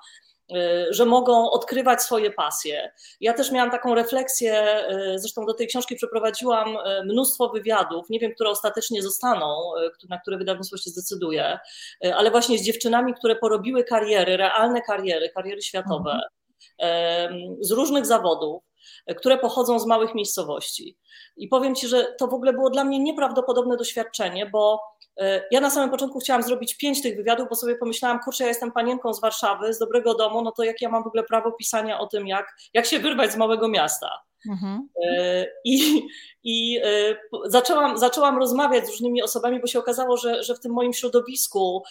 że 0.90 1.04
mogą 1.04 1.50
odkrywać 1.50 2.02
swoje 2.02 2.30
pasje. 2.30 2.92
Ja 3.20 3.32
też 3.32 3.50
miałam 3.50 3.70
taką 3.70 3.94
refleksję, 3.94 4.84
zresztą 5.16 5.46
do 5.46 5.54
tej 5.54 5.66
książki 5.66 5.96
przeprowadziłam 5.96 6.76
mnóstwo 7.04 7.48
wywiadów, 7.48 8.10
nie 8.10 8.18
wiem, 8.18 8.34
które 8.34 8.50
ostatecznie 8.50 9.02
zostaną, 9.02 9.72
na 10.08 10.18
które 10.18 10.38
wydawnictwo 10.38 10.76
się 10.76 10.90
zdecyduje, 10.90 11.58
ale 12.14 12.30
właśnie 12.30 12.58
z 12.58 12.62
dziewczynami, 12.62 13.14
które 13.14 13.36
porobiły 13.36 13.84
kariery, 13.84 14.36
realne 14.36 14.82
kariery, 14.82 15.30
kariery 15.30 15.62
światowe, 15.62 16.20
mhm. 16.78 17.56
z 17.60 17.70
różnych 17.70 18.06
zawodów, 18.06 18.62
które 19.16 19.38
pochodzą 19.38 19.78
z 19.78 19.86
małych 19.86 20.14
miejscowości. 20.14 20.98
I 21.36 21.48
powiem 21.48 21.74
Ci, 21.74 21.88
że 21.88 22.14
to 22.18 22.26
w 22.26 22.34
ogóle 22.34 22.52
było 22.52 22.70
dla 22.70 22.84
mnie 22.84 22.98
nieprawdopodobne 22.98 23.76
doświadczenie, 23.76 24.46
bo 24.46 24.80
ja 25.50 25.60
na 25.60 25.70
samym 25.70 25.90
początku 25.90 26.18
chciałam 26.18 26.42
zrobić 26.42 26.76
pięć 26.76 27.02
tych 27.02 27.16
wywiadów, 27.16 27.48
bo 27.48 27.54
sobie 27.54 27.76
pomyślałam, 27.76 28.20
kurczę, 28.24 28.44
ja 28.44 28.48
jestem 28.48 28.72
panienką 28.72 29.14
z 29.14 29.20
Warszawy, 29.20 29.74
z 29.74 29.78
dobrego 29.78 30.14
domu, 30.14 30.42
no 30.42 30.52
to 30.52 30.64
jak 30.64 30.80
ja 30.80 30.88
mam 30.88 31.04
w 31.04 31.06
ogóle 31.06 31.22
prawo 31.22 31.52
pisania 31.52 31.98
o 31.98 32.06
tym, 32.06 32.26
jak, 32.26 32.56
jak 32.74 32.86
się 32.86 32.98
wyrwać 32.98 33.32
z 33.32 33.36
małego 33.36 33.68
miasta. 33.68 34.10
Mhm. 34.50 34.88
E, 35.04 35.46
I, 35.64 36.02
i 36.44 36.80
e, 36.84 37.16
zaczęłam, 37.44 37.98
zaczęłam 37.98 38.38
rozmawiać 38.38 38.86
z 38.86 38.90
różnymi 38.90 39.22
osobami, 39.22 39.60
bo 39.60 39.66
się 39.66 39.78
okazało, 39.78 40.16
że, 40.16 40.42
że 40.42 40.54
w 40.54 40.60
tym 40.60 40.72
moim 40.72 40.92
środowisku 40.92 41.82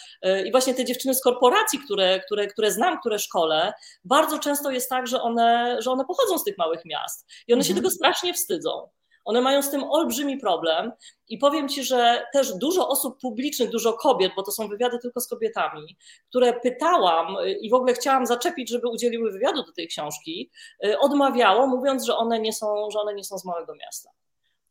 i 0.45 0.51
właśnie 0.51 0.73
te 0.73 0.85
dziewczyny 0.85 1.15
z 1.15 1.21
korporacji, 1.21 1.79
które, 1.79 2.19
które, 2.19 2.47
które 2.47 2.71
znam, 2.71 2.99
które 2.99 3.19
szkole, 3.19 3.73
bardzo 4.05 4.39
często 4.39 4.71
jest 4.71 4.89
tak, 4.89 5.07
że 5.07 5.21
one, 5.21 5.77
że 5.81 5.91
one 5.91 6.05
pochodzą 6.05 6.37
z 6.37 6.43
tych 6.43 6.57
małych 6.57 6.85
miast 6.85 7.27
i 7.47 7.53
one 7.53 7.59
mhm. 7.59 7.67
się 7.67 7.81
tego 7.81 7.91
strasznie 7.91 8.33
wstydzą. 8.33 8.89
One 9.25 9.41
mają 9.41 9.61
z 9.61 9.69
tym 9.69 9.83
olbrzymi 9.83 10.37
problem 10.37 10.91
i 11.29 11.37
powiem 11.37 11.69
Ci, 11.69 11.83
że 11.83 12.25
też 12.33 12.53
dużo 12.53 12.89
osób 12.89 13.19
publicznych, 13.21 13.69
dużo 13.69 13.93
kobiet, 13.93 14.31
bo 14.35 14.43
to 14.43 14.51
są 14.51 14.67
wywiady 14.67 14.99
tylko 14.99 15.21
z 15.21 15.27
kobietami, 15.27 15.97
które 16.29 16.53
pytałam 16.53 17.35
i 17.61 17.69
w 17.69 17.73
ogóle 17.73 17.93
chciałam 17.93 18.25
zaczepić, 18.25 18.69
żeby 18.69 18.87
udzieliły 18.87 19.31
wywiadu 19.31 19.63
do 19.63 19.71
tej 19.71 19.87
książki, 19.87 20.51
y, 20.85 20.99
odmawiało, 20.99 21.67
mówiąc, 21.67 22.05
że 22.05 22.17
one 22.17 22.39
nie 22.39 22.53
są, 22.53 22.91
że 22.91 22.99
one 22.99 23.13
nie 23.13 23.23
są 23.23 23.37
z 23.37 23.45
małego 23.45 23.75
miasta. 23.75 24.09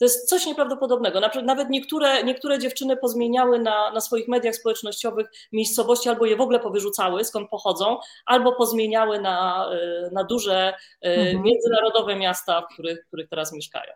To 0.02 0.04
jest 0.04 0.28
coś 0.28 0.46
nieprawdopodobnego. 0.46 1.20
Nawet 1.42 1.70
niektóre, 1.70 2.24
niektóre 2.24 2.58
dziewczyny 2.58 2.96
pozmieniały 2.96 3.58
na, 3.58 3.90
na 3.90 4.00
swoich 4.00 4.28
mediach 4.28 4.54
społecznościowych 4.54 5.26
miejscowości, 5.52 6.08
albo 6.08 6.26
je 6.26 6.36
w 6.36 6.40
ogóle 6.40 6.60
powyrzucały, 6.60 7.24
skąd 7.24 7.50
pochodzą, 7.50 7.98
albo 8.26 8.52
pozmieniały 8.52 9.20
na, 9.20 9.68
y, 10.08 10.10
na 10.12 10.24
duże 10.24 10.74
y, 11.04 11.08
mhm. 11.08 11.42
międzynarodowe 11.42 12.16
miasta, 12.16 12.60
w 12.60 12.72
których, 12.72 13.04
w 13.04 13.06
których 13.06 13.28
teraz 13.28 13.52
mieszkają. 13.52 13.92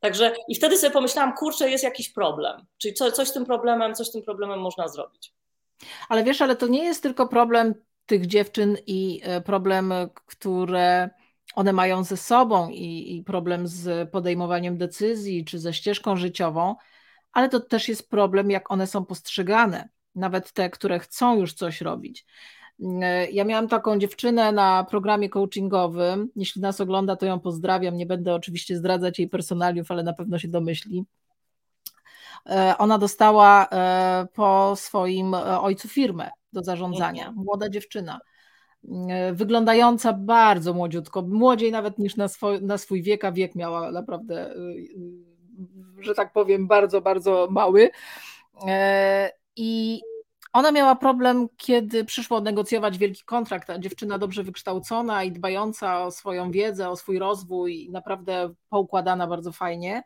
Także 0.00 0.34
i 0.48 0.54
wtedy 0.54 0.76
sobie 0.78 0.92
pomyślałam, 0.92 1.32
kurczę, 1.32 1.70
jest 1.70 1.84
jakiś 1.84 2.12
problem. 2.12 2.66
Czyli 2.78 2.94
co, 2.94 3.12
coś 3.12 3.28
z 3.28 3.32
tym 3.32 3.44
problemem, 3.44 3.94
coś 3.94 4.06
z 4.06 4.12
tym 4.12 4.22
problemem 4.22 4.60
można 4.60 4.88
zrobić. 4.88 5.32
Ale 6.08 6.24
wiesz, 6.24 6.42
ale 6.42 6.56
to 6.56 6.68
nie 6.68 6.84
jest 6.84 7.02
tylko 7.02 7.28
problem 7.28 7.74
tych 8.06 8.26
dziewczyn 8.26 8.76
i 8.86 9.20
e, 9.24 9.40
problem, 9.40 9.92
które 10.26 11.10
one 11.54 11.72
mają 11.72 12.04
ze 12.04 12.16
sobą 12.16 12.68
i, 12.68 13.16
i 13.16 13.22
problem 13.22 13.68
z 13.68 14.10
podejmowaniem 14.10 14.78
decyzji 14.78 15.44
czy 15.44 15.58
ze 15.58 15.74
ścieżką 15.74 16.16
życiową, 16.16 16.76
ale 17.32 17.48
to 17.48 17.60
też 17.60 17.88
jest 17.88 18.10
problem, 18.10 18.50
jak 18.50 18.70
one 18.70 18.86
są 18.86 19.04
postrzegane, 19.04 19.88
nawet 20.14 20.52
te, 20.52 20.70
które 20.70 20.98
chcą 20.98 21.40
już 21.40 21.54
coś 21.54 21.80
robić. 21.80 22.26
E, 22.82 23.30
ja 23.30 23.44
miałam 23.44 23.68
taką 23.68 23.98
dziewczynę 23.98 24.52
na 24.52 24.86
programie 24.90 25.28
coachingowym. 25.28 26.30
Jeśli 26.36 26.62
nas 26.62 26.80
ogląda, 26.80 27.16
to 27.16 27.26
ją 27.26 27.40
pozdrawiam. 27.40 27.96
Nie 27.96 28.06
będę 28.06 28.34
oczywiście 28.34 28.76
zdradzać 28.76 29.18
jej 29.18 29.28
personaliów, 29.28 29.90
ale 29.90 30.02
na 30.02 30.12
pewno 30.12 30.38
się 30.38 30.48
domyśli. 30.48 31.04
E, 32.46 32.74
ona 32.78 32.98
dostała 32.98 33.68
e, 33.72 34.26
po 34.34 34.76
swoim 34.76 35.34
ojcu 35.34 35.88
firmę 35.88 36.30
do 36.52 36.62
zarządzania. 36.62 37.32
Młoda 37.36 37.68
dziewczyna. 37.68 38.20
Wyglądająca 39.32 40.12
bardzo 40.12 40.74
młodziutko, 40.74 41.22
młodziej 41.22 41.72
nawet 41.72 41.98
niż 41.98 42.16
na 42.16 42.28
swój, 42.28 42.62
na 42.62 42.78
swój 42.78 43.02
wiek, 43.02 43.24
a 43.24 43.32
wiek 43.32 43.54
miała 43.54 43.92
naprawdę, 43.92 44.54
że 46.00 46.14
tak 46.14 46.32
powiem, 46.32 46.66
bardzo, 46.66 47.00
bardzo 47.00 47.48
mały. 47.50 47.90
I 49.56 50.00
ona 50.52 50.72
miała 50.72 50.96
problem, 50.96 51.48
kiedy 51.56 52.04
przyszło 52.04 52.40
negocjować 52.40 52.98
wielki 52.98 53.24
kontrakt. 53.24 53.66
Ta 53.66 53.78
dziewczyna 53.78 54.18
dobrze 54.18 54.42
wykształcona 54.42 55.24
i 55.24 55.32
dbająca 55.32 56.04
o 56.04 56.10
swoją 56.10 56.50
wiedzę, 56.50 56.88
o 56.88 56.96
swój 56.96 57.18
rozwój, 57.18 57.88
naprawdę 57.90 58.54
poukładana 58.68 59.26
bardzo 59.26 59.52
fajnie. 59.52 60.02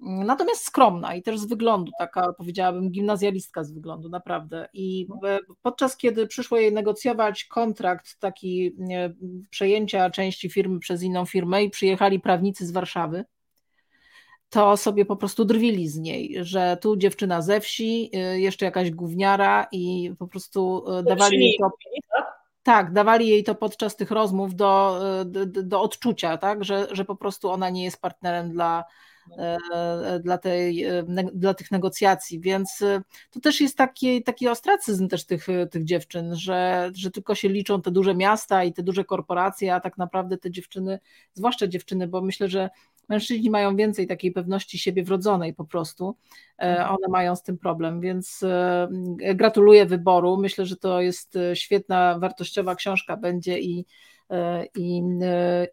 Natomiast 0.00 0.64
skromna 0.64 1.14
i 1.14 1.22
też 1.22 1.38
z 1.38 1.46
wyglądu, 1.48 1.92
taka 1.98 2.32
powiedziałabym 2.32 2.90
gimnazjalistka 2.90 3.64
z 3.64 3.72
wyglądu, 3.72 4.08
naprawdę. 4.08 4.68
I 4.72 5.06
podczas 5.62 5.96
kiedy 5.96 6.26
przyszło 6.26 6.58
jej 6.58 6.72
negocjować 6.72 7.44
kontrakt 7.44 8.18
taki 8.18 8.76
przejęcia 9.50 10.10
części 10.10 10.50
firmy 10.50 10.78
przez 10.78 11.02
inną 11.02 11.26
firmę 11.26 11.64
i 11.64 11.70
przyjechali 11.70 12.20
prawnicy 12.20 12.66
z 12.66 12.70
Warszawy, 12.70 13.24
to 14.50 14.76
sobie 14.76 15.04
po 15.04 15.16
prostu 15.16 15.44
drwili 15.44 15.88
z 15.88 15.98
niej, 15.98 16.36
że 16.40 16.78
tu 16.80 16.96
dziewczyna 16.96 17.42
ze 17.42 17.60
wsi, 17.60 18.10
y, 18.34 18.40
jeszcze 18.40 18.64
jakaś 18.64 18.90
gówniara 18.90 19.66
i 19.72 20.12
po 20.18 20.26
prostu 20.26 20.84
y, 20.98 21.02
dawali 21.02 21.40
jej 21.40 21.56
to. 21.60 21.70
Tak? 22.12 22.38
tak, 22.62 22.92
dawali 22.92 23.28
jej 23.28 23.44
to 23.44 23.54
podczas 23.54 23.96
tych 23.96 24.10
rozmów 24.10 24.54
do, 24.54 25.00
y, 25.20 25.24
do, 25.24 25.62
do 25.62 25.82
odczucia, 25.82 26.36
tak, 26.36 26.64
że, 26.64 26.88
że 26.90 27.04
po 27.04 27.16
prostu 27.16 27.50
ona 27.50 27.70
nie 27.70 27.84
jest 27.84 28.00
partnerem 28.00 28.52
dla, 28.52 28.84
dla, 30.20 30.38
tej, 30.38 30.86
dla 31.34 31.54
tych 31.54 31.70
negocjacji, 31.70 32.40
więc 32.40 32.84
to 33.30 33.40
też 33.40 33.60
jest 33.60 33.76
taki, 33.76 34.22
taki 34.22 34.48
ostracyzm 34.48 35.08
też 35.08 35.26
tych, 35.26 35.46
tych 35.70 35.84
dziewczyn, 35.84 36.36
że, 36.36 36.90
że 36.94 37.10
tylko 37.10 37.34
się 37.34 37.48
liczą 37.48 37.82
te 37.82 37.90
duże 37.90 38.14
miasta 38.14 38.64
i 38.64 38.72
te 38.72 38.82
duże 38.82 39.04
korporacje, 39.04 39.74
a 39.74 39.80
tak 39.80 39.98
naprawdę 39.98 40.38
te 40.38 40.50
dziewczyny, 40.50 40.98
zwłaszcza 41.34 41.66
dziewczyny, 41.66 42.08
bo 42.08 42.20
myślę, 42.20 42.48
że 42.48 42.70
Mężczyźni 43.08 43.50
mają 43.50 43.76
więcej 43.76 44.06
takiej 44.06 44.32
pewności 44.32 44.78
siebie 44.78 45.04
wrodzonej 45.04 45.54
po 45.54 45.64
prostu. 45.64 46.16
E, 46.58 46.62
mhm. 46.62 46.90
One 46.90 47.08
mają 47.08 47.36
z 47.36 47.42
tym 47.42 47.58
problem, 47.58 48.00
więc 48.00 48.42
e, 48.42 48.88
gratuluję 49.34 49.86
wyboru. 49.86 50.36
Myślę, 50.36 50.66
że 50.66 50.76
to 50.76 51.00
jest 51.00 51.36
e, 51.36 51.56
świetna, 51.56 52.18
wartościowa 52.18 52.74
książka 52.74 53.16
będzie 53.16 53.60
i 53.60 53.86
i, 54.76 55.02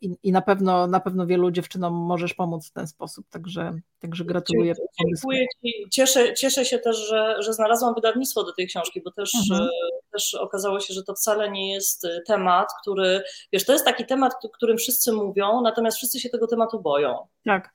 i, 0.02 0.10
i, 0.24 0.32
na, 0.32 0.42
pewno, 0.42 0.88
na 0.88 1.00
pewno 1.00 1.26
wielu 1.26 1.52
dziewczynom 1.52 1.94
możesz 1.94 2.34
pomóc 2.34 2.70
w 2.70 2.72
ten 2.72 2.88
sposób, 2.88 3.26
także, 3.30 3.74
także 4.00 4.26
gratuluję. 4.26 4.74
Dziękuję 5.00 5.46
Ci. 5.62 5.86
Cieszę, 5.92 6.34
cieszę 6.34 6.66
się 6.66 6.80
też, 6.80 7.08
że, 7.10 7.36
że 7.40 7.54
znalazłam 7.54 7.96
wydawnictwo 7.96 8.44
do 8.44 8.54
tej 8.54 8.68
książki, 8.68 9.02
bo 9.02 9.12
też, 9.12 9.32
mhm. 9.36 9.70
też 10.12 10.36
okazało 10.36 10.80
się, 10.80 10.94
że 10.94 11.04
to 11.04 11.14
wcale 11.14 11.52
nie 11.52 11.74
jest 11.74 12.08
temat, 12.28 12.68
który, 12.82 13.24
wiesz, 13.54 13.66
to 13.66 13.74
jest 13.74 13.86
taki 13.86 14.06
temat, 14.06 14.34
o 14.46 14.50
którym 14.50 14.78
wszyscy 14.78 15.14
mówią, 15.14 15.62
natomiast 15.62 15.98
wszyscy 15.98 16.20
się 16.20 16.30
tego 16.30 16.48
tematu 16.48 16.82
boją. 16.82 17.28
Tak. 17.46 17.74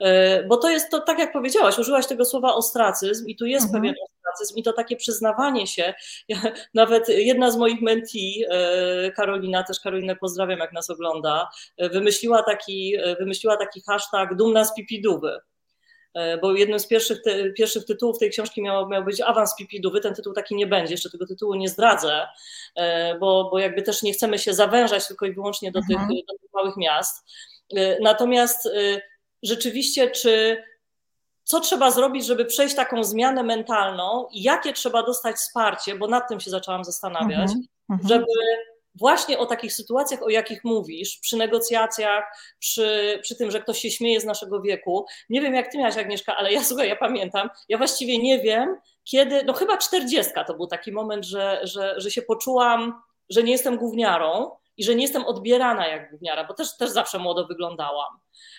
E, 0.00 0.44
bo 0.44 0.56
to 0.56 0.70
jest 0.70 0.90
to, 0.90 1.00
tak 1.00 1.18
jak 1.18 1.32
powiedziałaś, 1.32 1.78
użyłaś 1.78 2.06
tego 2.06 2.24
słowa 2.24 2.54
ostracyzm 2.54 3.26
i 3.26 3.36
tu 3.36 3.46
jest 3.46 3.66
mhm. 3.66 3.82
pewien 3.82 3.94
ostracyzm 4.32 4.58
i 4.58 4.62
to 4.62 4.72
takie 4.72 4.96
przyznawanie 4.96 5.66
się. 5.66 5.94
Ja, 6.28 6.42
nawet 6.74 7.08
jedna 7.08 7.50
z 7.50 7.56
moich 7.56 7.82
menti, 7.82 8.44
e, 8.50 9.10
Karolina, 9.10 9.62
też 9.62 9.80
Karolinę 9.80 10.16
pozdrawiam, 10.16 10.58
jak 10.58 10.72
nas 10.72 10.90
ogląda, 10.90 11.48
e, 11.76 11.88
wymyśliła 11.88 12.42
taki, 12.42 12.96
wymyśliła 13.18 13.56
taki 13.56 13.80
hashtag 13.80 14.34
dumna 14.34 14.64
z 14.64 14.74
pipidówy 14.74 15.40
bo 16.42 16.52
jednym 16.52 16.78
z 16.78 16.86
pierwszych, 16.86 17.22
te, 17.22 17.50
pierwszych 17.50 17.84
tytułów 17.84 18.18
tej 18.18 18.30
książki 18.30 18.62
miał, 18.62 18.88
miał 18.88 19.04
być 19.04 19.20
awans 19.20 19.56
Pipidówy, 19.56 20.00
ten 20.00 20.14
tytuł 20.14 20.32
taki 20.32 20.54
nie 20.54 20.66
będzie, 20.66 20.94
jeszcze 20.94 21.10
tego 21.10 21.26
tytułu 21.26 21.54
nie 21.54 21.68
zdradzę, 21.68 22.26
bo, 23.20 23.48
bo 23.50 23.58
jakby 23.58 23.82
też 23.82 24.02
nie 24.02 24.12
chcemy 24.12 24.38
się 24.38 24.54
zawężać 24.54 25.08
tylko 25.08 25.26
i 25.26 25.32
wyłącznie 25.32 25.72
do, 25.72 25.78
mhm. 25.78 26.08
tych, 26.08 26.26
do 26.26 26.38
tych 26.38 26.52
małych 26.54 26.76
miast. 26.76 27.24
Natomiast 28.00 28.68
rzeczywiście, 29.42 30.10
czy 30.10 30.62
co 31.44 31.60
trzeba 31.60 31.90
zrobić, 31.90 32.26
żeby 32.26 32.44
przejść 32.44 32.74
taką 32.74 33.04
zmianę 33.04 33.42
mentalną 33.42 34.26
i 34.32 34.42
jakie 34.42 34.72
trzeba 34.72 35.02
dostać 35.02 35.36
wsparcie, 35.36 35.94
bo 35.94 36.08
nad 36.08 36.28
tym 36.28 36.40
się 36.40 36.50
zaczęłam 36.50 36.84
zastanawiać, 36.84 37.50
uh 37.88 37.98
-huh. 37.98 38.08
żeby 38.08 38.26
właśnie 38.94 39.38
o 39.38 39.46
takich 39.46 39.72
sytuacjach, 39.72 40.22
o 40.22 40.28
jakich 40.28 40.64
mówisz, 40.64 41.18
przy 41.18 41.36
negocjacjach, 41.36 42.24
przy, 42.58 43.18
przy 43.22 43.36
tym, 43.36 43.50
że 43.50 43.60
ktoś 43.60 43.78
się 43.78 43.90
śmieje 43.90 44.20
z 44.20 44.24
naszego 44.24 44.60
wieku. 44.60 45.06
Nie 45.30 45.40
wiem, 45.40 45.54
jak 45.54 45.72
ty 45.72 45.78
miałaś, 45.78 45.96
Agnieszka, 45.96 46.36
ale 46.36 46.52
ja 46.52 46.64
słuchaj, 46.64 46.88
ja 46.88 46.96
pamiętam, 46.96 47.50
ja 47.68 47.78
właściwie 47.78 48.18
nie 48.18 48.40
wiem, 48.40 48.76
kiedy, 49.04 49.44
no 49.44 49.52
chyba 49.52 49.78
czterdziestka 49.78 50.44
to 50.44 50.54
był 50.54 50.66
taki 50.66 50.92
moment, 50.92 51.24
że, 51.24 51.60
że, 51.62 51.94
że 51.96 52.10
się 52.10 52.22
poczułam, 52.22 53.02
że 53.30 53.42
nie 53.42 53.52
jestem 53.52 53.76
gówniarą 53.76 54.50
i 54.76 54.84
że 54.84 54.94
nie 54.94 55.02
jestem 55.02 55.24
odbierana 55.24 55.88
jak 55.88 56.10
gówniara, 56.10 56.44
bo 56.44 56.54
też, 56.54 56.76
też 56.76 56.90
zawsze 56.90 57.18
młodo 57.18 57.46
wyglądałam. 57.46 58.18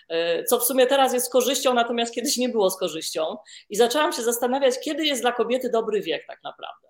E, 0.10 0.44
co 0.44 0.60
w 0.60 0.64
sumie 0.64 0.86
teraz 0.86 1.14
jest 1.14 1.26
z 1.26 1.30
korzyścią, 1.30 1.74
natomiast 1.74 2.14
kiedyś 2.14 2.38
nie 2.38 2.50
było 2.50 2.70
z 2.70 2.78
korzyścią. 2.78 3.38
I 3.70 3.76
zaczęłam 3.76 4.14
się 4.14 4.22
zastanawiać, 4.22 4.76
kiedy 4.84 5.06
jest 5.06 5.22
dla 5.22 5.32
kobiety 5.32 5.70
dobry 5.70 6.02
wiek 6.02 6.26
tak 6.28 6.44
naprawdę. 6.44 6.88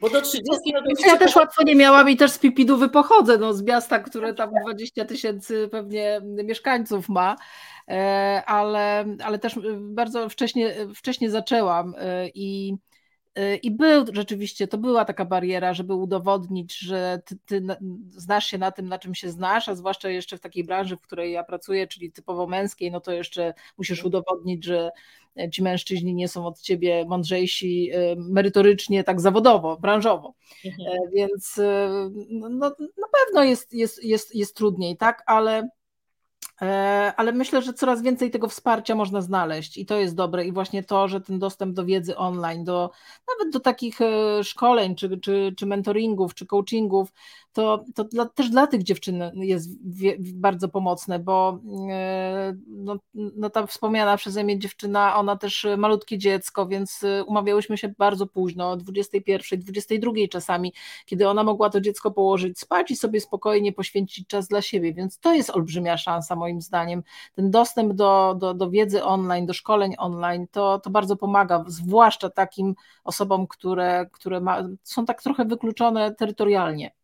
Bo 0.00 0.10
do 0.10 0.22
30 0.22 0.72
no 0.72 0.80
Ja 1.06 1.16
też 1.16 1.36
łatwo 1.36 1.62
nie 1.62 1.74
miałam 1.76 2.10
i 2.10 2.16
też 2.16 2.30
z 2.30 2.38
Pipidówy 2.38 2.88
pochodzę, 2.88 3.38
no, 3.38 3.54
z 3.54 3.62
miasta, 3.62 3.98
które 3.98 4.34
tam 4.34 4.50
20 4.62 5.04
tysięcy 5.04 5.68
pewnie 5.72 6.20
mieszkańców 6.22 7.08
ma, 7.08 7.36
e, 7.88 8.42
ale, 8.46 9.04
ale 9.24 9.38
też 9.38 9.58
bardzo 9.80 10.28
wcześnie, 10.28 10.74
wcześnie 10.94 11.30
zaczęłam 11.30 11.94
e, 11.98 12.28
i 12.28 12.74
Y, 12.74 12.93
I 13.62 13.70
był 13.70 14.04
rzeczywiście, 14.12 14.68
to 14.68 14.78
była 14.78 15.04
taka 15.04 15.24
bariera, 15.24 15.74
żeby 15.74 15.94
udowodnić, 15.94 16.78
że 16.78 17.22
ty, 17.24 17.38
ty, 17.46 17.62
znasz 18.08 18.46
się 18.46 18.58
na 18.58 18.70
tym, 18.72 18.88
na 18.88 18.98
czym 18.98 19.14
się 19.14 19.30
znasz, 19.30 19.68
a 19.68 19.74
zwłaszcza 19.74 20.08
jeszcze 20.08 20.36
w 20.36 20.40
takiej 20.40 20.64
branży, 20.64 20.96
w 20.96 21.00
której 21.00 21.32
ja 21.32 21.44
pracuję, 21.44 21.86
czyli 21.86 22.12
typowo 22.12 22.46
męskiej, 22.46 22.90
no 22.90 23.00
to 23.00 23.12
jeszcze 23.12 23.54
musisz 23.78 23.98
mhm. 23.98 24.06
udowodnić, 24.08 24.64
że 24.64 24.90
ci 25.52 25.62
mężczyźni 25.62 26.14
nie 26.14 26.28
są 26.28 26.46
od 26.46 26.60
ciebie 26.60 27.04
mądrzejsi 27.08 27.90
y, 27.94 28.16
merytorycznie, 28.16 29.04
tak 29.04 29.20
zawodowo, 29.20 29.76
branżowo. 29.76 30.34
Mhm. 30.64 30.88
E, 30.88 31.10
więc 31.14 31.58
y, 31.58 31.62
no, 32.30 32.48
no, 32.48 32.68
na 32.78 33.06
pewno 33.12 33.44
jest, 33.44 33.74
jest, 33.74 34.04
jest, 34.04 34.34
jest 34.34 34.56
trudniej, 34.56 34.96
tak, 34.96 35.22
ale 35.26 35.58
E, 35.58 35.68
ale 37.16 37.32
myślę, 37.32 37.62
że 37.62 37.72
coraz 37.72 38.02
więcej 38.02 38.30
tego 38.30 38.48
wsparcia 38.48 38.94
można 38.94 39.20
znaleźć 39.20 39.78
i 39.78 39.86
to 39.86 39.98
jest 39.98 40.14
dobre. 40.14 40.44
I 40.44 40.52
właśnie 40.52 40.82
to, 40.84 41.08
że 41.08 41.20
ten 41.20 41.38
dostęp 41.38 41.74
do 41.74 41.84
wiedzy 41.84 42.16
online, 42.16 42.64
do, 42.64 42.90
nawet 43.28 43.52
do 43.52 43.60
takich 43.60 44.00
e, 44.00 44.44
szkoleń, 44.44 44.96
czy, 44.96 45.18
czy, 45.18 45.54
czy 45.58 45.66
mentoringów, 45.66 46.34
czy 46.34 46.46
coachingów, 46.46 47.12
to, 47.54 47.84
to 47.94 48.04
dla, 48.04 48.26
też 48.26 48.50
dla 48.50 48.66
tych 48.66 48.82
dziewczyn 48.82 49.22
jest 49.34 49.70
bardzo 50.34 50.68
pomocne, 50.68 51.18
bo 51.18 51.58
e, 51.90 52.54
no, 52.66 52.96
no 53.14 53.50
ta 53.50 53.66
wspomniana 53.66 54.16
przeze 54.16 54.44
mnie 54.44 54.58
dziewczyna, 54.58 55.16
ona 55.16 55.36
też 55.36 55.66
malutkie 55.76 56.18
dziecko, 56.18 56.66
więc 56.66 57.00
umawiałyśmy 57.26 57.78
się 57.78 57.94
bardzo 57.98 58.26
późno, 58.26 58.70
o 58.70 58.76
21, 58.76 59.60
22 59.60 60.12
czasami, 60.30 60.72
kiedy 61.06 61.28
ona 61.28 61.44
mogła 61.44 61.70
to 61.70 61.80
dziecko 61.80 62.10
położyć 62.10 62.58
spać 62.58 62.90
i 62.90 62.96
sobie 62.96 63.20
spokojnie 63.20 63.72
poświęcić 63.72 64.26
czas 64.26 64.48
dla 64.48 64.62
siebie, 64.62 64.94
więc 64.94 65.18
to 65.18 65.34
jest 65.34 65.50
olbrzymia 65.50 65.96
szansa 65.96 66.36
moim 66.36 66.60
zdaniem. 66.60 67.02
Ten 67.34 67.50
dostęp 67.50 67.92
do, 67.92 68.36
do, 68.38 68.54
do 68.54 68.70
wiedzy 68.70 69.04
online, 69.04 69.46
do 69.46 69.52
szkoleń 69.52 69.94
online, 69.98 70.46
to, 70.50 70.78
to 70.78 70.90
bardzo 70.90 71.16
pomaga, 71.16 71.64
zwłaszcza 71.66 72.30
takim 72.30 72.74
osobom, 73.04 73.46
które, 73.46 74.06
które 74.12 74.40
ma, 74.40 74.62
są 74.82 75.04
tak 75.04 75.22
trochę 75.22 75.44
wykluczone 75.44 76.14
terytorialnie. 76.14 77.03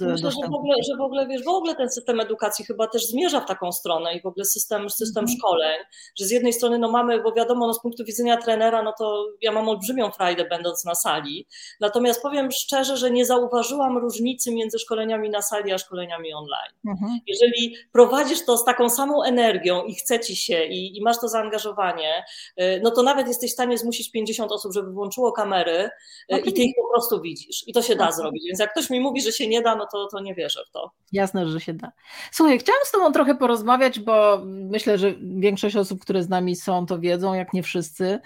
Myślę, 0.00 0.30
że 0.30 0.48
w, 0.50 0.54
ogóle, 0.54 0.74
że 0.90 0.96
w 0.96 1.00
ogóle, 1.00 1.26
wiesz, 1.26 1.44
w 1.44 1.48
ogóle 1.48 1.74
ten 1.74 1.90
system 1.90 2.20
edukacji 2.20 2.64
chyba 2.64 2.86
też 2.86 3.06
zmierza 3.06 3.40
w 3.40 3.46
taką 3.46 3.72
stronę 3.72 4.14
i 4.14 4.22
w 4.22 4.26
ogóle 4.26 4.44
system, 4.44 4.90
system 4.90 5.24
mm. 5.24 5.36
szkoleń, 5.36 5.78
że 6.18 6.24
z 6.24 6.30
jednej 6.30 6.52
strony 6.52 6.78
no 6.78 6.90
mamy, 6.90 7.22
bo 7.22 7.32
wiadomo, 7.32 7.66
no 7.66 7.74
z 7.74 7.80
punktu 7.82 8.04
widzenia 8.04 8.36
trenera, 8.36 8.82
no 8.82 8.92
to 8.98 9.26
ja 9.40 9.52
mam 9.52 9.68
olbrzymią 9.68 10.10
frajdę 10.10 10.44
będąc 10.44 10.84
na 10.84 10.94
sali, 10.94 11.46
natomiast 11.80 12.22
powiem 12.22 12.50
szczerze, 12.50 12.96
że 12.96 13.10
nie 13.10 13.26
zauważyłam 13.26 13.98
różnicy 13.98 14.54
między 14.54 14.78
szkoleniami 14.78 15.30
na 15.30 15.42
sali 15.42 15.72
a 15.72 15.78
szkoleniami 15.78 16.34
online. 16.34 16.72
Mm. 16.86 17.20
Jeżeli 17.26 17.76
prowadzisz 17.92 18.44
to 18.44 18.58
z 18.58 18.64
taką 18.64 18.90
samą 18.90 19.22
energią 19.22 19.84
i 19.84 19.94
chce 19.94 20.20
ci 20.20 20.36
się 20.36 20.64
i, 20.64 20.96
i 20.98 21.02
masz 21.02 21.20
to 21.20 21.28
zaangażowanie, 21.28 22.24
y, 22.60 22.80
no 22.82 22.90
to 22.90 23.02
nawet 23.02 23.28
jesteś 23.28 23.50
w 23.50 23.54
stanie 23.54 23.78
zmusić 23.78 24.10
50 24.10 24.52
osób, 24.52 24.72
żeby 24.72 24.92
włączyło 24.92 25.32
kamery. 25.32 25.90
Y, 26.32 26.38
i 26.38 26.52
ty 26.52 26.62
ich 26.62 26.74
po 26.76 26.88
prostu 26.92 27.20
widzisz 27.20 27.64
i 27.66 27.72
to 27.72 27.82
się 27.82 27.96
da 27.96 28.04
okay. 28.04 28.16
zrobić, 28.16 28.44
więc 28.46 28.60
jak 28.60 28.72
ktoś 28.72 28.90
mi 28.90 29.00
mówi, 29.00 29.22
że 29.22 29.32
się 29.32 29.48
nie 29.48 29.62
da, 29.62 29.71
no 29.76 29.86
to, 29.92 30.06
to 30.06 30.20
nie 30.20 30.34
wierzę 30.34 30.60
w 30.68 30.70
to. 30.70 30.90
Jasne, 31.12 31.48
że 31.48 31.60
się 31.60 31.74
da. 31.74 31.92
Słuchaj, 32.32 32.58
chciałam 32.58 32.80
z 32.84 32.90
Tobą 32.90 33.12
trochę 33.12 33.34
porozmawiać, 33.34 34.00
bo 34.00 34.42
myślę, 34.46 34.98
że 34.98 35.14
większość 35.20 35.76
osób, 35.76 36.00
które 36.00 36.22
z 36.22 36.28
nami 36.28 36.56
są, 36.56 36.86
to 36.86 36.98
wiedzą, 36.98 37.34
jak 37.34 37.52
nie 37.52 37.62
wszyscy, 37.62 38.18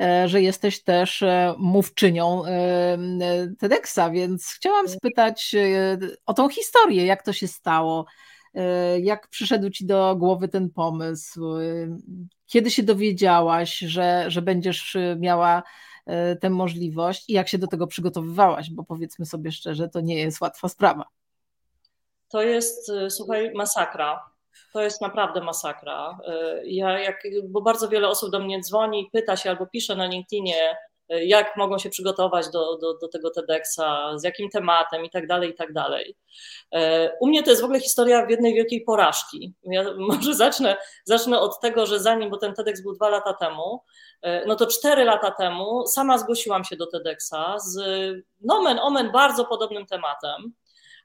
e, 0.00 0.28
że 0.28 0.42
jesteś 0.42 0.82
też 0.82 1.22
e, 1.22 1.54
mówczynią 1.58 2.44
e, 2.44 2.98
TEDxa, 3.58 4.10
więc 4.12 4.46
chciałam 4.46 4.88
spytać 4.88 5.54
o 6.26 6.34
tą 6.34 6.48
historię, 6.48 7.06
jak 7.06 7.22
to 7.22 7.32
się 7.32 7.48
stało, 7.48 8.06
jak 9.02 9.28
przyszedł 9.28 9.70
Ci 9.70 9.86
do 9.86 10.16
głowy 10.16 10.48
ten 10.48 10.70
pomysł, 10.70 11.40
kiedy 12.46 12.70
się 12.70 12.82
dowiedziałaś, 12.82 13.78
że, 13.78 14.24
że 14.28 14.42
będziesz 14.42 14.96
miała 15.18 15.62
tę 16.40 16.50
możliwość 16.50 17.28
i 17.28 17.32
jak 17.32 17.48
się 17.48 17.58
do 17.58 17.66
tego 17.66 17.86
przygotowywałaś, 17.86 18.70
bo 18.70 18.84
powiedzmy 18.84 19.26
sobie 19.26 19.52
szczerze, 19.52 19.88
to 19.88 20.00
nie 20.00 20.18
jest 20.18 20.40
łatwa 20.40 20.68
sprawa. 20.68 21.04
To 22.28 22.42
jest, 22.42 22.90
e, 22.90 23.10
słuchaj, 23.10 23.52
masakra. 23.54 24.30
To 24.72 24.82
jest 24.82 25.00
naprawdę 25.00 25.40
masakra. 25.40 26.18
E, 26.26 26.60
ja 26.66 27.00
jak, 27.00 27.22
bo 27.48 27.62
bardzo 27.62 27.88
wiele 27.88 28.08
osób 28.08 28.30
do 28.30 28.38
mnie 28.38 28.60
dzwoni, 28.60 29.10
pyta 29.12 29.36
się 29.36 29.50
albo 29.50 29.66
pisze 29.66 29.96
na 29.96 30.06
LinkedInie, 30.06 30.76
jak 31.08 31.56
mogą 31.56 31.78
się 31.78 31.90
przygotować 31.90 32.50
do, 32.50 32.76
do, 32.76 32.98
do 32.98 33.08
tego 33.08 33.30
TEDxa, 33.30 34.12
z 34.16 34.24
jakim 34.24 34.50
tematem 34.50 35.04
i 35.04 35.10
tak 35.10 35.26
dalej, 35.26 35.50
i 35.50 35.54
tak 35.54 35.72
dalej. 35.72 36.16
U 37.20 37.26
mnie 37.26 37.42
to 37.42 37.50
jest 37.50 37.62
w 37.62 37.64
ogóle 37.64 37.80
historia 37.80 38.26
w 38.26 38.30
jednej 38.30 38.54
wielkiej 38.54 38.80
porażki. 38.80 39.54
Ja 39.64 39.84
może 40.10 40.34
zacznę, 40.34 40.76
zacznę 41.04 41.40
od 41.40 41.60
tego, 41.60 41.86
że 41.86 42.00
zanim, 42.00 42.30
bo 42.30 42.36
ten 42.36 42.54
TEDx 42.54 42.82
był 42.82 42.92
dwa 42.92 43.08
lata 43.08 43.34
temu, 43.34 43.82
E, 44.22 44.46
no 44.46 44.56
to 44.56 44.66
cztery 44.66 45.04
lata 45.04 45.30
temu 45.30 45.86
sama 45.86 46.18
zgłosiłam 46.18 46.64
się 46.64 46.76
do 46.76 46.86
TEDxa 46.86 47.58
z 47.58 47.78
nomen 48.40 48.78
omen 48.78 49.12
bardzo 49.12 49.44
podobnym 49.44 49.86
tematem, 49.86 50.52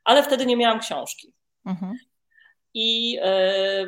ale 0.03 0.23
wtedy 0.23 0.45
nie 0.45 0.57
miałam 0.57 0.79
książki. 0.79 1.33
Mhm. 1.65 1.97
I 2.73 3.17
e, 3.21 3.87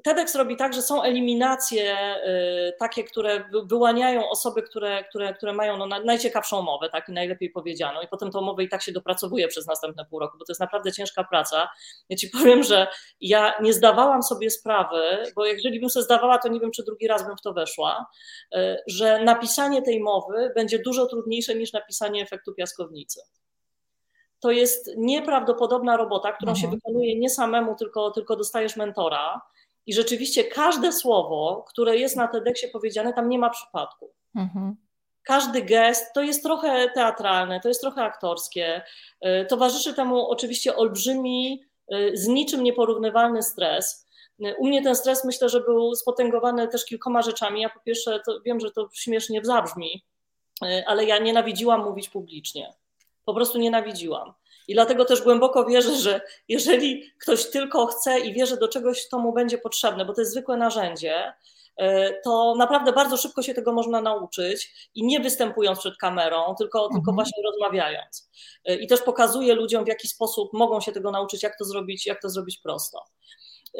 TEDx 0.00 0.34
robi 0.34 0.56
tak, 0.56 0.74
że 0.74 0.82
są 0.82 1.02
eliminacje 1.02 2.16
y, 2.16 2.72
takie, 2.78 3.04
które 3.04 3.44
wyłaniają 3.64 4.28
osoby, 4.28 4.62
które, 4.62 5.04
które, 5.04 5.34
które 5.34 5.52
mają 5.52 5.76
no, 5.76 5.86
najciekawszą 5.86 6.62
mowę, 6.62 6.88
tak 6.90 7.08
i 7.08 7.12
najlepiej 7.12 7.50
powiedzianą, 7.50 8.00
i 8.00 8.08
potem 8.08 8.30
tą 8.30 8.40
mowę 8.40 8.64
i 8.64 8.68
tak 8.68 8.82
się 8.82 8.92
dopracowuje 8.92 9.48
przez 9.48 9.66
następne 9.66 10.04
pół 10.04 10.18
roku, 10.18 10.38
bo 10.38 10.44
to 10.44 10.50
jest 10.52 10.60
naprawdę 10.60 10.92
ciężka 10.92 11.24
praca. 11.24 11.68
Ja 12.08 12.16
ci 12.16 12.30
powiem, 12.38 12.62
że 12.62 12.86
ja 13.20 13.52
nie 13.62 13.72
zdawałam 13.72 14.22
sobie 14.22 14.50
sprawy, 14.50 15.02
bo 15.36 15.46
jeżeli 15.46 15.80
bym 15.80 15.90
sobie 15.90 16.04
zdawała, 16.04 16.38
to 16.38 16.48
nie 16.48 16.60
wiem, 16.60 16.70
czy 16.70 16.84
drugi 16.84 17.06
raz 17.06 17.26
bym 17.26 17.36
w 17.36 17.42
to 17.42 17.52
weszła, 17.52 18.06
y, 18.54 18.76
że 18.86 19.24
napisanie 19.24 19.82
tej 19.82 20.00
mowy 20.00 20.52
będzie 20.54 20.78
dużo 20.78 21.06
trudniejsze 21.06 21.54
niż 21.54 21.72
napisanie 21.72 22.22
efektu 22.22 22.54
piaskownicy 22.54 23.20
to 24.40 24.50
jest 24.50 24.90
nieprawdopodobna 24.96 25.96
robota, 25.96 26.32
którą 26.32 26.52
mhm. 26.52 26.62
się 26.62 26.76
wykonuje 26.76 27.18
nie 27.18 27.30
samemu, 27.30 27.74
tylko, 27.74 28.10
tylko 28.10 28.36
dostajesz 28.36 28.76
mentora. 28.76 29.40
I 29.86 29.94
rzeczywiście 29.94 30.44
każde 30.44 30.92
słowo, 30.92 31.64
które 31.68 31.96
jest 31.96 32.16
na 32.16 32.28
TEDxie 32.28 32.68
powiedziane, 32.68 33.12
tam 33.12 33.28
nie 33.28 33.38
ma 33.38 33.50
przypadku. 33.50 34.12
Mhm. 34.34 34.76
Każdy 35.22 35.62
gest 35.62 36.12
to 36.14 36.22
jest 36.22 36.42
trochę 36.42 36.90
teatralne, 36.94 37.60
to 37.60 37.68
jest 37.68 37.80
trochę 37.80 38.02
aktorskie. 38.02 38.82
Y, 39.26 39.46
towarzyszy 39.48 39.94
temu 39.94 40.30
oczywiście 40.30 40.76
olbrzymi, 40.76 41.62
y, 41.94 42.16
z 42.16 42.26
niczym 42.26 42.62
nieporównywalny 42.62 43.42
stres. 43.42 44.06
Y, 44.46 44.54
u 44.58 44.66
mnie 44.66 44.82
ten 44.82 44.96
stres 44.96 45.24
myślę, 45.24 45.48
że 45.48 45.60
był 45.60 45.94
spotęgowany 45.94 46.68
też 46.68 46.84
kilkoma 46.84 47.22
rzeczami. 47.22 47.60
Ja 47.60 47.68
po 47.68 47.80
pierwsze, 47.80 48.20
to 48.26 48.40
wiem, 48.40 48.60
że 48.60 48.70
to 48.70 48.88
śmiesznie 48.92 49.40
zabrzmi, 49.44 50.04
ale 50.86 51.04
ja 51.04 51.18
nienawidziłam 51.18 51.84
mówić 51.84 52.08
publicznie. 52.08 52.74
Po 53.24 53.34
prostu 53.34 53.58
nienawidziłam. 53.58 54.34
I 54.68 54.74
dlatego 54.74 55.04
też 55.04 55.22
głęboko 55.22 55.64
wierzę, 55.64 55.96
że 55.96 56.20
jeżeli 56.48 57.12
ktoś 57.18 57.50
tylko 57.50 57.86
chce 57.86 58.20
i 58.20 58.32
wierzy 58.32 58.56
do 58.56 58.68
czegoś, 58.68 59.08
to 59.08 59.18
mu 59.18 59.32
będzie 59.32 59.58
potrzebne, 59.58 60.04
bo 60.04 60.12
to 60.12 60.20
jest 60.20 60.32
zwykłe 60.32 60.56
narzędzie, 60.56 61.32
e, 61.76 62.20
to 62.20 62.54
naprawdę 62.58 62.92
bardzo 62.92 63.16
szybko 63.16 63.42
się 63.42 63.54
tego 63.54 63.72
można 63.72 64.00
nauczyć 64.00 64.90
i 64.94 65.06
nie 65.06 65.20
występując 65.20 65.78
przed 65.78 65.96
kamerą, 65.96 66.54
tylko, 66.58 66.78
mhm. 66.78 66.94
tylko 66.94 67.12
właśnie 67.12 67.42
rozmawiając. 67.44 68.30
E, 68.64 68.74
I 68.74 68.86
też 68.86 69.02
pokazuje 69.02 69.54
ludziom, 69.54 69.84
w 69.84 69.88
jaki 69.88 70.08
sposób 70.08 70.52
mogą 70.52 70.80
się 70.80 70.92
tego 70.92 71.10
nauczyć, 71.10 71.42
jak 71.42 71.58
to 71.58 71.64
zrobić, 71.64 72.06
jak 72.06 72.22
to 72.22 72.30
zrobić 72.30 72.58
prosto. 72.58 73.04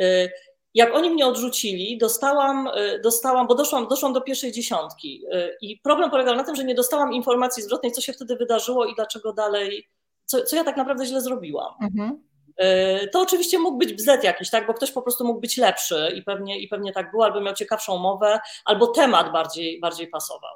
E, 0.00 0.28
jak 0.74 0.94
oni 0.94 1.10
mnie 1.10 1.26
odrzucili, 1.26 1.98
dostałam, 1.98 2.68
dostałam 3.02 3.46
bo 3.46 3.54
doszłam, 3.54 3.88
doszłam 3.88 4.12
do 4.12 4.20
pierwszej 4.20 4.52
dziesiątki. 4.52 5.24
I 5.60 5.80
problem 5.80 6.10
polegał 6.10 6.36
na 6.36 6.44
tym, 6.44 6.56
że 6.56 6.64
nie 6.64 6.74
dostałam 6.74 7.12
informacji 7.12 7.62
zwrotnej, 7.62 7.92
co 7.92 8.00
się 8.00 8.12
wtedy 8.12 8.36
wydarzyło 8.36 8.86
i 8.86 8.94
dlaczego 8.94 9.32
dalej 9.32 9.88
co, 10.26 10.42
co 10.42 10.56
ja 10.56 10.64
tak 10.64 10.76
naprawdę 10.76 11.06
źle 11.06 11.20
zrobiłam. 11.20 11.74
Mhm. 11.82 12.22
E, 12.56 13.08
to 13.08 13.20
oczywiście 13.20 13.58
mógł 13.58 13.78
być 13.78 13.94
bzdet 13.94 14.24
jakiś, 14.24 14.50
tak? 14.50 14.66
bo 14.66 14.74
ktoś 14.74 14.92
po 14.92 15.02
prostu 15.02 15.24
mógł 15.24 15.40
być 15.40 15.56
lepszy 15.56 16.12
i 16.14 16.22
pewnie, 16.22 16.58
i 16.58 16.68
pewnie 16.68 16.92
tak 16.92 17.10
było, 17.10 17.24
albo 17.24 17.40
miał 17.40 17.54
ciekawszą 17.54 17.98
mowę, 17.98 18.40
albo 18.64 18.86
temat 18.86 19.32
bardziej, 19.32 19.80
bardziej 19.80 20.08
pasował. 20.08 20.54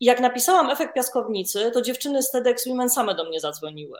I 0.00 0.04
jak 0.04 0.20
napisałam 0.20 0.70
efekt 0.70 0.94
piaskownicy, 0.94 1.70
to 1.70 1.82
dziewczyny 1.82 2.22
z 2.22 2.30
TEDx 2.30 2.68
Women 2.68 2.90
same 2.90 3.14
do 3.14 3.24
mnie 3.24 3.40
zadzwoniły. 3.40 3.98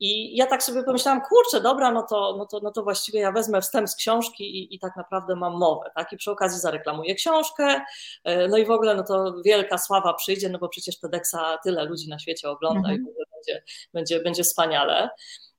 I 0.00 0.36
ja 0.36 0.46
tak 0.46 0.62
sobie 0.62 0.82
pomyślałam, 0.82 1.20
kurczę, 1.20 1.60
dobra, 1.60 1.92
no 1.92 2.02
to, 2.02 2.34
no 2.38 2.46
to, 2.46 2.60
no 2.62 2.70
to 2.70 2.82
właściwie 2.82 3.20
ja 3.20 3.32
wezmę 3.32 3.60
wstęp 3.60 3.88
z 3.88 3.96
książki 3.96 4.58
i, 4.58 4.74
i 4.74 4.78
tak 4.78 4.96
naprawdę 4.96 5.36
mam 5.36 5.58
mowę, 5.58 5.90
tak? 5.94 6.12
I 6.12 6.16
przy 6.16 6.30
okazji 6.30 6.60
zareklamuję 6.60 7.14
książkę, 7.14 7.80
e, 8.24 8.48
no 8.48 8.56
i 8.56 8.66
w 8.66 8.70
ogóle 8.70 8.94
no 8.94 9.02
to 9.02 9.34
wielka 9.44 9.78
sława 9.78 10.14
przyjdzie, 10.14 10.48
no 10.48 10.58
bo 10.58 10.68
przecież 10.68 11.00
TEDxa 11.00 11.58
tyle 11.64 11.84
ludzi 11.84 12.08
na 12.08 12.18
świecie 12.18 12.50
ogląda 12.50 12.78
mhm. 12.78 13.00
i 13.00 13.04
w 13.04 13.08
ogóle 13.08 13.24
będzie, 13.34 13.62
będzie, 13.92 14.20
będzie 14.20 14.42
wspaniale. 14.44 15.10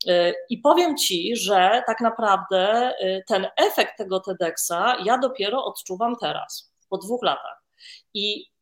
E, 0.07 0.33
I 0.49 0.57
powiem 0.57 0.97
Ci, 0.97 1.35
że 1.35 1.83
tak 1.87 2.01
naprawdę 2.01 2.93
e, 2.99 3.23
ten 3.23 3.47
efekt 3.57 3.97
tego 3.97 4.19
TEDxa 4.19 4.97
ja 5.05 5.17
dopiero 5.17 5.65
odczuwam 5.65 6.15
teraz, 6.21 6.71
po 6.89 6.97
dwóch 6.97 7.23
latach. 7.23 7.63
I 8.13 8.54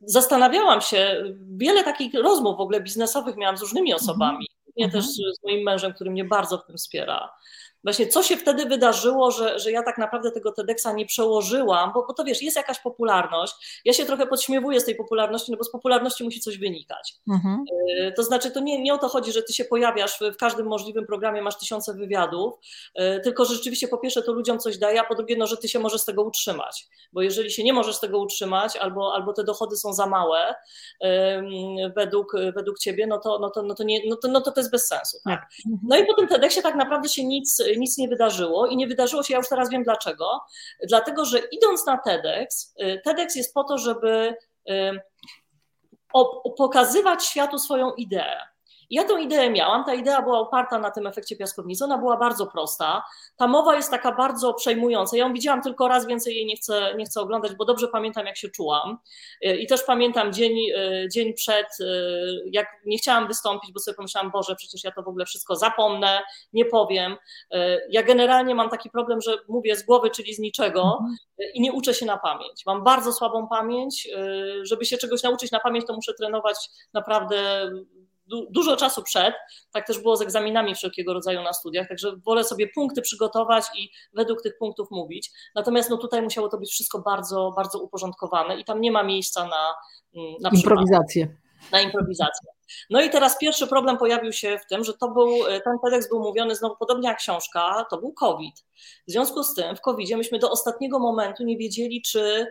zastanawiałam 0.00 0.80
się, 0.80 1.24
wiele 1.56 1.84
takich 1.84 2.14
rozmów 2.14 2.56
w 2.56 2.60
ogóle 2.60 2.80
biznesowych 2.80 3.36
miałam 3.36 3.56
z 3.56 3.60
różnymi 3.60 3.94
osobami, 3.94 4.46
mhm. 4.80 4.90
też 4.92 5.12
z 5.12 5.44
moim 5.44 5.64
mężem, 5.64 5.92
który 5.92 6.10
mnie 6.10 6.24
bardzo 6.24 6.58
w 6.58 6.66
tym 6.66 6.76
wspiera. 6.76 7.30
Właśnie 7.86 8.06
co 8.06 8.22
się 8.22 8.36
wtedy 8.36 8.66
wydarzyło, 8.66 9.30
że, 9.30 9.58
że 9.58 9.70
ja 9.70 9.82
tak 9.82 9.98
naprawdę 9.98 10.30
tego 10.30 10.52
TEDxa 10.52 10.86
nie 10.94 11.06
przełożyłam, 11.06 11.92
bo, 11.94 12.06
bo 12.06 12.14
to 12.14 12.24
wiesz, 12.24 12.42
jest 12.42 12.56
jakaś 12.56 12.78
popularność. 12.78 13.82
Ja 13.84 13.92
się 13.92 14.04
trochę 14.04 14.26
podśmiewuję 14.26 14.80
z 14.80 14.84
tej 14.84 14.94
popularności, 14.94 15.52
no 15.52 15.58
bo 15.58 15.64
z 15.64 15.70
popularności 15.70 16.24
musi 16.24 16.40
coś 16.40 16.58
wynikać. 16.58 17.14
Mhm. 17.28 17.64
Y, 17.90 18.12
to 18.16 18.22
znaczy, 18.22 18.50
to 18.50 18.60
nie, 18.60 18.82
nie 18.82 18.94
o 18.94 18.98
to 18.98 19.08
chodzi, 19.08 19.32
że 19.32 19.42
ty 19.42 19.52
się 19.52 19.64
pojawiasz 19.64 20.18
w 20.34 20.36
każdym 20.36 20.66
możliwym 20.66 21.06
programie, 21.06 21.42
masz 21.42 21.58
tysiące 21.58 21.94
wywiadów, 21.94 22.54
y, 23.00 23.20
tylko 23.20 23.44
że 23.44 23.54
rzeczywiście 23.54 23.88
po 23.88 23.98
pierwsze 23.98 24.22
to 24.22 24.32
ludziom 24.32 24.58
coś 24.58 24.78
daje, 24.78 25.00
a 25.00 25.04
po 25.04 25.14
drugie, 25.14 25.36
no, 25.36 25.46
że 25.46 25.56
ty 25.56 25.68
się 25.68 25.78
możesz 25.78 26.00
z 26.00 26.04
tego 26.04 26.22
utrzymać. 26.22 26.86
Bo 27.12 27.22
jeżeli 27.22 27.50
się 27.50 27.64
nie 27.64 27.72
możesz 27.72 27.96
z 27.96 28.00
tego 28.00 28.18
utrzymać, 28.18 28.76
albo, 28.76 29.14
albo 29.14 29.32
te 29.32 29.44
dochody 29.44 29.76
są 29.76 29.92
za 29.92 30.06
małe 30.06 30.54
według, 31.96 32.32
według 32.54 32.78
ciebie, 32.78 33.06
no 33.06 33.18
to, 33.18 33.38
no 33.38 33.50
to, 33.50 33.62
no 33.62 33.74
to, 33.74 33.84
nie, 33.84 34.00
no 34.08 34.16
to, 34.16 34.28
no 34.28 34.40
to, 34.40 34.52
to 34.52 34.60
jest 34.60 34.70
bez 34.70 34.88
sensu. 34.88 35.18
Tak? 35.24 35.40
tak. 35.40 35.48
No 35.82 35.96
i 35.96 36.06
po 36.06 36.14
tym 36.14 36.28
TEDxie 36.28 36.62
tak 36.62 36.74
naprawdę 36.74 37.08
się 37.08 37.24
nic 37.24 37.62
nic 37.78 37.98
nie 37.98 38.08
wydarzyło 38.08 38.66
i 38.66 38.76
nie 38.76 38.86
wydarzyło 38.86 39.22
się, 39.22 39.34
ja 39.34 39.38
już 39.38 39.48
teraz 39.48 39.70
wiem 39.70 39.82
dlaczego. 39.82 40.40
Dlatego, 40.88 41.24
że 41.24 41.38
idąc 41.38 41.86
na 41.86 41.98
TEDx, 41.98 42.74
y, 42.82 43.00
TEDx 43.04 43.36
jest 43.36 43.54
po 43.54 43.64
to, 43.64 43.78
żeby 43.78 44.36
y, 44.70 45.00
pokazywać 46.56 47.26
światu 47.26 47.58
swoją 47.58 47.92
ideę. 47.92 48.55
Ja 48.90 49.04
tę 49.04 49.22
ideę 49.22 49.50
miałam, 49.50 49.84
ta 49.84 49.94
idea 49.94 50.22
była 50.22 50.40
oparta 50.40 50.78
na 50.78 50.90
tym 50.90 51.06
efekcie 51.06 51.36
piaskownicy, 51.36 51.84
ona 51.84 51.98
była 51.98 52.16
bardzo 52.16 52.46
prosta. 52.46 53.02
Ta 53.36 53.46
mowa 53.46 53.76
jest 53.76 53.90
taka 53.90 54.12
bardzo 54.12 54.54
przejmująca. 54.54 55.16
Ja 55.16 55.24
ją 55.24 55.32
widziałam 55.32 55.62
tylko 55.62 55.88
raz, 55.88 56.06
więcej 56.06 56.36
jej 56.36 56.46
nie 56.46 56.56
chcę, 56.56 56.94
nie 56.96 57.04
chcę 57.04 57.20
oglądać, 57.20 57.54
bo 57.54 57.64
dobrze 57.64 57.88
pamiętam, 57.88 58.26
jak 58.26 58.36
się 58.36 58.48
czułam. 58.48 58.98
I 59.40 59.66
też 59.66 59.82
pamiętam 59.82 60.32
dzień, 60.32 60.56
dzień 61.12 61.34
przed, 61.34 61.66
jak 62.52 62.66
nie 62.86 62.98
chciałam 62.98 63.28
wystąpić, 63.28 63.72
bo 63.72 63.80
sobie 63.80 63.94
pomyślałam, 63.94 64.30
Boże, 64.30 64.56
przecież 64.56 64.84
ja 64.84 64.90
to 64.90 65.02
w 65.02 65.08
ogóle 65.08 65.26
wszystko 65.26 65.56
zapomnę, 65.56 66.22
nie 66.52 66.64
powiem. 66.64 67.16
Ja 67.90 68.02
generalnie 68.02 68.54
mam 68.54 68.68
taki 68.68 68.90
problem, 68.90 69.20
że 69.20 69.38
mówię 69.48 69.76
z 69.76 69.82
głowy, 69.82 70.10
czyli 70.10 70.34
z 70.34 70.38
niczego 70.38 70.98
mhm. 71.00 71.16
i 71.54 71.60
nie 71.60 71.72
uczę 71.72 71.94
się 71.94 72.06
na 72.06 72.18
pamięć. 72.18 72.66
Mam 72.66 72.84
bardzo 72.84 73.12
słabą 73.12 73.48
pamięć. 73.48 74.08
Żeby 74.62 74.84
się 74.84 74.98
czegoś 74.98 75.22
nauczyć 75.22 75.52
na 75.52 75.60
pamięć, 75.60 75.86
to 75.86 75.94
muszę 75.94 76.14
trenować 76.14 76.56
naprawdę 76.92 77.70
du 78.26 78.46
dużo 78.50 78.76
czasu 78.76 79.02
przed, 79.02 79.34
tak 79.72 79.86
też 79.86 79.98
było 79.98 80.16
z 80.16 80.22
egzaminami 80.22 80.74
wszelkiego 80.74 81.14
rodzaju 81.14 81.42
na 81.42 81.52
studiach, 81.52 81.88
także 81.88 82.16
wolę 82.16 82.44
sobie 82.44 82.68
punkty 82.68 83.02
przygotować 83.02 83.64
i 83.78 83.90
według 84.12 84.42
tych 84.42 84.58
punktów 84.58 84.90
mówić. 84.90 85.30
Natomiast 85.54 85.90
no 85.90 85.96
tutaj 85.96 86.22
musiało 86.22 86.48
to 86.48 86.58
być 86.58 86.70
wszystko 86.70 86.98
bardzo, 86.98 87.52
bardzo 87.56 87.78
uporządkowane 87.78 88.60
i 88.60 88.64
tam 88.64 88.80
nie 88.80 88.92
ma 88.92 89.02
miejsca 89.02 89.46
na, 89.46 89.74
mm, 90.14 90.34
na 90.40 90.50
improwizację. 90.50 91.36
Na 91.72 91.80
improwizację. 91.80 92.50
No 92.90 93.02
i 93.02 93.10
teraz 93.10 93.38
pierwszy 93.38 93.66
problem 93.66 93.98
pojawił 93.98 94.32
się 94.32 94.58
w 94.58 94.66
tym, 94.66 94.84
że 94.84 94.94
to 94.94 95.10
był, 95.10 95.28
ten 95.64 95.78
TEDx 95.84 96.08
był 96.08 96.20
mówiony 96.20 96.56
znowu 96.56 96.76
podobnie 96.76 97.08
jak 97.08 97.18
książka, 97.18 97.86
to 97.90 97.98
był 97.98 98.12
COVID. 98.12 98.54
W 99.08 99.12
związku 99.12 99.42
z 99.42 99.54
tym 99.54 99.76
w 99.76 99.80
COVID 99.80 100.16
myśmy 100.16 100.38
do 100.38 100.50
ostatniego 100.50 100.98
momentu 100.98 101.44
nie 101.44 101.58
wiedzieli, 101.58 102.02
czy 102.02 102.46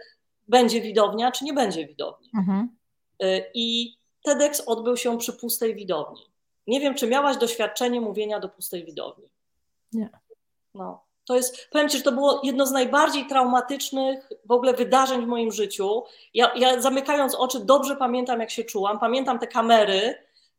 będzie 0.47 0.81
widownia, 0.81 1.31
czy 1.31 1.45
nie 1.45 1.53
będzie 1.53 1.87
widowni. 1.87 2.29
Mhm. 2.37 2.77
Y, 3.23 3.51
I 3.53 3.97
TEDx 4.25 4.61
odbył 4.65 4.97
się 4.97 5.17
przy 5.17 5.33
pustej 5.33 5.75
widowni. 5.75 6.21
Nie 6.67 6.79
wiem, 6.79 6.95
czy 6.95 7.07
miałaś 7.07 7.37
doświadczenie 7.37 8.01
mówienia 8.01 8.39
do 8.39 8.49
pustej 8.49 8.85
widowni. 8.85 9.29
Nie. 9.93 10.09
No. 10.73 11.05
To 11.25 11.35
jest, 11.35 11.69
powiem 11.69 11.89
Ci, 11.89 11.97
że 11.97 12.03
to 12.03 12.11
było 12.11 12.41
jedno 12.43 12.65
z 12.65 12.71
najbardziej 12.71 13.27
traumatycznych 13.27 14.29
w 14.45 14.51
ogóle 14.51 14.73
wydarzeń 14.73 15.25
w 15.25 15.27
moim 15.27 15.51
życiu. 15.51 16.03
Ja, 16.33 16.51
ja 16.55 16.81
zamykając 16.81 17.35
oczy 17.35 17.59
dobrze 17.59 17.95
pamiętam, 17.95 18.39
jak 18.39 18.49
się 18.49 18.63
czułam. 18.63 18.99
Pamiętam 18.99 19.39
te 19.39 19.47
kamery. 19.47 20.15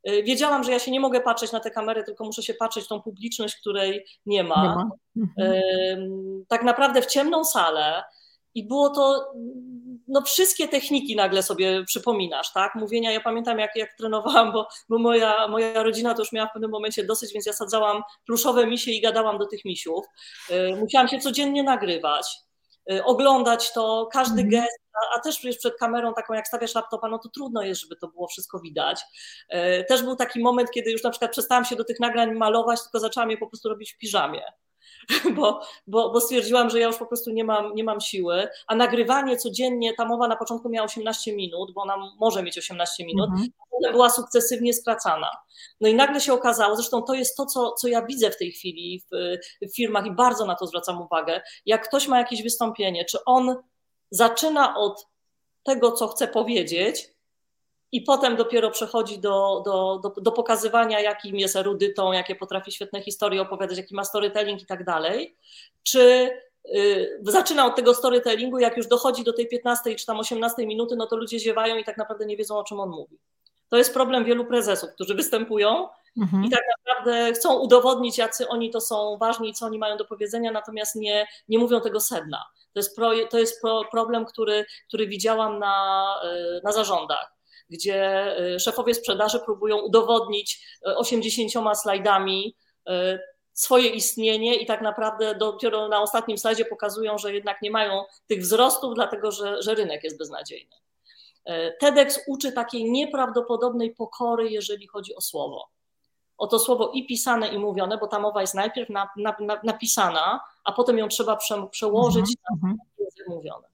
Y, 0.08 0.22
wiedziałam, 0.22 0.64
że 0.64 0.72
ja 0.72 0.78
się 0.78 0.90
nie 0.90 1.00
mogę 1.00 1.20
patrzeć 1.20 1.52
na 1.52 1.60
te 1.60 1.70
kamery, 1.70 2.04
tylko 2.04 2.24
muszę 2.24 2.42
się 2.42 2.54
patrzeć 2.54 2.84
w 2.84 2.88
tą 2.88 3.02
publiczność, 3.02 3.56
której 3.56 4.06
nie 4.26 4.44
ma. 4.44 4.62
Nie 4.62 4.68
ma. 4.68 4.90
Mhm. 5.16 6.44
Tak 6.48 6.62
naprawdę 6.62 7.02
w 7.02 7.06
ciemną 7.06 7.44
salę 7.44 8.04
i 8.54 8.64
było 8.64 8.90
to, 8.90 9.32
no 10.08 10.22
wszystkie 10.22 10.68
techniki 10.68 11.16
nagle 11.16 11.42
sobie 11.42 11.84
przypominasz, 11.84 12.52
tak? 12.52 12.74
Mówienia, 12.74 13.12
ja 13.12 13.20
pamiętam 13.20 13.58
jak, 13.58 13.76
jak 13.76 13.96
trenowałam, 13.96 14.52
bo, 14.52 14.68
bo 14.88 14.98
moja, 14.98 15.48
moja 15.48 15.82
rodzina 15.82 16.14
to 16.14 16.22
już 16.22 16.32
miała 16.32 16.48
w 16.48 16.52
pewnym 16.52 16.70
momencie 16.70 17.04
dosyć, 17.04 17.32
więc 17.32 17.46
ja 17.46 17.52
sadzałam 17.52 18.02
pluszowe 18.26 18.66
misie 18.66 18.90
i 18.90 19.00
gadałam 19.00 19.38
do 19.38 19.46
tych 19.46 19.64
misiów. 19.64 20.06
Y, 20.50 20.76
musiałam 20.80 21.08
się 21.08 21.18
codziennie 21.18 21.62
nagrywać, 21.62 22.36
y, 22.92 23.04
oglądać 23.04 23.72
to, 23.72 24.08
każdy 24.12 24.40
mm. 24.40 24.50
gest, 24.50 24.80
a, 24.94 25.16
a, 25.16 25.20
też 25.20 25.38
przecież 25.38 25.58
przed 25.58 25.76
kamerą 25.76 26.14
taką 26.14 26.34
jak 26.34 26.48
stawiasz 26.48 26.74
laptopa, 26.74 27.08
no 27.08 27.18
to 27.18 27.28
trudno 27.28 27.62
jest, 27.62 27.80
żeby 27.80 27.96
to 27.96 28.08
było 28.08 28.28
wszystko 28.28 28.60
widać. 28.60 29.00
Y, 29.54 29.84
też 29.88 30.02
był 30.02 30.16
taki 30.16 30.40
moment, 30.40 30.70
kiedy 30.70 30.90
już 30.90 31.02
na 31.02 31.10
przykład 31.10 31.30
przestałam 31.30 31.64
się 31.64 31.76
do 31.76 31.84
tych 31.84 32.00
nagrań 32.00 32.34
malować, 32.34 32.82
tylko 32.82 33.00
zaczęłam 33.00 33.30
je 33.30 33.38
po 33.38 33.46
prostu 33.46 33.68
robić 33.68 33.92
w 33.92 33.98
piżamie. 33.98 34.42
bo, 35.36 35.60
bo, 35.86 36.10
bo 36.10 36.20
stwierdziłam, 36.20 36.70
że 36.70 36.80
ja 36.80 36.86
już 36.86 36.96
po 36.96 37.06
prostu 37.06 37.30
nie 37.30 37.44
mam, 37.44 37.74
nie 37.74 37.84
mam 37.84 38.00
siły, 38.00 38.48
a 38.66 38.74
nagrywanie 38.74 39.36
codziennie, 39.36 39.94
ta 39.94 40.04
mowa 40.04 40.28
na 40.28 40.36
początku 40.36 40.68
miała 40.68 40.84
18 40.84 41.36
minut, 41.36 41.72
bo 41.74 41.82
ona 41.82 41.96
może 42.20 42.42
mieć 42.42 42.58
18 42.58 43.04
minut, 43.04 43.30
mhm. 43.30 43.48
potem 43.70 43.92
była 43.92 44.10
sukcesywnie 44.10 44.74
skracana. 44.74 45.30
No 45.80 45.88
i 45.88 45.94
nagle 45.94 46.20
się 46.20 46.32
okazało, 46.32 46.76
zresztą 46.76 47.02
to 47.02 47.14
jest 47.14 47.36
to, 47.36 47.46
co, 47.46 47.72
co 47.72 47.88
ja 47.88 48.06
widzę 48.06 48.30
w 48.30 48.38
tej 48.38 48.52
chwili 48.52 49.02
w, 49.12 49.36
w 49.72 49.76
firmach 49.76 50.06
i 50.06 50.10
bardzo 50.10 50.46
na 50.46 50.54
to 50.54 50.66
zwracam 50.66 51.02
uwagę, 51.02 51.42
jak 51.66 51.88
ktoś 51.88 52.08
ma 52.08 52.18
jakieś 52.18 52.42
wystąpienie, 52.42 53.04
czy 53.04 53.18
on 53.24 53.56
zaczyna 54.10 54.76
od 54.76 55.06
tego, 55.62 55.92
co 55.92 56.08
chce 56.08 56.28
powiedzieć, 56.28 57.15
i 57.92 58.02
potem 58.02 58.36
dopiero 58.36 58.70
przechodzi 58.70 59.18
do, 59.18 59.62
do, 59.64 60.00
do, 60.02 60.20
do, 60.20 60.32
pokazywania, 60.32 61.00
jakim 61.00 61.36
jest 61.36 61.56
erudytą, 61.56 62.12
jakie 62.12 62.34
potrafi 62.34 62.72
świetne 62.72 63.02
historie 63.02 63.42
opowiadać, 63.42 63.78
jaki 63.78 63.94
ma 63.94 64.04
storytelling 64.04 64.62
i 64.62 64.66
tak 64.66 64.84
dalej, 64.84 65.36
czy 65.82 66.30
y, 66.74 67.20
zaczyna 67.22 67.66
od 67.66 67.76
tego 67.76 67.94
storytellingu, 67.94 68.58
jak 68.58 68.76
już 68.76 68.86
dochodzi 68.86 69.24
do 69.24 69.32
tej 69.32 69.48
15 69.48 69.94
czy 69.94 70.06
tam 70.06 70.20
18 70.20 70.66
minuty, 70.66 70.96
no 70.96 71.06
to 71.06 71.16
ludzie 71.16 71.38
ziewają 71.38 71.76
i 71.76 71.84
tak 71.84 71.96
naprawdę 71.96 72.26
nie 72.26 72.36
wiedzą, 72.36 72.58
o 72.58 72.64
czym 72.64 72.80
on 72.80 72.90
mówi. 72.90 73.18
To 73.68 73.76
jest 73.76 73.94
problem 73.94 74.24
wielu 74.24 74.44
prezesów, 74.44 74.90
którzy 74.94 75.14
występują 75.14 75.88
mhm. 76.20 76.44
i 76.44 76.50
tak 76.50 76.62
naprawdę 76.78 77.32
chcą 77.32 77.58
udowodnić, 77.58 78.18
jacy 78.18 78.48
oni 78.48 78.70
to 78.70 78.80
są 78.80 79.16
ważni 79.20 79.50
i 79.50 79.54
co 79.54 79.66
oni 79.66 79.78
mają 79.78 79.96
do 79.96 80.04
powiedzenia, 80.04 80.52
natomiast 80.52 80.96
nie, 80.96 81.26
nie 81.48 81.58
mówią 81.58 81.80
tego 81.80 82.00
sedna. 82.00 82.44
To 82.72 82.78
jest, 82.78 82.96
pro, 82.96 83.10
to 83.30 83.38
jest 83.38 83.60
pro, 83.60 83.84
problem, 83.90 84.24
który, 84.24 84.66
który 84.88 85.06
widziałam 85.06 85.58
na, 85.58 86.04
y, 86.24 86.60
na 86.64 86.72
zarządach 86.72 87.35
gdzie 87.70 88.26
y, 88.54 88.60
szefowie 88.60 88.94
sprzedaży 88.94 89.40
próbują 89.40 89.78
udowodnić 89.78 90.66
80 90.82 91.66
y, 91.72 91.74
slajdami 91.74 92.56
y, 92.88 92.92
swoje 93.52 93.88
istnienie 93.88 94.54
i 94.54 94.66
tak 94.66 94.82
naprawdę 94.82 95.34
dopiero 95.34 95.88
na 95.88 96.00
ostatnim 96.00 96.38
slajdzie 96.38 96.64
pokazują, 96.64 97.18
że 97.18 97.34
jednak 97.34 97.62
nie 97.62 97.70
mają 97.70 98.04
tych 98.26 98.40
wzrostów, 98.40 98.94
dlatego 98.94 99.30
że, 99.30 99.62
że 99.62 99.74
rynek 99.74 100.04
jest 100.04 100.18
beznadziejny. 100.18 100.76
TEDx 101.80 102.20
uczy 102.26 102.52
takiej 102.52 102.90
nieprawdopodobnej 102.90 103.94
pokory, 103.94 104.50
jeżeli 104.50 104.86
chodzi 104.86 105.14
o 105.14 105.20
słowo. 105.20 105.68
O 106.38 106.46
to 106.46 106.58
słowo 106.58 106.90
i 106.94 107.06
pisane, 107.06 107.48
i 107.48 107.58
mówione, 107.58 107.98
bo 107.98 108.06
ta 108.06 108.18
mowa 108.18 108.40
jest 108.40 108.54
najpierw 108.54 108.90
na, 108.90 109.08
na, 109.16 109.36
na, 109.40 109.60
napisana, 109.64 110.40
a 110.64 110.72
potem 110.72 110.98
ją 110.98 111.08
trzeba 111.08 111.36
prze, 111.36 111.66
przełożyć 111.70 112.24
mm 112.50 112.74
-hmm. 112.74 112.76
na 112.78 113.04
język 113.04 113.28
mówiony. 113.28 113.66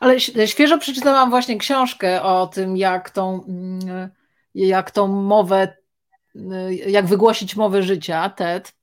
Ale 0.00 0.20
świeżo 0.46 0.78
przeczytałam 0.78 1.30
właśnie 1.30 1.58
książkę 1.58 2.22
o 2.22 2.46
tym, 2.46 2.76
jak 2.76 3.10
tą, 3.10 3.44
mm, 3.44 4.10
jak 4.54 4.90
tą 4.90 5.06
mowę, 5.06 5.76
y, 6.36 6.74
jak 6.74 7.06
wygłosić 7.06 7.56
mowę 7.56 7.82
życia, 7.82 8.30
TED. 8.30 8.79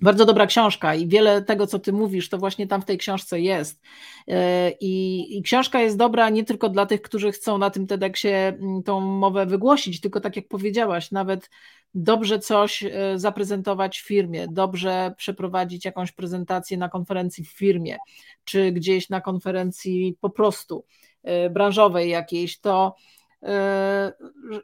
Bardzo 0.00 0.24
dobra 0.24 0.46
książka 0.46 0.94
i 0.94 1.08
wiele 1.08 1.42
tego, 1.42 1.66
co 1.66 1.78
ty 1.78 1.92
mówisz, 1.92 2.28
to 2.28 2.38
właśnie 2.38 2.66
tam 2.66 2.82
w 2.82 2.84
tej 2.84 2.98
książce 2.98 3.40
jest. 3.40 3.80
Y, 4.28 4.34
I, 4.80 5.38
I, 5.38 5.42
książka 5.42 5.80
jest 5.80 5.96
dobra 5.96 6.28
nie 6.30 6.44
tylko 6.44 6.68
dla 6.68 6.86
tych, 6.86 7.02
którzy 7.02 7.32
chcą 7.32 7.58
na 7.58 7.70
tym 7.70 7.86
TEDxie 7.86 8.48
mm, 8.48 8.82
tą 8.82 9.00
mowę 9.00 9.46
wygłosić, 9.46 10.00
tylko 10.00 10.20
tak 10.20 10.36
jak 10.36 10.48
powiedziałaś, 10.48 11.10
nawet 11.10 11.50
dobrze 11.94 12.38
coś 12.38 12.84
e, 12.84 12.90
zaprezentować 13.18 13.98
w 13.98 14.06
firmie, 14.06 14.46
dobrze 14.50 15.14
przeprowadzić 15.16 15.84
jakąś 15.84 16.12
prezentację 16.12 16.76
na 16.76 16.88
konferencji 16.88 17.44
w 17.44 17.50
firmie, 17.50 17.96
czy 18.44 18.72
gdzieś 18.72 19.08
na 19.08 19.20
konferencji 19.20 20.16
po 20.20 20.30
prostu 20.30 20.84
e, 21.22 21.50
branżowej 21.50 22.10
jakiejś, 22.10 22.60
to 22.60 22.94
e, 23.42 24.12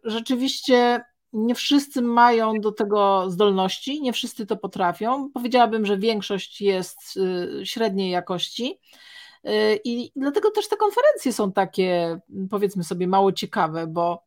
rzeczywiście 0.04 1.00
nie 1.34 1.54
wszyscy 1.54 2.02
mają 2.02 2.60
do 2.60 2.72
tego 2.72 3.30
zdolności, 3.30 4.02
nie 4.02 4.12
wszyscy 4.12 4.46
to 4.46 4.56
potrafią. 4.56 5.30
Powiedziałabym, 5.34 5.86
że 5.86 5.98
większość 5.98 6.60
jest 6.60 7.18
średniej 7.64 8.10
jakości. 8.10 8.80
I 9.84 10.12
dlatego 10.16 10.50
też 10.50 10.68
te 10.68 10.76
konferencje 10.76 11.32
są 11.32 11.52
takie, 11.52 12.18
powiedzmy 12.50 12.84
sobie, 12.84 13.06
mało 13.06 13.32
ciekawe, 13.32 13.86
bo 13.86 14.24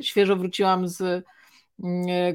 świeżo 0.00 0.36
wróciłam 0.36 0.88
z 0.88 1.24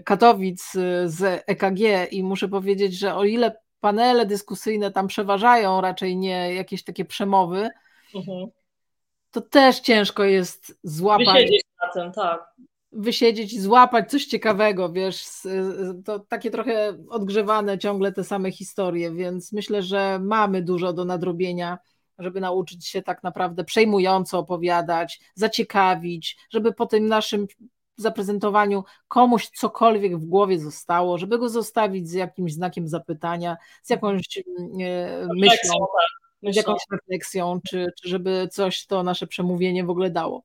Katowic 0.06 0.76
y, 0.76 1.10
z 1.10 1.44
EKG 1.48 2.12
i 2.12 2.24
muszę 2.24 2.48
powiedzieć, 2.48 3.00
że 3.00 3.16
o 3.16 3.24
ile 3.24 3.58
panele 3.80 4.26
dyskusyjne 4.26 4.92
tam 4.92 5.08
przeważają, 5.08 5.82
raczej 5.82 6.18
nie 6.18 6.54
jakieś 6.54 6.84
takie 6.84 7.06
przemowy, 7.06 7.70
mhm. 8.16 8.48
to 9.32 9.42
też 9.42 9.80
ciężko 9.80 10.24
jest 10.24 10.80
złapać. 10.84 11.52
na 11.82 11.94
tym, 11.94 12.12
tak. 12.12 12.54
Wysiedzieć 12.96 13.54
i 13.54 13.60
złapać 13.60 14.12
coś 14.12 14.26
ciekawego, 14.26 14.92
wiesz, 14.92 15.26
to 16.06 16.20
takie 16.20 16.52
trochę 16.52 16.98
odgrzewane 17.10 17.78
ciągle 17.78 18.12
te 18.12 18.24
same 18.24 18.52
historie, 18.52 19.12
więc 19.12 19.52
myślę, 19.54 19.82
że 19.82 20.20
mamy 20.20 20.62
dużo 20.62 20.94
do 20.94 21.06
nadrobienia, 21.06 21.78
żeby 22.20 22.42
nauczyć 22.42 22.88
się 22.88 23.02
tak 23.02 23.24
naprawdę 23.24 23.64
przejmująco 23.64 24.40
opowiadać, 24.40 25.22
zaciekawić, 25.36 26.38
żeby 26.50 26.74
po 26.74 26.86
tym 26.86 27.08
naszym 27.08 27.48
zaprezentowaniu 27.98 28.84
komuś 29.08 29.50
cokolwiek 29.50 30.18
w 30.18 30.26
głowie 30.26 30.60
zostało, 30.60 31.18
żeby 31.18 31.40
go 31.40 31.50
zostawić 31.50 32.10
z 32.10 32.14
jakimś 32.14 32.54
znakiem 32.54 32.88
zapytania, 32.88 33.58
z 33.84 33.90
jakąś 33.90 34.44
myślą, 35.36 35.74
tak, 36.44 36.54
z 36.54 36.56
jakąś 36.56 36.82
refleksją, 36.92 37.60
czy, 37.70 37.92
czy 38.02 38.10
żeby 38.10 38.48
coś 38.52 38.86
to 38.86 39.04
nasze 39.04 39.28
przemówienie 39.28 39.84
w 39.84 39.90
ogóle 39.90 40.10
dało. 40.10 40.44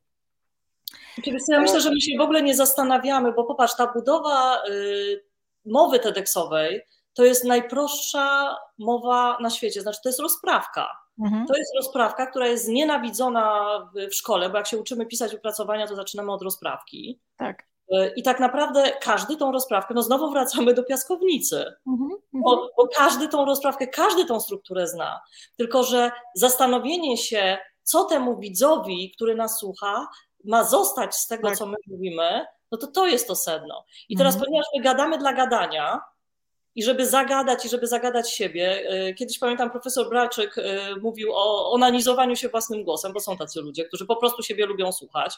Ja 1.49 1.61
myślę, 1.61 1.81
że 1.81 1.91
my 1.91 2.01
się 2.01 2.19
w 2.19 2.21
ogóle 2.21 2.43
nie 2.43 2.55
zastanawiamy, 2.55 3.33
bo 3.33 3.45
popatrz, 3.45 3.77
ta 3.77 3.93
budowa 3.93 4.63
y, 4.69 5.25
mowy 5.65 5.99
TEDxowej 5.99 6.83
to 7.19 7.25
jest 7.25 7.45
najprostsza 7.45 8.57
mowa 8.79 9.39
na 9.41 9.51
świecie, 9.51 9.81
znaczy 9.81 9.99
to 10.03 10.09
jest 10.09 10.21
rozprawka. 10.21 10.89
Mhm. 11.25 11.47
To 11.47 11.57
jest 11.57 11.75
rozprawka, 11.77 12.27
która 12.27 12.47
jest 12.47 12.65
znienawidzona 12.65 13.67
w 14.11 14.15
szkole, 14.15 14.51
bo 14.51 14.57
jak 14.57 14.67
się 14.67 14.79
uczymy 14.79 15.07
pisać 15.07 15.33
wypracowania, 15.33 15.87
to 15.87 15.97
zaczynamy 15.97 16.33
od 16.33 16.43
rozprawki. 16.43 17.21
Tak. 17.37 17.67
Y, 17.93 18.13
I 18.17 18.23
tak 18.23 18.41
naprawdę 18.41 18.93
każdy 19.01 19.37
tą 19.37 19.53
rozprawkę, 19.53 19.95
no 19.95 20.03
znowu 20.03 20.31
wracamy 20.31 20.75
do 20.75 20.83
piaskownicy, 20.83 21.57
mhm, 21.87 22.11
mhm. 22.11 22.21
bo, 22.33 22.71
bo 22.77 22.89
każdy 22.97 23.29
tą 23.29 23.45
rozprawkę, 23.45 23.87
każdy 23.87 24.25
tą 24.25 24.41
strukturę 24.41 24.89
zna. 24.89 25.21
Tylko, 25.57 25.83
że 25.83 26.11
zastanowienie 26.35 27.17
się, 27.17 27.59
co 27.83 28.05
temu 28.05 28.39
widzowi, 28.39 29.13
który 29.17 29.35
nas 29.35 29.59
słucha, 29.59 30.07
ma 30.49 30.65
zostać 30.65 31.17
z 31.17 31.27
tego, 31.27 31.49
tak. 31.49 31.59
co 31.59 31.67
my 31.67 31.77
mówimy, 31.87 32.47
no 32.73 32.79
to 32.79 32.87
to 32.87 33.07
jest 33.07 33.27
to 33.27 33.37
sedno. 33.37 33.85
I 34.09 34.17
teraz, 34.17 34.35
mhm. 34.35 34.45
ponieważ 34.45 34.67
my 34.77 34.83
gadamy 34.83 35.19
dla 35.19 35.33
gadania, 35.33 36.01
i 36.75 36.83
żeby 36.83 37.07
zagadać, 37.07 37.65
i 37.65 37.69
żeby 37.69 37.87
zagadać 37.87 38.33
siebie. 38.33 38.85
E, 38.89 39.15
kiedyś 39.15 39.39
pamiętam, 39.39 39.71
profesor 39.71 40.09
Braczyk 40.09 40.59
e, 40.59 40.97
mówił 40.97 41.33
o 41.35 41.73
onanizowaniu 41.73 42.37
się 42.37 42.49
własnym 42.49 42.85
głosem, 42.85 43.13
bo 43.13 43.21
są 43.21 43.37
tacy 43.37 43.61
ludzie, 43.61 43.85
którzy 43.85 44.07
po 44.07 44.17
prostu 44.17 44.43
siebie 44.43 44.67
lubią 44.67 44.93
słuchać. 44.93 45.35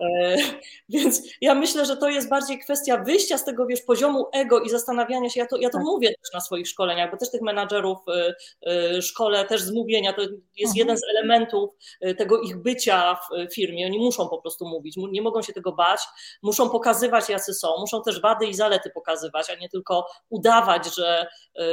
E, 0.00 0.36
więc 0.88 1.22
ja 1.40 1.54
myślę, 1.54 1.86
że 1.86 1.96
to 1.96 2.08
jest 2.08 2.28
bardziej 2.28 2.58
kwestia 2.58 3.04
wyjścia 3.04 3.38
z 3.38 3.44
tego, 3.44 3.66
wiesz, 3.66 3.82
poziomu 3.82 4.26
ego 4.32 4.60
i 4.60 4.70
zastanawiania 4.70 5.30
się, 5.30 5.40
ja 5.40 5.46
to, 5.46 5.56
ja 5.56 5.70
to 5.70 5.78
tak. 5.78 5.86
mówię 5.86 6.08
też 6.08 6.32
na 6.34 6.40
swoich 6.40 6.68
szkoleniach, 6.68 7.10
bo 7.10 7.16
też 7.16 7.30
tych 7.30 7.42
menadżerów 7.42 7.98
e, 8.08 8.34
e, 8.66 9.02
szkole 9.02 9.44
też 9.44 9.62
zmówienia, 9.62 10.12
to 10.12 10.20
jest 10.22 10.32
mhm. 10.56 10.76
jeden 10.76 10.96
z 10.96 11.02
elementów 11.10 11.70
tego 12.18 12.40
ich 12.40 12.56
bycia 12.56 13.14
w 13.14 13.54
firmie, 13.54 13.86
oni 13.86 13.98
muszą 13.98 14.28
po 14.28 14.38
prostu 14.38 14.68
mówić, 14.68 14.96
nie 14.96 15.22
mogą 15.22 15.42
się 15.42 15.52
tego 15.52 15.72
bać, 15.72 16.00
muszą 16.42 16.70
pokazywać 16.70 17.28
jacy 17.28 17.54
są, 17.54 17.68
muszą 17.80 18.02
też 18.02 18.20
wady 18.20 18.46
i 18.46 18.54
zalety 18.54 18.90
pokazywać, 18.90 19.50
a 19.50 19.54
nie 19.54 19.68
tylko 19.68 20.06
udawać, 20.30 20.94
że, 20.94 21.26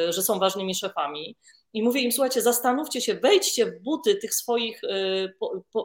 że 0.10 0.24
są 0.24 0.39
ważnymi 0.39 0.76
szefami 0.76 1.36
i 1.74 1.84
mówię 1.84 2.01
im, 2.01 2.11
słuchajcie, 2.11 2.41
zastanówcie 2.41 3.01
się, 3.01 3.15
wejdźcie 3.15 3.65
w 3.65 3.80
buty 3.80 4.15
tych 4.15 4.34
swoich 4.34 4.84
y, 4.84 5.34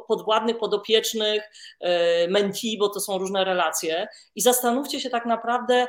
podwładnych, 0.08 0.58
podopiecznych, 0.58 1.42
y, 1.42 1.86
menti, 2.28 2.78
bo 2.78 2.88
to 2.88 3.00
są 3.00 3.18
różne 3.18 3.44
relacje 3.44 4.08
i 4.34 4.40
zastanówcie 4.40 5.00
się 5.00 5.10
tak 5.10 5.26
naprawdę, 5.26 5.86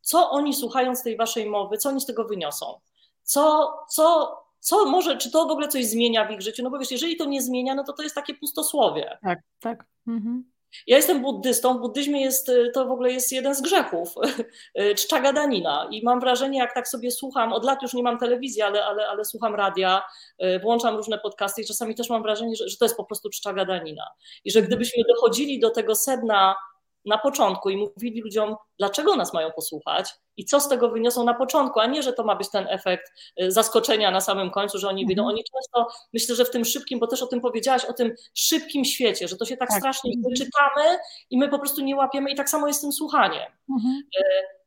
co 0.00 0.30
oni 0.30 0.54
słuchając 0.54 1.02
tej 1.02 1.16
waszej 1.16 1.46
mowy, 1.46 1.78
co 1.78 1.88
oni 1.88 2.00
z 2.00 2.06
tego 2.06 2.24
wyniosą. 2.24 2.80
Co, 3.22 3.72
co, 3.88 4.36
co 4.60 4.84
może, 4.84 5.16
czy 5.16 5.30
to 5.30 5.46
w 5.46 5.50
ogóle 5.50 5.68
coś 5.68 5.86
zmienia 5.86 6.24
w 6.24 6.30
ich 6.30 6.40
życiu? 6.40 6.62
No 6.62 6.70
bo 6.70 6.78
wiesz, 6.78 6.90
jeżeli 6.90 7.16
to 7.16 7.24
nie 7.24 7.42
zmienia, 7.42 7.74
no 7.74 7.84
to 7.84 7.92
to 7.92 8.02
jest 8.02 8.14
takie 8.14 8.34
pustosłowie. 8.34 9.18
Tak, 9.22 9.38
tak. 9.60 9.84
Mhm. 10.06 10.50
Ja 10.86 10.96
jestem 10.96 11.22
buddystą, 11.22 11.78
w 11.78 11.80
buddyzmie 11.80 12.22
jest, 12.22 12.48
y, 12.48 12.70
to 12.74 12.86
w 12.86 12.90
ogóle 12.90 13.12
jest 13.12 13.32
jeden 13.32 13.54
z 13.54 13.62
grzechów, 13.62 14.14
y, 14.80 14.94
czcza 14.94 15.20
gadanina 15.20 15.88
i 15.90 16.04
mam 16.04 16.20
wrażenie, 16.20 16.58
jak 16.58 16.74
tak 16.74 16.88
sobie 16.88 17.10
słucham, 17.10 17.52
od 17.52 17.64
lat 17.64 17.82
już 17.82 17.94
nie 17.94 18.02
mam 18.02 18.18
telewizji, 18.18 18.62
ale, 18.62 18.84
ale, 18.84 19.08
ale 19.08 19.24
słucham 19.24 19.54
radia, 19.54 20.02
y, 20.44 20.58
włączam 20.58 20.96
różne 20.96 21.18
podcasty 21.18 21.62
i 21.62 21.66
czasami 21.66 21.94
też 21.94 22.10
mam 22.10 22.22
wrażenie, 22.22 22.56
że, 22.56 22.68
że 22.68 22.76
to 22.76 22.84
jest 22.84 22.96
po 22.96 23.04
prostu 23.04 23.30
czcza 23.30 23.52
gadanina 23.52 24.04
i 24.44 24.50
że 24.50 24.62
gdybyśmy 24.62 25.02
dochodzili 25.08 25.60
do 25.60 25.70
tego 25.70 25.94
sedna 25.94 26.56
na 27.04 27.18
początku 27.18 27.70
i 27.70 27.76
mówili 27.76 28.20
ludziom, 28.20 28.56
dlaczego 28.78 29.16
nas 29.16 29.32
mają 29.32 29.50
posłuchać 29.52 30.14
i 30.38 30.44
co 30.44 30.60
z 30.60 30.68
tego 30.68 30.88
wyniosą 30.88 31.24
na 31.24 31.34
początku, 31.34 31.80
a 31.80 31.86
nie, 31.86 32.02
że 32.02 32.12
to 32.12 32.24
ma 32.24 32.36
być 32.36 32.50
ten 32.50 32.66
efekt 32.68 33.12
y, 33.42 33.50
zaskoczenia 33.50 34.10
na 34.10 34.20
samym 34.20 34.50
końcu, 34.50 34.78
że 34.78 34.88
oni. 34.88 35.02
Mhm. 35.02 35.26
Oni 35.26 35.44
często, 35.44 35.88
myślę, 36.12 36.34
że 36.34 36.44
w 36.44 36.50
tym 36.50 36.64
szybkim, 36.64 36.98
bo 36.98 37.06
też 37.06 37.22
o 37.22 37.26
tym 37.26 37.40
powiedziałaś, 37.40 37.84
o 37.84 37.92
tym 37.92 38.14
szybkim 38.34 38.84
świecie, 38.84 39.28
że 39.28 39.36
to 39.36 39.44
się 39.44 39.56
tak, 39.56 39.68
tak. 39.68 39.78
strasznie 39.78 40.12
czytamy 40.36 40.98
i 41.30 41.38
my 41.38 41.48
po 41.48 41.58
prostu 41.58 41.82
nie 41.82 41.96
łapiemy 41.96 42.30
i 42.30 42.34
tak 42.34 42.50
samo 42.50 42.66
jest 42.66 42.78
z 42.78 42.82
tym 42.82 42.92
słuchaniem. 42.92 43.52
Mhm. 43.70 44.02
Y, 44.20 44.58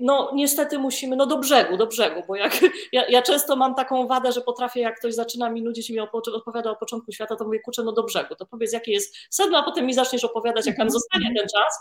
no 0.00 0.30
niestety 0.34 0.78
musimy, 0.78 1.16
no 1.16 1.26
do 1.26 1.38
brzegu, 1.38 1.76
do 1.76 1.86
brzegu, 1.86 2.22
bo 2.28 2.36
jak 2.36 2.60
ja, 2.92 3.08
ja, 3.08 3.22
często 3.22 3.56
mam 3.56 3.74
taką 3.74 4.06
wadę, 4.06 4.32
że 4.32 4.40
potrafię, 4.40 4.80
jak 4.80 4.98
ktoś 4.98 5.14
zaczyna 5.14 5.50
mi 5.50 5.62
nudzić 5.62 5.90
i 5.90 5.92
mi 5.92 6.00
opowiada 6.34 6.70
o 6.70 6.76
początku 6.76 7.12
świata, 7.12 7.36
to 7.36 7.44
mówię, 7.44 7.60
kurczę, 7.60 7.82
no 7.82 7.92
do 7.92 8.02
brzegu, 8.02 8.34
to 8.34 8.46
powiedz, 8.46 8.72
jakie 8.72 8.92
jest 8.92 9.16
sedno, 9.30 9.58
a 9.58 9.62
potem 9.62 9.86
mi 9.86 9.94
zaczniesz 9.94 10.24
opowiadać, 10.24 10.66
jak 10.66 10.78
nam 10.78 10.86
mhm. 10.86 10.90
zostanie 10.90 11.34
ten 11.38 11.48
czas, 11.48 11.78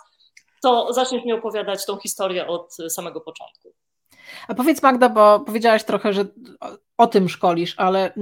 to 0.61 0.93
zaczniesz 0.93 1.25
mi 1.25 1.33
opowiadać 1.33 1.85
tą 1.85 1.97
historię 1.97 2.47
od 2.47 2.75
samego 2.89 3.21
początku. 3.21 3.73
A 4.47 4.53
powiedz 4.53 4.83
Magda, 4.83 5.09
bo 5.09 5.39
powiedziałaś 5.39 5.83
trochę, 5.83 6.13
że 6.13 6.25
o 6.97 7.07
tym 7.07 7.29
szkolisz, 7.29 7.73
ale 7.77 8.13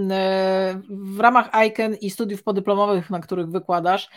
w 0.89 1.19
ramach 1.19 1.49
ICANN 1.67 1.95
i 1.95 2.09
studiów 2.09 2.43
podyplomowych, 2.43 3.09
na 3.09 3.19
których 3.19 3.49
wykładasz, 3.49 4.09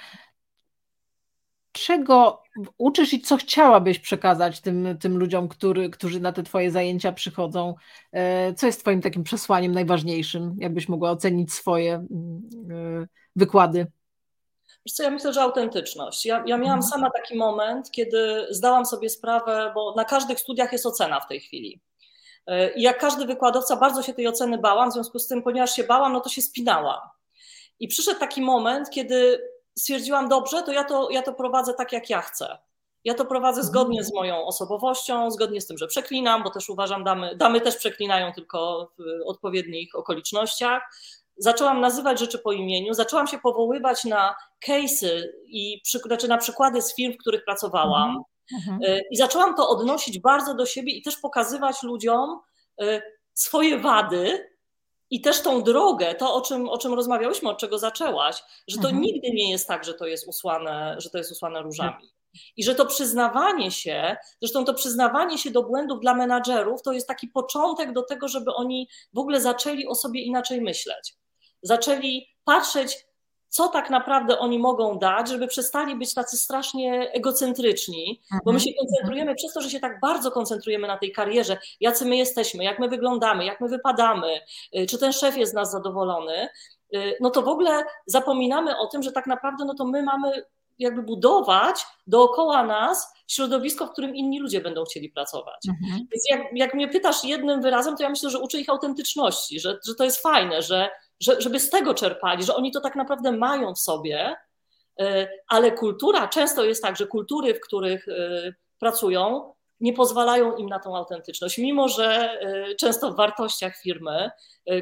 czego 1.73 2.43
uczysz 2.79 3.13
i 3.13 3.21
co 3.21 3.37
chciałabyś 3.37 3.99
przekazać 3.99 4.61
tym, 4.61 4.99
tym 5.01 5.19
ludziom, 5.19 5.49
który, 5.49 5.91
którzy 5.91 6.21
na 6.21 6.33
te 6.33 6.43
Twoje 6.43 6.71
zajęcia 6.71 7.13
przychodzą? 7.13 7.75
E, 8.13 8.55
co 8.55 8.67
jest 8.67 8.81
Twoim 8.81 9.01
takim 9.01 9.25
przesłaniem 9.25 9.73
najważniejszym? 9.73 10.57
Jakbyś 10.59 10.89
mogła 10.89 11.11
ocenić 11.11 11.53
swoje 11.53 11.95
mm, 11.95 12.43
e, 13.03 13.07
wykłady? 13.37 13.87
Wiesz 14.89 14.95
co, 14.95 15.03
ja 15.03 15.11
myślę, 15.11 15.33
że 15.33 15.43
autentyczność. 15.43 16.27
Ja, 16.27 16.37
ja 16.47 16.57
miałam 16.57 16.79
mhm. 16.79 16.83
sama 16.83 17.11
taki 17.11 17.37
moment, 17.37 17.91
kiedy 17.91 18.47
zdałam 18.51 18.87
sobie 18.87 19.11
sprawę, 19.11 19.73
bo 19.75 19.95
na 19.97 20.05
każdych 20.05 20.41
studiach 20.41 20.73
jest 20.73 20.87
ocena 20.87 21.21
w 21.21 21.29
tej 21.29 21.41
chwili. 21.41 21.81
E, 22.47 22.75
I 22.75 22.83
jak 22.83 22.99
każdy 22.99 23.27
wykładowca, 23.27 23.77
bardzo 23.77 24.03
się 24.03 24.15
tej 24.15 24.29
oceny 24.29 24.59
bałam, 24.59 24.91
w 24.91 24.93
związku 24.93 25.19
z 25.19 25.27
tym, 25.27 25.43
ponieważ 25.43 25.77
się 25.77 25.85
bałam, 25.85 26.13
no 26.13 26.21
to 26.21 26.29
się 26.29 26.43
spinałam. 26.43 27.01
I 27.81 27.89
przyszedł 27.89 28.21
taki 28.21 28.43
moment, 28.43 28.91
kiedy 28.91 29.49
stwierdziłam, 29.79 30.29
dobrze, 30.29 30.63
to 30.63 30.73
ja 30.73 30.85
to, 30.85 31.11
ja 31.11 31.23
to 31.23 31.33
prowadzę 31.33 31.75
tak, 31.75 31.93
jak 31.93 32.11
ja 32.11 32.21
chcę. 32.21 32.59
Ja 33.05 33.15
to 33.15 33.25
prowadzę 33.25 33.61
mhm. 33.61 33.67
zgodnie 33.67 34.05
z 34.05 34.15
moją 34.15 34.47
osobowością, 34.47 35.31
zgodnie 35.31 35.61
z 35.61 35.67
tym, 35.67 35.79
że 35.79 35.87
przeklinam, 35.87 36.43
bo 36.43 36.51
też 36.51 36.69
uważam, 36.69 37.05
damy, 37.05 37.37
damy 37.37 37.61
też 37.61 37.77
przeklinają 37.77 38.33
tylko 38.33 38.91
w 38.99 39.03
odpowiednich 39.27 39.95
okolicznościach. 39.95 40.83
Zaczęłam 41.39 41.81
nazywać 41.81 42.19
rzeczy 42.19 42.39
po 42.39 42.53
imieniu, 42.53 42.95
zaczęłam 42.95 43.27
się 43.27 43.39
powoływać 43.39 44.05
na 44.05 44.35
case'y 44.69 45.23
i 45.47 45.83
znaczy 46.07 46.29
na 46.29 46.39
przykłady 46.39 46.83
z 46.83 46.95
firm, 46.95 47.13
w 47.15 47.19
których 47.19 47.45
pracowałam. 47.45 48.23
Mhm. 48.53 48.75
mhm. 48.75 48.99
Y, 48.99 49.03
I 49.11 49.17
zaczęłam 49.17 49.55
to 49.55 49.69
odnosić 49.69 50.21
bardzo 50.21 50.55
do 50.55 50.67
siebie 50.67 50.93
i 50.93 51.03
też 51.03 51.17
pokazywać 51.17 51.83
ludziom 51.83 52.41
y, 52.83 53.03
swoje 53.35 53.79
wady, 53.79 54.49
i 55.11 55.21
też 55.21 55.41
tą 55.41 55.63
drogę, 55.63 56.15
to 56.15 56.35
o 56.35 56.41
czym, 56.41 56.69
o 56.69 56.79
czym 56.79 56.95
rozmawiałyśmy, 56.95 57.49
od 57.49 57.59
czego 57.59 57.79
zaczęłaś, 57.79 58.43
że 58.69 58.77
to 58.77 58.89
mhm. 58.89 59.03
nigdy 59.03 59.31
nie 59.31 59.51
jest 59.51 59.69
tak, 59.69 59.85
że 59.85 59.95
to 59.95 60.07
jest 60.07 60.29
usłane, 60.29 60.97
że 60.99 61.11
to 61.11 61.19
jest 61.19 61.33
usłane 61.33 61.63
różami. 61.63 62.13
I 62.57 62.65
że 62.65 62.75
to 62.75 62.87
przyznawanie 62.87 63.71
się, 63.71 64.17
zresztą 64.41 64.65
to 64.65 64.75
przyznawanie 64.75 65.39
się 65.39 65.51
do 65.51 65.63
błędów 65.63 66.01
dla 66.01 66.15
menadżerów, 66.15 66.83
to 66.83 66.93
jest 66.93 67.09
taki 67.09 67.29
początek 67.29 67.93
do 67.93 68.03
tego, 68.03 68.29
żeby 68.29 68.55
oni 68.55 68.89
w 69.15 69.19
ogóle 69.19 69.41
zaczęli 69.41 69.87
o 69.87 69.95
sobie 69.95 70.23
inaczej 70.23 70.61
myśleć. 70.61 71.15
Zaczęli 71.63 72.27
patrzeć 72.45 73.09
co 73.49 73.69
tak 73.69 73.91
naprawdę 73.91 74.39
oni 74.39 74.59
mogą 74.59 74.99
dać, 74.99 75.29
żeby 75.29 75.47
przestali 75.47 75.97
być 75.97 76.15
tacy 76.15 76.37
strasznie 76.37 77.13
egocentryczni, 77.13 78.21
bo 78.45 78.53
my 78.53 78.59
mhm. 78.59 78.61
się 78.61 78.71
koncentrujemy 78.81 79.35
przez 79.35 79.53
to, 79.53 79.61
że 79.61 79.71
się 79.71 79.81
tak 79.81 80.01
bardzo 80.01 80.31
koncentrujemy 80.31 80.89
na 80.89 80.99
tej 80.99 81.13
karierze, 81.13 81.59
jacy 81.81 82.05
my 82.05 82.17
jesteśmy, 82.17 82.65
jak 82.65 82.79
my 82.79 82.89
wyglądamy, 82.89 83.45
jak 83.45 83.61
my 83.61 83.69
wypadamy, 83.69 84.41
y, 84.77 84.87
czy 84.87 84.99
ten 84.99 85.13
szef 85.13 85.37
jest 85.37 85.53
z 85.53 85.55
nas 85.55 85.71
zadowolony, 85.71 86.49
y, 86.95 87.17
no 87.21 87.31
to 87.31 87.43
w 87.43 87.49
ogóle 87.49 87.85
zapominamy 88.07 88.79
o 88.79 88.87
tym, 88.87 89.03
że 89.03 89.13
tak 89.13 89.27
naprawdę 89.27 89.65
no 89.65 89.75
to 89.75 89.85
my 89.85 90.03
mamy 90.03 90.43
jakby 90.79 91.03
budować 91.03 91.87
dookoła 92.07 92.63
nas 92.63 93.13
środowisko, 93.27 93.87
w 93.87 93.91
którym 93.91 94.17
inni 94.17 94.41
ludzie 94.41 94.61
będą 94.61 94.85
chcieli 94.85 95.09
pracować. 95.11 95.69
Mhm. 95.69 96.07
Więc 96.13 96.23
jak, 96.31 96.41
jak 96.55 96.75
mnie 96.75 96.89
pytasz 96.89 97.25
jednym 97.25 97.63
wyrazem, 97.63 97.97
to 97.97 98.03
ja 98.03 98.09
myślę, 98.09 98.31
że 98.31 98.39
uczę 98.39 98.59
ich 98.59 98.69
autentyczności, 98.69 99.61
że, 99.61 99.79
że 99.87 99.95
to 99.95 100.05
jest 100.05 100.23
fajne, 100.23 100.63
że 100.63 100.91
że, 101.21 101.41
żeby 101.41 101.61
z 101.61 101.71
tego 101.71 101.95
czerpali, 101.95 102.45
że 102.45 102.57
oni 102.57 102.73
to 102.73 102.81
tak 102.81 102.97
naprawdę 102.97 103.33
mają 103.33 103.75
w 103.75 103.79
sobie, 103.79 104.37
e, 105.01 105.29
ale 105.49 105.73
kultura, 105.73 106.29
często 106.29 106.65
jest 106.65 106.83
tak, 106.83 106.97
że 106.97 107.07
kultury, 107.07 107.55
w 107.55 107.61
których 107.61 108.09
e, 108.09 108.53
pracują, 108.79 109.55
nie 109.81 109.93
pozwalają 109.93 110.57
im 110.57 110.69
na 110.69 110.79
tą 110.79 110.97
autentyczność, 110.97 111.59
mimo 111.59 111.89
że 111.89 112.41
e, 112.41 112.75
często 112.75 113.13
w 113.13 113.17
wartościach 113.17 113.77
firmy, 113.77 114.31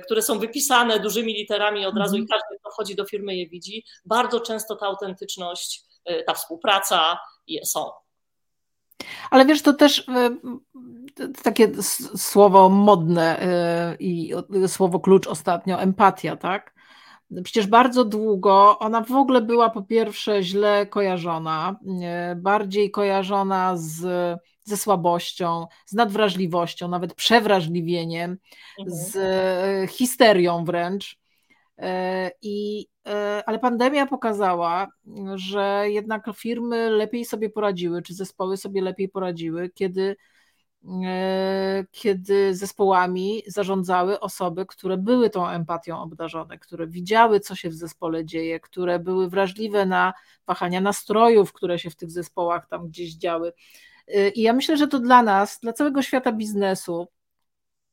które 0.04 0.22
są 0.22 0.38
wypisane 0.38 1.00
dużymi 1.00 1.34
literami 1.34 1.86
od 1.86 1.96
razu 1.96 2.16
i 2.16 2.20
mhm. 2.20 2.40
każdy, 2.40 2.58
kto 2.60 2.70
wchodzi 2.70 2.94
do 2.94 3.04
firmy 3.04 3.36
je 3.36 3.48
widzi, 3.48 3.84
bardzo 4.04 4.40
często 4.40 4.76
ta 4.76 4.86
autentyczność, 4.86 5.84
ta 6.26 6.34
współpraca, 6.34 7.18
są. 7.64 7.90
Ale 9.30 9.44
wiesz, 9.44 9.62
to 9.62 9.72
też 9.72 10.06
takie 11.42 11.72
słowo 12.16 12.68
modne 12.68 13.40
i 13.98 14.32
słowo 14.66 15.00
klucz 15.00 15.26
ostatnio, 15.26 15.80
empatia, 15.80 16.36
tak? 16.36 16.76
Przecież 17.44 17.66
bardzo 17.66 18.04
długo 18.04 18.78
ona 18.78 19.00
w 19.00 19.12
ogóle 19.12 19.40
była 19.42 19.70
po 19.70 19.82
pierwsze 19.82 20.42
źle 20.42 20.86
kojarzona, 20.86 21.76
bardziej 22.36 22.90
kojarzona 22.90 23.76
z, 23.76 24.00
ze 24.62 24.76
słabością, 24.76 25.66
z 25.86 25.92
nadwrażliwością, 25.92 26.88
nawet 26.88 27.14
przewrażliwieniem, 27.14 28.36
mhm. 28.78 28.96
z 28.96 29.16
e, 29.16 29.86
histerią 29.86 30.64
wręcz. 30.64 31.18
E, 31.78 32.30
I, 32.42 32.86
e, 33.06 33.42
ale 33.46 33.58
pandemia 33.58 34.06
pokazała, 34.06 34.88
że 35.34 35.84
jednak 35.86 36.26
firmy 36.36 36.90
lepiej 36.90 37.24
sobie 37.24 37.50
poradziły, 37.50 38.02
czy 38.02 38.14
zespoły 38.14 38.56
sobie 38.56 38.82
lepiej 38.82 39.08
poradziły, 39.08 39.70
kiedy 39.74 40.10
E, 40.10 40.16
kiedy 41.90 42.54
zespołami 42.54 43.42
zarządzały 43.46 44.20
osoby, 44.20 44.66
które 44.66 44.96
były 44.96 45.30
tą 45.30 45.48
empatią 45.48 46.02
obdarzone, 46.02 46.58
które 46.58 46.86
widziały, 46.86 47.40
co 47.40 47.54
się 47.54 47.68
w 47.68 47.74
zespole 47.74 48.24
dzieje, 48.24 48.60
które 48.60 48.98
były 48.98 49.28
wrażliwe 49.28 49.86
na 49.86 50.12
wahania 50.46 50.80
nastrojów, 50.80 51.52
które 51.52 51.78
się 51.78 51.90
w 51.90 51.96
tych 51.96 52.10
zespołach 52.10 52.68
tam 52.68 52.88
gdzieś 52.88 53.14
działy. 53.14 53.52
E, 54.08 54.28
I 54.28 54.42
ja 54.42 54.52
myślę, 54.52 54.76
że 54.76 54.88
to 54.88 54.98
dla 54.98 55.22
nas, 55.22 55.60
dla 55.60 55.72
całego 55.72 56.02
świata 56.02 56.32
biznesu, 56.32 57.08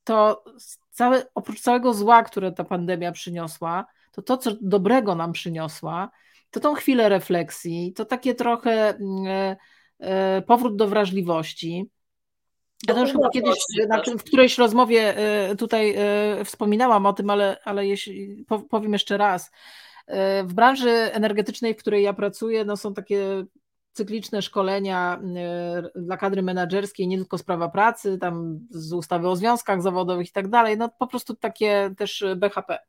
to 0.03 0.43
całe, 0.91 1.25
oprócz 1.35 1.61
całego 1.61 1.93
zła, 1.93 2.23
które 2.23 2.51
ta 2.51 2.63
pandemia 2.63 3.11
przyniosła, 3.11 3.85
to 4.11 4.21
to, 4.21 4.37
co 4.37 4.51
dobrego 4.61 5.15
nam 5.15 5.31
przyniosła, 5.31 6.11
to 6.51 6.59
tą 6.59 6.73
chwilę 6.73 7.09
refleksji, 7.09 7.93
to 7.93 8.05
takie 8.05 8.35
trochę 8.35 8.89
mm, 8.89 9.55
e, 9.99 10.41
powrót 10.41 10.75
do 10.75 10.87
wrażliwości, 10.87 11.89
ja 12.87 12.93
to 12.93 13.01
już 13.01 13.11
chyba 13.11 13.29
kiedyś 13.29 13.59
na, 13.87 14.01
w 14.17 14.23
którejś 14.23 14.57
rozmowie 14.57 15.17
e, 15.17 15.55
tutaj 15.55 15.95
e, 15.97 16.45
wspominałam 16.45 17.05
o 17.05 17.13
tym, 17.13 17.29
ale, 17.29 17.57
ale 17.63 17.87
jeśli, 17.87 18.45
powiem 18.69 18.93
jeszcze 18.93 19.17
raz. 19.17 19.51
E, 20.07 20.43
w 20.43 20.53
branży 20.53 20.89
energetycznej, 20.89 21.73
w 21.73 21.77
której 21.77 22.03
ja 22.03 22.13
pracuję, 22.13 22.65
no 22.65 22.77
są 22.77 22.93
takie 22.93 23.45
cykliczne 23.91 24.41
szkolenia 24.41 25.21
dla 25.95 26.17
kadry 26.17 26.41
menedżerskiej, 26.41 27.07
nie 27.07 27.17
tylko 27.17 27.37
sprawa 27.37 27.69
pracy, 27.69 28.17
tam 28.17 28.59
z 28.69 28.93
ustawy 28.93 29.27
o 29.27 29.35
związkach 29.35 29.81
zawodowych 29.81 30.29
i 30.29 30.31
tak 30.31 30.47
dalej, 30.47 30.77
no 30.77 30.89
po 30.99 31.07
prostu 31.07 31.35
takie 31.35 31.93
też 31.97 32.25
BHP. 32.35 32.79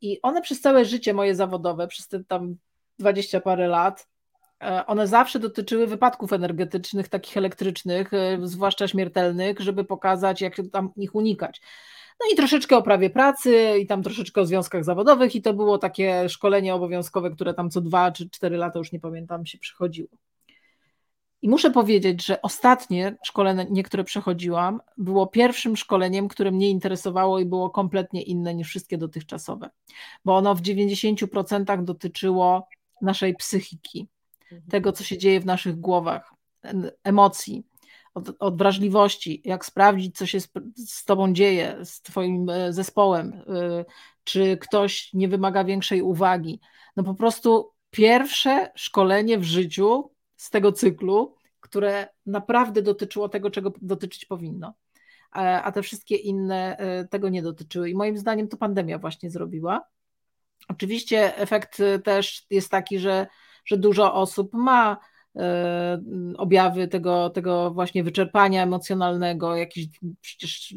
I 0.00 0.22
one 0.22 0.42
przez 0.42 0.60
całe 0.60 0.84
życie 0.84 1.14
moje 1.14 1.34
zawodowe, 1.34 1.88
przez 1.88 2.08
te 2.08 2.24
tam 2.24 2.56
dwadzieścia 2.98 3.40
parę 3.40 3.68
lat, 3.68 4.08
one 4.86 5.06
zawsze 5.06 5.38
dotyczyły 5.38 5.86
wypadków 5.86 6.32
energetycznych, 6.32 7.08
takich 7.08 7.36
elektrycznych, 7.36 8.14
e, 8.14 8.38
zwłaszcza 8.42 8.88
śmiertelnych, 8.88 9.60
żeby 9.60 9.84
pokazać, 9.84 10.40
jak 10.40 10.56
tam 10.72 10.92
ich 10.96 11.14
unikać. 11.14 11.60
No 12.20 12.26
i 12.32 12.36
troszeczkę 12.36 12.76
o 12.76 12.82
prawie 12.82 13.10
pracy, 13.10 13.78
i 13.82 13.86
tam 13.86 14.02
troszeczkę 14.02 14.40
o 14.40 14.46
związkach 14.46 14.84
zawodowych, 14.84 15.34
i 15.34 15.42
to 15.42 15.54
było 15.54 15.78
takie 15.78 16.28
szkolenie 16.28 16.74
obowiązkowe, 16.74 17.30
które 17.30 17.54
tam 17.54 17.70
co 17.70 17.80
dwa 17.80 18.12
czy 18.12 18.30
cztery 18.30 18.56
lata, 18.56 18.78
już 18.78 18.92
nie 18.92 19.00
pamiętam, 19.00 19.46
się 19.46 19.58
przychodziło. 19.58 20.08
I 21.42 21.48
muszę 21.48 21.70
powiedzieć, 21.70 22.26
że 22.26 22.42
ostatnie 22.42 23.16
szkolenie, 23.24 23.82
które 23.82 24.04
przechodziłam, 24.04 24.80
było 24.96 25.26
pierwszym 25.26 25.76
szkoleniem, 25.76 26.28
które 26.28 26.50
mnie 26.50 26.70
interesowało 26.70 27.38
i 27.38 27.44
było 27.44 27.70
kompletnie 27.70 28.22
inne 28.22 28.54
niż 28.54 28.68
wszystkie 28.68 28.98
dotychczasowe, 28.98 29.70
bo 30.24 30.36
ono 30.36 30.54
w 30.54 30.62
90% 30.62 31.84
dotyczyło 31.84 32.68
naszej 33.02 33.34
psychiki. 33.34 34.08
Tego, 34.70 34.92
co 34.92 35.04
się 35.04 35.18
dzieje 35.18 35.40
w 35.40 35.46
naszych 35.46 35.80
głowach, 35.80 36.34
emocji, 37.04 37.64
od, 38.14 38.30
od, 38.38 38.58
wrażliwości, 38.58 39.42
jak 39.44 39.64
sprawdzić, 39.64 40.16
co 40.16 40.26
się 40.26 40.40
z, 40.40 40.48
z 40.76 41.04
Tobą 41.04 41.32
dzieje, 41.32 41.78
z 41.84 42.02
Twoim 42.02 42.50
e, 42.50 42.72
zespołem, 42.72 43.32
e, 43.32 43.84
czy 44.24 44.56
ktoś 44.56 45.12
nie 45.14 45.28
wymaga 45.28 45.64
większej 45.64 46.02
uwagi. 46.02 46.60
No 46.96 47.04
po 47.04 47.14
prostu 47.14 47.72
pierwsze 47.90 48.72
szkolenie 48.74 49.38
w 49.38 49.44
życiu 49.44 50.10
z 50.36 50.50
tego 50.50 50.72
cyklu, 50.72 51.34
które 51.60 52.08
naprawdę 52.26 52.82
dotyczyło 52.82 53.28
tego, 53.28 53.50
czego 53.50 53.72
dotyczyć 53.82 54.24
powinno. 54.24 54.74
A 55.30 55.72
te 55.72 55.82
wszystkie 55.82 56.16
inne 56.16 56.76
e, 56.76 57.04
tego 57.04 57.28
nie 57.28 57.42
dotyczyły. 57.42 57.90
I 57.90 57.94
moim 57.94 58.18
zdaniem 58.18 58.48
to 58.48 58.56
pandemia 58.56 58.98
właśnie 58.98 59.30
zrobiła. 59.30 59.84
Oczywiście 60.68 61.36
efekt 61.36 61.82
też 62.04 62.46
jest 62.50 62.70
taki, 62.70 62.98
że 62.98 63.26
że 63.68 63.76
dużo 63.76 64.14
osób 64.14 64.52
ma 64.52 64.96
e, 65.36 66.00
objawy 66.36 66.88
tego, 66.88 67.30
tego 67.30 67.70
właśnie 67.70 68.04
wyczerpania 68.04 68.62
emocjonalnego, 68.62 69.56
jakieś 69.56 69.86
przecież 70.20 70.74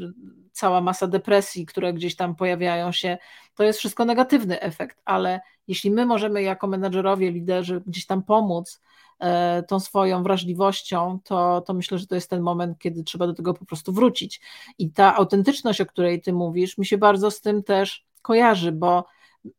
cała 0.51 0.81
masa 0.81 1.07
depresji, 1.07 1.65
które 1.65 1.93
gdzieś 1.93 2.15
tam 2.15 2.35
pojawiają 2.35 2.91
się, 2.91 3.17
to 3.55 3.63
jest 3.63 3.79
wszystko 3.79 4.05
negatywny 4.05 4.61
efekt, 4.61 5.01
ale 5.05 5.39
jeśli 5.67 5.91
my 5.91 6.05
możemy 6.05 6.41
jako 6.41 6.67
menedżerowie, 6.67 7.31
liderzy 7.31 7.81
gdzieś 7.87 8.05
tam 8.05 8.23
pomóc 8.23 8.81
e, 9.19 9.63
tą 9.63 9.79
swoją 9.79 10.23
wrażliwością, 10.23 11.19
to, 11.23 11.61
to 11.61 11.73
myślę, 11.73 11.97
że 11.97 12.07
to 12.07 12.15
jest 12.15 12.29
ten 12.29 12.41
moment, 12.41 12.79
kiedy 12.79 13.03
trzeba 13.03 13.27
do 13.27 13.33
tego 13.33 13.53
po 13.53 13.65
prostu 13.65 13.93
wrócić. 13.93 14.41
I 14.77 14.91
ta 14.91 15.15
autentyczność, 15.15 15.81
o 15.81 15.85
której 15.85 16.21
ty 16.21 16.33
mówisz, 16.33 16.77
mi 16.77 16.85
się 16.85 16.97
bardzo 16.97 17.31
z 17.31 17.41
tym 17.41 17.63
też 17.63 18.05
kojarzy, 18.21 18.71
bo 18.71 19.05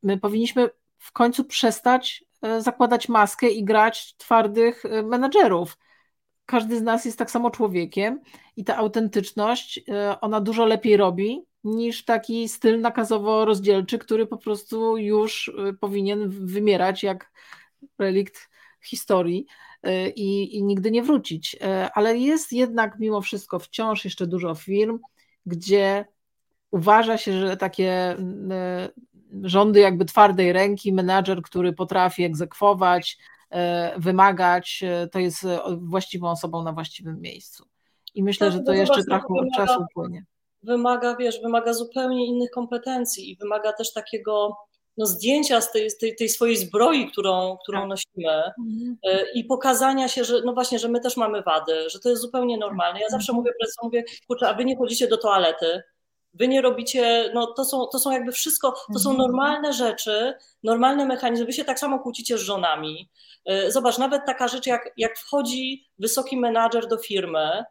my 0.03 0.19
powinniśmy 0.19 0.71
w 0.99 1.13
końcu 1.13 1.45
przestać 1.45 2.25
zakładać 2.59 3.09
maskę 3.09 3.49
i 3.49 3.65
grać 3.65 4.17
twardych 4.17 4.85
e, 4.85 5.03
menedżerów. 5.03 5.79
Każdy 6.47 6.79
z 6.79 6.83
nas 6.83 7.05
jest 7.05 7.19
tak 7.19 7.31
samo 7.31 7.51
człowiekiem 7.51 8.21
i 8.57 8.65
ta 8.65 8.77
autentyczność, 8.77 9.81
e, 9.89 10.21
ona 10.21 10.41
dużo 10.41 10.67
lepiej 10.67 10.97
robi 10.97 11.43
niż 11.65 12.05
taki 12.05 12.49
styl 12.49 12.81
nakazowo-rozdzielczy, 12.81 13.99
który 13.99 14.27
po 14.27 14.39
prostu 14.39 14.97
już 14.97 15.53
powinien 15.81 16.31
wymierać 16.47 17.03
jak 17.03 17.33
relikt 17.99 18.49
historii 18.85 19.47
i, 20.17 20.57
i 20.57 20.65
nigdy 20.65 20.91
nie 20.91 21.03
wrócić. 21.03 21.57
Ale 21.95 22.19
jest 22.19 22.53
jednak 22.53 22.99
mimo 22.99 23.21
wszystko 23.21 23.59
wciąż 23.59 24.05
jeszcze 24.05 24.27
dużo 24.27 24.55
firm, 24.55 24.99
gdzie 25.47 26.05
uważa 26.71 27.19
się, 27.19 27.33
że 27.41 27.57
takie 27.57 28.17
rządy 29.43 29.81
jakby 29.81 30.05
twardej 30.05 30.53
ręki, 30.53 30.93
menadżer, 30.93 31.43
który 31.43 31.73
potrafi 31.73 32.25
egzekwować, 32.25 33.19
e, 33.51 33.95
wymagać, 34.01 34.83
e, 34.87 35.09
to 35.09 35.19
jest 35.19 35.45
e, 35.45 35.61
właściwą 35.77 36.31
osobą 36.31 36.63
na 36.63 36.73
właściwym 36.73 37.21
miejscu. 37.21 37.65
I 38.15 38.23
myślę, 38.23 38.47
tak, 38.47 38.57
że 38.57 38.63
to 38.63 38.73
jeszcze 38.73 39.05
trochę 39.05 39.27
czasu 39.57 39.81
upłynie. 39.91 40.25
Wymaga, 40.63 41.17
wiesz, 41.17 41.41
wymaga 41.41 41.73
zupełnie 41.73 42.27
innych 42.27 42.51
kompetencji 42.51 43.31
i 43.31 43.37
wymaga 43.37 43.73
też 43.73 43.93
takiego 43.93 44.57
no, 44.97 45.07
zdjęcia 45.07 45.61
z 45.61 45.73
tej, 45.73 45.91
tej, 46.01 46.17
tej 46.17 46.29
swojej 46.29 46.57
zbroi, 46.57 47.11
którą, 47.11 47.57
którą 47.63 47.79
tak. 47.81 47.89
nosimy 47.89 48.43
mhm. 48.59 48.97
i 49.35 49.45
pokazania 49.45 50.09
się, 50.09 50.25
że 50.25 50.43
no 50.45 50.55
właśnie, 50.55 50.79
że 50.79 50.89
my 50.89 51.01
też 51.01 51.17
mamy 51.17 51.43
wady, 51.43 51.91
że 51.91 52.01
to 52.01 52.09
jest 52.09 52.23
zupełnie 52.23 52.59
normalne. 52.59 53.01
Ja 53.01 53.09
zawsze 53.09 53.33
mhm. 53.33 53.37
mówię 53.37 53.53
prezesom, 53.61 53.85
mówię, 53.85 54.05
kurczę, 54.27 54.49
a 54.49 54.55
wy 54.55 54.65
nie 54.65 54.77
chodzicie 54.77 55.09
do 55.09 55.19
toalety, 55.19 55.83
Wy 56.35 56.49
nie 56.49 56.61
robicie, 56.61 57.31
no 57.35 57.47
to 57.47 57.65
są, 57.65 57.87
to 57.87 57.99
są 57.99 58.11
jakby 58.11 58.33
wszystko, 58.33 58.75
to 58.93 58.99
są 58.99 59.11
mhm. 59.11 59.19
normalne 59.19 59.73
rzeczy, 59.73 60.35
normalne 60.63 61.07
mechanizmy. 61.07 61.47
Wy 61.47 61.53
się 61.53 61.65
tak 61.65 61.79
samo 61.79 61.99
kłócicie 61.99 62.39
z 62.39 62.41
żonami. 62.41 63.11
Y, 63.51 63.73
zobacz, 63.73 63.99
nawet 63.99 64.23
taka 64.27 64.49
rzecz, 64.49 64.67
jak, 64.67 64.93
jak 64.97 65.19
wchodzi 65.19 65.87
wysoki 65.99 66.37
menadżer 66.37 66.89
do 66.89 66.99
firmy 66.99 67.65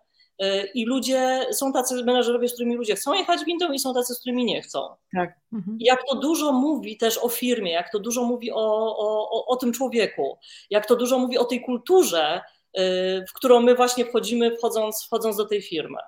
y, 0.43 0.69
i 0.73 0.85
ludzie, 0.85 1.45
są 1.51 1.73
tacy 1.73 2.03
menadżerowie, 2.03 2.47
z 2.47 2.53
którymi 2.53 2.75
ludzie 2.75 2.95
chcą 2.95 3.13
jechać 3.13 3.45
windą 3.45 3.71
i 3.71 3.79
są 3.79 3.93
tacy, 3.93 4.13
z 4.13 4.19
którymi 4.19 4.45
nie 4.45 4.61
chcą. 4.61 4.95
Tak. 5.15 5.33
Mhm. 5.53 5.77
Jak 5.79 5.99
to 6.09 6.15
dużo 6.15 6.51
mówi 6.51 6.97
też 6.97 7.17
o 7.17 7.29
firmie, 7.29 7.71
jak 7.71 7.91
to 7.91 7.99
dużo 7.99 8.23
mówi 8.23 8.51
o, 8.51 8.97
o, 8.97 9.45
o 9.45 9.55
tym 9.55 9.73
człowieku, 9.73 10.37
jak 10.69 10.85
to 10.85 10.95
dużo 10.95 11.19
mówi 11.19 11.37
o 11.37 11.45
tej 11.45 11.61
kulturze, 11.61 12.41
y, 12.77 12.81
w 13.29 13.33
którą 13.33 13.59
my 13.59 13.75
właśnie 13.75 14.05
wchodzimy, 14.05 14.57
wchodząc, 14.57 15.03
wchodząc 15.05 15.37
do 15.37 15.45
tej 15.45 15.61
firmy. 15.61 15.99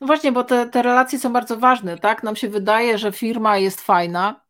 No 0.00 0.06
właśnie, 0.06 0.32
bo 0.32 0.44
te, 0.44 0.66
te 0.66 0.82
relacje 0.82 1.18
są 1.18 1.32
bardzo 1.32 1.56
ważne, 1.56 1.98
tak? 1.98 2.22
Nam 2.22 2.36
się 2.36 2.48
wydaje, 2.48 2.98
że 2.98 3.12
firma 3.12 3.58
jest 3.58 3.80
fajna, 3.80 4.44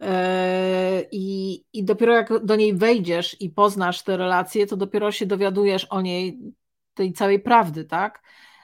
e, 0.00 1.04
i, 1.12 1.64
I 1.72 1.84
dopiero 1.84 2.12
jak 2.12 2.44
do 2.44 2.56
niej 2.56 2.74
wejdziesz 2.74 3.40
i 3.40 3.50
poznasz 3.50 4.02
te 4.02 4.16
relacje, 4.16 4.66
to 4.66 4.76
dopiero 4.76 5.12
się 5.12 5.26
dowiadujesz 5.26 5.84
o 5.84 6.00
niej 6.00 6.38
tej 6.94 7.12
całej 7.12 7.40
prawdy, 7.40 7.84
tak? 7.84 8.22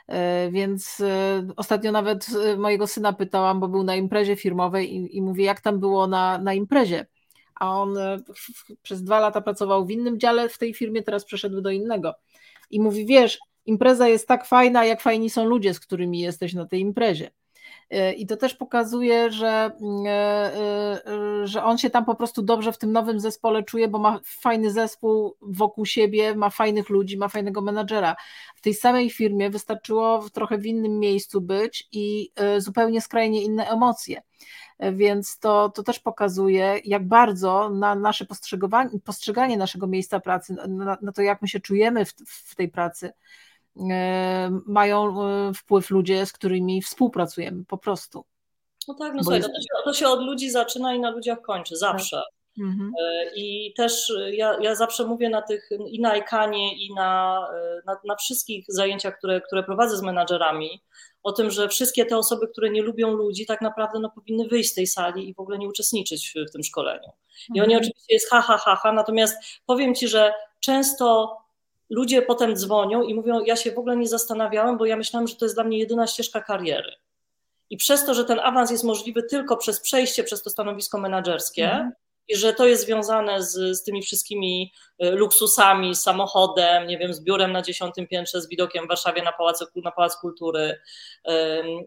E, 0.09 0.51
więc 0.51 1.01
e, 1.01 1.47
ostatnio 1.57 1.93
nawet 1.93 2.27
mojego 2.59 2.87
syna 2.87 3.12
pytałam, 3.12 3.61
bo 3.61 3.69
był 3.69 3.83
na 3.85 3.97
imprezie 3.97 4.37
firmowej 4.37 4.95
i, 4.95 5.17
i 5.17 5.23
mówię, 5.23 5.45
jak 5.45 5.61
tam 5.61 5.81
było 5.81 6.07
na, 6.07 6.39
na 6.39 6.55
imprezie. 6.55 7.07
A 7.55 7.81
on 7.81 7.99
przez 8.83 9.03
dwa 9.03 9.21
lata 9.21 9.41
pracował 9.41 9.87
w 9.87 9.91
innym 9.91 10.21
dziale 10.21 10.49
w 10.49 10.59
tej 10.59 10.75
firmie, 10.75 11.03
teraz 11.03 11.25
przeszedł 11.25 11.61
do 11.61 11.71
innego. 11.71 12.14
I 12.71 12.81
mówi, 12.81 13.07
wiesz, 13.07 13.39
impreza 13.67 14.09
jest 14.09 14.29
tak 14.29 14.47
fajna, 14.47 14.85
jak 14.85 15.01
fajni 15.01 15.31
są 15.31 15.45
ludzie, 15.45 15.75
z 15.75 15.81
którymi 15.81 16.21
jesteś 16.21 16.55
na 16.55 16.67
tej 16.67 16.81
imprezie. 16.81 17.31
I 18.17 18.27
to 18.27 18.37
też 18.37 18.55
pokazuje, 18.55 19.31
że, 19.31 19.71
że 21.45 21.64
on 21.64 21.79
się 21.79 21.91
tam 21.91 22.05
po 22.05 22.14
prostu 22.14 22.43
dobrze 22.43 22.73
w 22.73 22.79
tym 22.79 22.93
nowym 22.93 23.21
zespole 23.21 23.62
czuje, 23.62 23.89
bo 23.89 23.99
ma 23.99 24.21
fajny 24.25 24.71
zespół 24.71 25.37
wokół 25.41 25.87
siebie, 25.87 26.35
ma 26.35 26.51
fajnych 26.51 26.89
ludzi, 26.89 27.17
ma 27.17 27.29
fajnego 27.29 27.61
menadżera. 27.61 28.17
W 28.57 28.61
tej 28.61 28.75
samej 28.75 29.11
firmie 29.11 29.51
wystarczyło 29.51 30.23
w 30.23 30.31
trochę 30.31 30.59
w 30.59 30.67
innym 30.67 30.99
miejscu 30.99 31.41
być 31.41 31.89
i 31.93 32.33
zupełnie 32.59 33.01
skrajnie 33.01 33.43
inne 33.43 33.69
emocje 33.69 34.23
więc 34.93 35.39
to, 35.39 35.69
to 35.69 35.83
też 35.83 36.01
pokazuje, 36.01 36.81
jak 36.85 37.09
bardzo 37.09 37.71
na 37.71 37.95
nasze 37.95 38.27
postrzeganie 39.05 39.57
naszego 39.57 39.87
miejsca 39.87 40.21
pracy, 40.21 40.57
na, 40.69 40.99
na 41.03 41.12
to, 41.12 41.23
jak 41.23 41.43
my 41.43 41.49
się 41.49 41.61
czujemy 41.61 42.05
w, 42.05 42.12
w 42.27 42.55
tej 42.55 42.69
pracy, 42.69 43.07
e, 43.07 43.12
mają 44.66 45.22
e, 45.22 45.55
wpływ 45.55 45.91
ludzie, 45.91 46.27
z 46.27 46.33
którymi 46.33 46.83
współpracujemy 46.83 47.64
po 47.64 47.79
prostu. 47.79 48.24
No 48.89 48.95
tak, 48.95 49.14
no 49.14 49.22
słuchaj, 49.22 49.39
jest... 49.39 49.51
to, 49.51 49.61
się, 49.61 49.85
to 49.85 49.93
się 49.93 50.09
od 50.09 50.20
ludzi 50.20 50.51
zaczyna 50.51 50.95
i 50.95 51.01
na 51.01 51.11
ludziach 51.11 51.43
kończy, 51.43 51.77
zawsze. 51.77 52.16
Tak. 52.16 52.37
Mhm. 52.59 52.93
E, 53.01 53.31
I 53.35 53.74
też 53.77 54.12
ja, 54.33 54.57
ja 54.61 54.74
zawsze 54.74 55.05
mówię 55.05 55.31
na 55.31 55.43
tych 55.43 55.70
i 55.91 56.01
na 56.01 56.14
ekanie, 56.14 56.87
i 56.87 56.95
na, 56.95 57.41
na, 57.87 57.97
na, 58.05 58.16
wszystkich 58.16 58.64
zajęciach, 58.68 59.18
które, 59.18 59.41
które 59.41 59.62
prowadzę 59.62 59.97
z 59.97 60.03
menadżerami, 60.03 60.83
o 61.22 61.33
tym, 61.33 61.51
że 61.51 61.68
wszystkie 61.68 62.07
te 62.07 62.16
osoby, 62.16 62.49
które 62.49 62.70
nie 62.70 62.83
lubią 62.83 63.12
ludzi, 63.12 63.47
tak 63.47 63.61
naprawdę 63.61 63.99
no, 63.99 64.11
powinny 64.11 64.49
wyjść 64.49 64.70
z 64.70 64.74
tej 64.74 64.87
sali 64.87 65.29
i 65.29 65.35
w 65.35 65.41
ogóle 65.41 65.59
nie 65.59 65.68
uczestniczyć 65.68 66.29
w, 66.29 66.51
w 66.51 66.53
tym 66.53 66.62
szkoleniu. 66.62 67.12
I 67.55 67.61
oni 67.61 67.74
mhm. 67.74 67.81
oczywiście 67.81 68.14
jest 68.14 68.31
ha, 68.31 68.41
ha, 68.41 68.59
ha, 68.59 68.77
ha, 68.77 68.93
natomiast 68.93 69.37
powiem 69.66 69.95
Ci, 69.95 70.09
że 70.09 70.35
często 70.61 71.37
ludzie 71.91 72.22
potem 72.22 72.57
dzwonią 72.57 73.03
i 73.03 73.14
mówią, 73.14 73.45
ja 73.45 73.57
się 73.57 73.72
w 73.72 73.78
ogóle 73.78 73.97
nie 73.97 74.09
zastanawiałem, 74.09 74.78
bo 74.78 74.87
ja 74.87 74.97
myślałam, 74.97 75.28
że 75.28 75.37
to 75.37 75.45
jest 75.45 75.57
dla 75.57 75.64
mnie 75.64 75.78
jedyna 75.78 76.07
ścieżka 76.07 76.41
kariery. 76.41 76.93
I 77.70 77.76
przez 77.76 78.05
to, 78.05 78.14
że 78.14 78.24
ten 78.24 78.41
awans 78.41 78.70
jest 78.70 78.84
możliwy 78.84 79.22
tylko 79.22 79.57
przez 79.57 79.80
przejście 79.80 80.24
przez 80.24 80.43
to 80.43 80.51
stanowisko 80.51 80.99
menedżerskie, 80.99 81.64
mhm 81.64 81.93
i 82.29 82.37
że 82.37 82.53
to 82.53 82.66
jest 82.66 82.85
związane 82.85 83.43
z, 83.43 83.79
z 83.79 83.83
tymi 83.83 84.03
wszystkimi 84.03 84.72
e, 84.99 85.11
luksusami, 85.11 85.95
samochodem, 85.95 86.87
nie 86.87 86.99
wiem, 86.99 87.14
z 87.14 87.24
biurem 87.24 87.53
na 87.53 87.62
dziesiątym 87.62 88.07
piętrze, 88.07 88.41
z 88.41 88.49
widokiem 88.49 88.85
w 88.85 88.89
Warszawie 88.89 89.22
na 89.22 89.33
Pałac, 89.33 89.64
na 89.85 89.91
Pałac 89.91 90.16
Kultury 90.16 90.79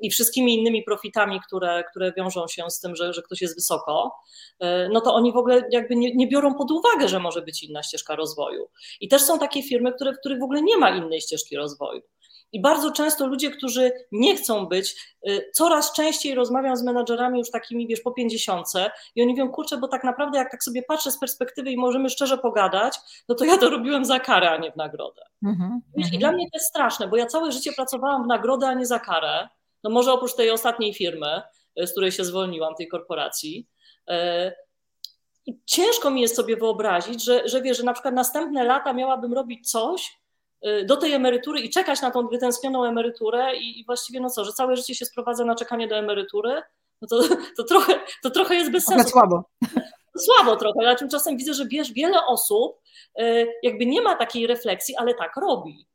i 0.02 0.12
wszystkimi 0.12 0.60
innymi 0.60 0.84
profitami, 0.84 1.40
które, 1.48 1.84
które 1.92 2.14
wiążą 2.18 2.48
się 2.48 2.70
z 2.70 2.80
tym, 2.80 2.96
że, 2.96 3.14
że 3.14 3.22
ktoś 3.22 3.42
jest 3.42 3.56
wysoko, 3.56 4.16
e, 4.60 4.90
no 4.90 5.02
to 5.02 5.14
oni 5.14 5.34
w 5.34 5.38
ogóle 5.38 5.64
jakby 5.72 5.96
nie, 5.96 6.16
nie 6.16 6.28
biorą 6.28 6.56
pod 6.56 6.72
uwagę, 6.72 7.08
że 7.08 7.20
może 7.20 7.42
być 7.42 7.64
inna 7.64 7.84
ścieżka 7.84 8.16
rozwoju. 8.16 8.70
I 9.02 9.08
też 9.08 9.22
są 9.22 9.40
takie 9.40 9.64
firmy, 9.64 9.94
które, 9.94 10.14
w 10.14 10.20
których 10.20 10.40
w 10.40 10.44
ogóle 10.44 10.62
nie 10.62 10.78
ma 10.78 10.90
innej 10.90 11.22
ścieżki 11.22 11.56
rozwoju. 11.56 12.02
I 12.52 12.62
bardzo 12.62 12.91
często 12.91 13.28
ludzie, 13.28 13.52
którzy 13.52 13.91
nie 14.12 14.36
chcą 14.36 14.66
być, 14.66 15.16
y, 15.28 15.52
coraz 15.54 15.93
częściej 15.93 16.36
rozmawiam 16.36 16.78
z 16.78 16.84
menadżerami 16.84 17.39
już 17.39 17.52
takimi, 17.52 17.88
wiesz, 17.88 18.02
po 18.02 18.12
pięćdziesiątce 18.12 18.91
i 19.16 19.22
oni 19.22 19.32
mówią, 19.32 19.50
kurczę, 19.50 19.78
bo 19.78 19.88
tak 19.88 20.04
naprawdę 20.04 20.38
jak 20.38 20.52
tak 20.52 20.64
sobie 20.64 20.84
patrzę 20.84 21.12
z 21.12 21.20
perspektywy 21.20 21.72
i 21.72 21.78
możemy 21.78 22.10
szczerze 22.10 22.38
pogadać, 22.38 22.97
no 23.30 23.36
to 23.36 23.45
ja 23.45 23.58
to 23.58 23.70
robiłem 23.70 24.06
za 24.06 24.20
karę, 24.20 24.52
a 24.52 24.58
nie 24.58 24.72
w 24.72 24.76
nagrodę. 24.76 25.22
Mm-hmm, 25.43 25.80
I 25.95 26.04
mm-hmm. 26.04 26.18
dla 26.18 26.32
mnie 26.32 26.45
to 26.45 26.58
jest 26.58 26.70
straszne, 26.70 27.08
bo 27.08 27.18
ja 27.18 27.26
całe 27.26 27.52
życie 27.52 27.74
pracowałam 27.74 28.24
w 28.24 28.28
nagrodę, 28.28 28.68
a 28.68 28.74
nie 28.74 28.86
za 28.86 29.00
karę. 29.00 29.50
No 29.84 29.89
może 29.89 30.14
oprócz 30.14 30.36
tej 30.36 30.52
ostatniej 30.52 30.93
firmy, 30.93 31.41
y, 31.82 31.88
z 31.88 31.91
której 31.91 32.12
się 32.12 32.26
zwolniłam, 32.26 32.76
tej 32.76 32.88
korporacji. 32.88 33.68
Y, 34.10 34.14
I 35.45 35.60
ciężko 35.66 36.12
mi 36.12 36.22
jest 36.22 36.36
sobie 36.36 36.58
wyobrazić, 36.58 37.24
że, 37.24 37.47
że 37.47 37.62
wiesz, 37.62 37.78
że 37.78 37.84
na 37.84 37.93
przykład 37.93 38.14
następne 38.14 38.64
lata 38.64 38.93
miałabym 38.93 39.34
robić 39.34 39.72
coś, 39.72 40.19
do 40.86 40.97
tej 40.97 41.14
emerytury 41.14 41.60
i 41.60 41.70
czekać 41.70 42.01
na 42.01 42.12
tą 42.12 42.28
wytęsknioną 42.28 42.84
emeryturę 42.86 43.55
i, 43.55 43.86
właściwie 43.86 44.20
no 44.20 44.30
co, 44.30 44.45
że 44.45 44.53
całe 44.53 44.76
życie 44.76 44.95
się 44.95 45.05
sprowadza 45.05 45.45
na 45.45 45.55
czekanie 45.55 45.88
do 45.88 45.95
emerytury, 45.95 46.62
no 47.01 47.07
to, 47.07 47.22
to, 47.57 47.64
trochę, 47.64 47.99
to 48.24 48.30
trochę 48.30 48.55
jest 48.55 48.72
bez 48.72 48.86
sensu. 48.86 49.10
słabo. 49.10 49.43
Słabo 50.26 50.55
trochę, 50.55 50.80
ale 50.80 50.95
tymczasem 50.95 51.38
widzę, 51.38 51.53
że 51.53 51.66
wiesz, 51.66 51.93
wiele 51.93 52.26
osób 52.26 52.82
y, 53.20 53.47
jakby 53.64 53.86
nie 53.86 54.01
ma 54.01 54.16
takiej 54.16 54.47
refleksji, 54.47 54.95
ale 54.95 55.14
tak 55.14 55.36
robi. 55.36 55.88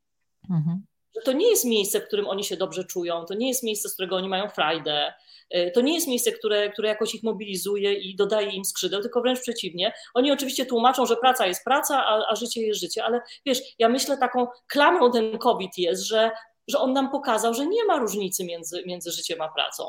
Mhm. 0.50 0.84
Że 1.16 1.22
to 1.22 1.32
nie 1.32 1.50
jest 1.50 1.64
miejsce, 1.64 2.00
w 2.00 2.06
którym 2.06 2.28
oni 2.28 2.44
się 2.44 2.56
dobrze 2.56 2.84
czują, 2.84 3.24
to 3.24 3.34
nie 3.34 3.48
jest 3.48 3.62
miejsce, 3.62 3.88
z 3.88 3.94
którego 3.94 4.16
oni 4.16 4.28
mają 4.28 4.48
frajdę, 4.48 5.12
E, 5.50 5.70
to 5.70 5.80
nie 5.80 5.94
jest 5.94 6.08
miejsce, 6.08 6.32
które, 6.32 6.70
które 6.70 6.88
jakoś 6.88 7.14
ich 7.14 7.22
mobilizuje 7.22 7.94
i 7.94 8.16
dodaje 8.16 8.50
im 8.50 8.64
skrzydeł, 8.64 9.02
tylko 9.02 9.20
wręcz 9.20 9.40
przeciwnie. 9.40 9.92
Oni 10.14 10.32
oczywiście 10.32 10.66
tłumaczą, 10.66 11.06
że 11.06 11.16
praca 11.16 11.46
jest 11.46 11.64
praca, 11.64 12.06
a, 12.06 12.30
a 12.30 12.34
życie 12.36 12.62
jest 12.62 12.80
życie, 12.80 13.04
ale 13.04 13.20
wiesz, 13.46 13.58
ja 13.78 13.88
myślę 13.88 14.18
taką 14.18 14.46
klamrą 14.66 15.12
ten 15.12 15.38
COVID 15.38 15.78
jest, 15.78 16.02
że, 16.02 16.30
że 16.68 16.78
on 16.78 16.92
nam 16.92 17.10
pokazał, 17.10 17.54
że 17.54 17.66
nie 17.66 17.84
ma 17.84 17.98
różnicy 17.98 18.44
między, 18.44 18.82
między 18.86 19.10
życiem 19.10 19.40
a 19.40 19.48
pracą. 19.48 19.88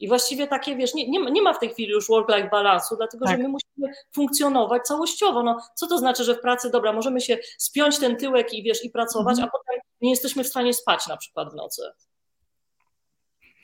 I 0.00 0.08
właściwie 0.08 0.46
takie, 0.46 0.76
wiesz, 0.76 0.94
nie, 0.94 1.10
nie, 1.10 1.20
ma, 1.20 1.30
nie 1.30 1.42
ma 1.42 1.52
w 1.52 1.58
tej 1.58 1.68
chwili 1.68 1.92
już 1.92 2.08
work-life 2.08 2.48
balansu, 2.50 2.96
dlatego 2.96 3.26
tak. 3.26 3.36
że 3.36 3.42
my 3.42 3.48
musimy 3.48 3.94
funkcjonować 4.12 4.82
całościowo. 4.82 5.42
No, 5.42 5.58
co 5.74 5.86
to 5.86 5.98
znaczy, 5.98 6.24
że 6.24 6.34
w 6.34 6.40
pracy, 6.40 6.70
dobra, 6.70 6.92
możemy 6.92 7.20
się 7.20 7.38
spiąć 7.58 7.98
ten 7.98 8.16
tyłek 8.16 8.54
i 8.54 8.62
wiesz, 8.62 8.84
i 8.84 8.90
pracować, 8.90 9.38
mhm. 9.38 9.48
a 9.48 9.50
potem 9.50 9.80
nie 10.00 10.10
jesteśmy 10.10 10.44
w 10.44 10.48
stanie 10.48 10.74
spać 10.74 11.06
na 11.06 11.16
przykład 11.16 11.52
w 11.52 11.54
nocy. 11.54 11.82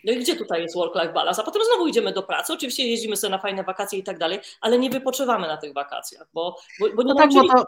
No 0.05 0.13
i 0.13 0.19
gdzie 0.19 0.37
tutaj 0.37 0.63
jest 0.63 0.75
work-life 0.75 1.13
balance? 1.13 1.43
A 1.43 1.45
potem 1.45 1.63
znowu 1.65 1.89
idziemy 1.89 2.13
do 2.13 2.23
pracy. 2.23 2.53
Oczywiście 2.53 2.89
jeździmy 2.89 3.17
sobie 3.17 3.31
na 3.31 3.39
fajne 3.39 3.65
wakacje 3.65 3.99
i 3.99 4.03
tak 4.03 4.19
dalej, 4.19 4.41
ale 4.61 4.79
nie 4.79 4.91
wypoczywamy 4.91 5.47
na 5.47 5.57
tych 5.57 5.73
wakacjach, 5.73 6.29
bo, 6.33 6.57
bo, 6.81 6.87
bo 6.95 7.03
nie 7.03 7.15
no 7.15 7.15
tak, 7.15 7.31
bo 7.33 7.49
to, 7.49 7.65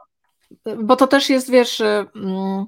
bo 0.76 0.96
to 0.96 1.06
też 1.06 1.30
jest, 1.30 1.50
wiesz, 1.50 1.80
mm, 1.80 2.66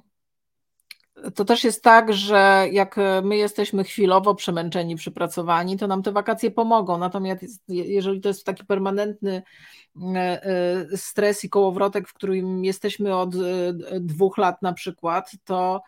to 1.34 1.44
też 1.44 1.64
jest 1.64 1.82
tak, 1.82 2.12
że 2.12 2.66
jak 2.72 2.96
my 3.22 3.36
jesteśmy 3.36 3.84
chwilowo 3.84 4.34
przemęczeni, 4.34 4.96
przypracowani, 4.96 5.76
to 5.76 5.86
nam 5.86 6.02
te 6.02 6.12
wakacje 6.12 6.50
pomogą. 6.50 6.98
Natomiast 6.98 7.44
jeżeli 7.68 8.20
to 8.20 8.28
jest 8.28 8.44
taki 8.44 8.64
permanentny 8.64 9.42
e, 10.14 10.42
e, 10.42 10.96
stres 10.96 11.44
i 11.44 11.50
kołowrotek, 11.50 12.08
w 12.08 12.14
którym 12.14 12.64
jesteśmy 12.64 13.16
od 13.16 13.34
e, 13.34 13.38
dwóch 14.00 14.38
lat 14.38 14.62
na 14.62 14.72
przykład, 14.72 15.30
to 15.44 15.82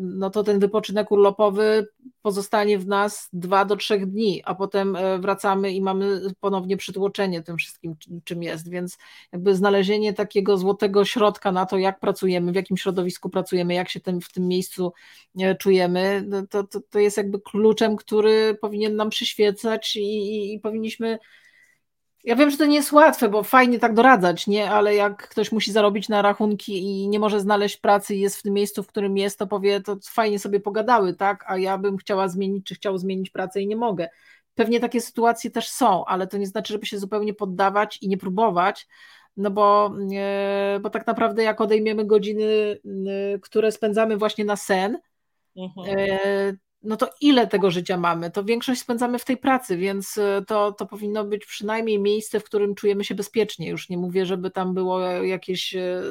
no 0.00 0.30
to 0.30 0.42
ten 0.44 0.58
wypoczynek 0.58 1.12
urlopowy 1.12 1.88
pozostanie 2.22 2.78
w 2.78 2.86
nas 2.86 3.28
dwa 3.32 3.64
do 3.64 3.76
trzech 3.76 4.06
dni, 4.06 4.42
a 4.44 4.54
potem 4.54 4.96
e, 4.96 5.18
wracamy 5.18 5.72
i 5.72 5.80
mamy 5.80 6.20
ponownie 6.40 6.76
przytłoczenie 6.76 7.42
tym 7.42 7.56
wszystkim, 7.56 7.96
czym 8.24 8.42
jest. 8.42 8.70
Więc 8.70 8.98
jakby 9.32 9.54
znalezienie 9.54 10.12
takiego 10.12 10.58
złotego 10.58 11.04
środka 11.04 11.52
na 11.52 11.66
to, 11.66 11.78
jak 11.78 12.00
pracujemy, 12.00 12.52
w 12.52 12.54
jakim 12.54 12.76
środowisku 12.76 13.30
pracujemy, 13.30 13.74
jak 13.74 13.88
się 13.88 14.00
tym, 14.00 14.20
w 14.20 14.32
tym 14.32 14.48
miejscu 14.48 14.92
e, 15.40 15.54
czujemy, 15.54 16.24
no 16.26 16.46
to, 16.46 16.64
to, 16.64 16.80
to 16.90 16.98
jest 16.98 17.16
jakby 17.16 17.40
kluczem, 17.40 17.96
który 17.96 18.58
powinien 18.60 18.96
nam 18.96 19.10
przyświecać 19.10 19.96
i, 19.96 20.00
i, 20.00 20.54
i 20.54 20.60
powinniśmy 20.60 21.18
ja 22.24 22.36
wiem, 22.36 22.50
że 22.50 22.56
to 22.56 22.66
nie 22.66 22.76
jest 22.76 22.92
łatwe, 22.92 23.28
bo 23.28 23.42
fajnie 23.42 23.78
tak 23.78 23.94
doradzać, 23.94 24.46
nie? 24.46 24.70
Ale 24.70 24.94
jak 24.94 25.28
ktoś 25.28 25.52
musi 25.52 25.72
zarobić 25.72 26.08
na 26.08 26.22
rachunki 26.22 26.78
i 26.78 27.08
nie 27.08 27.18
może 27.18 27.40
znaleźć 27.40 27.76
pracy 27.76 28.14
i 28.14 28.20
jest 28.20 28.36
w 28.36 28.42
tym 28.42 28.54
miejscu, 28.54 28.82
w 28.82 28.86
którym 28.86 29.16
jest, 29.16 29.38
to 29.38 29.46
powie, 29.46 29.80
to 29.80 29.96
fajnie 30.04 30.38
sobie 30.38 30.60
pogadały, 30.60 31.14
tak? 31.14 31.44
A 31.46 31.58
ja 31.58 31.78
bym 31.78 31.96
chciała 31.96 32.28
zmienić, 32.28 32.66
czy 32.66 32.74
chciał 32.74 32.98
zmienić 32.98 33.30
pracę 33.30 33.60
i 33.60 33.66
nie 33.66 33.76
mogę. 33.76 34.08
Pewnie 34.54 34.80
takie 34.80 35.00
sytuacje 35.00 35.50
też 35.50 35.68
są, 35.68 36.04
ale 36.04 36.26
to 36.26 36.38
nie 36.38 36.46
znaczy, 36.46 36.72
żeby 36.72 36.86
się 36.86 36.98
zupełnie 36.98 37.34
poddawać 37.34 38.02
i 38.02 38.08
nie 38.08 38.18
próbować, 38.18 38.88
no 39.36 39.50
bo, 39.50 39.92
bo 40.80 40.90
tak 40.90 41.06
naprawdę 41.06 41.42
jak 41.42 41.60
odejmiemy 41.60 42.04
godziny, 42.04 42.78
które 43.42 43.72
spędzamy 43.72 44.16
właśnie 44.16 44.44
na 44.44 44.56
sen, 44.56 44.98
mhm. 45.56 46.58
No 46.82 46.96
to 46.96 47.10
ile 47.20 47.46
tego 47.46 47.70
życia 47.70 47.96
mamy? 47.96 48.30
To 48.30 48.44
większość 48.44 48.80
spędzamy 48.80 49.18
w 49.18 49.24
tej 49.24 49.36
pracy, 49.36 49.76
więc 49.76 50.18
e, 50.18 50.44
to, 50.46 50.72
to 50.72 50.86
powinno 50.86 51.24
być 51.24 51.46
przynajmniej 51.46 51.98
miejsce, 51.98 52.40
w 52.40 52.44
którym 52.44 52.74
czujemy 52.74 53.04
się 53.04 53.14
bezpiecznie. 53.14 53.68
Już 53.68 53.88
nie 53.88 53.98
mówię, 53.98 54.26
żeby 54.26 54.50
tam 54.50 54.74
było 54.74 55.00
jakieś 55.10 55.74
e, 55.74 56.02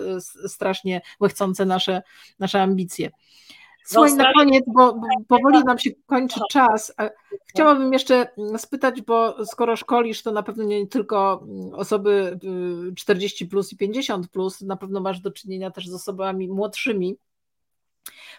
strasznie 0.47 1.01
łechcące 1.19 1.65
nasze, 1.65 2.01
nasze 2.39 2.61
ambicje. 2.61 3.11
Słuchaj, 3.87 4.13
na 4.13 4.33
koniec, 4.33 4.63
bo 4.67 5.01
powoli 5.27 5.63
nam 5.63 5.79
się 5.79 5.89
kończy 6.05 6.39
czas. 6.51 6.93
Chciałabym 7.45 7.93
jeszcze 7.93 8.27
spytać, 8.57 9.01
bo 9.01 9.45
skoro 9.45 9.75
szkolisz, 9.75 10.23
to 10.23 10.31
na 10.31 10.43
pewno 10.43 10.63
nie 10.63 10.87
tylko 10.87 11.47
osoby 11.73 12.39
40 12.95 13.43
y, 13.43 13.47
plus 13.47 13.73
i 13.73 13.77
50 13.77 14.27
plus, 14.27 14.61
na 14.61 14.77
pewno 14.77 14.99
masz 14.99 15.19
do 15.19 15.31
czynienia 15.31 15.71
też 15.71 15.87
z 15.87 15.93
osobami 15.93 16.47
młodszymi. 16.47 17.17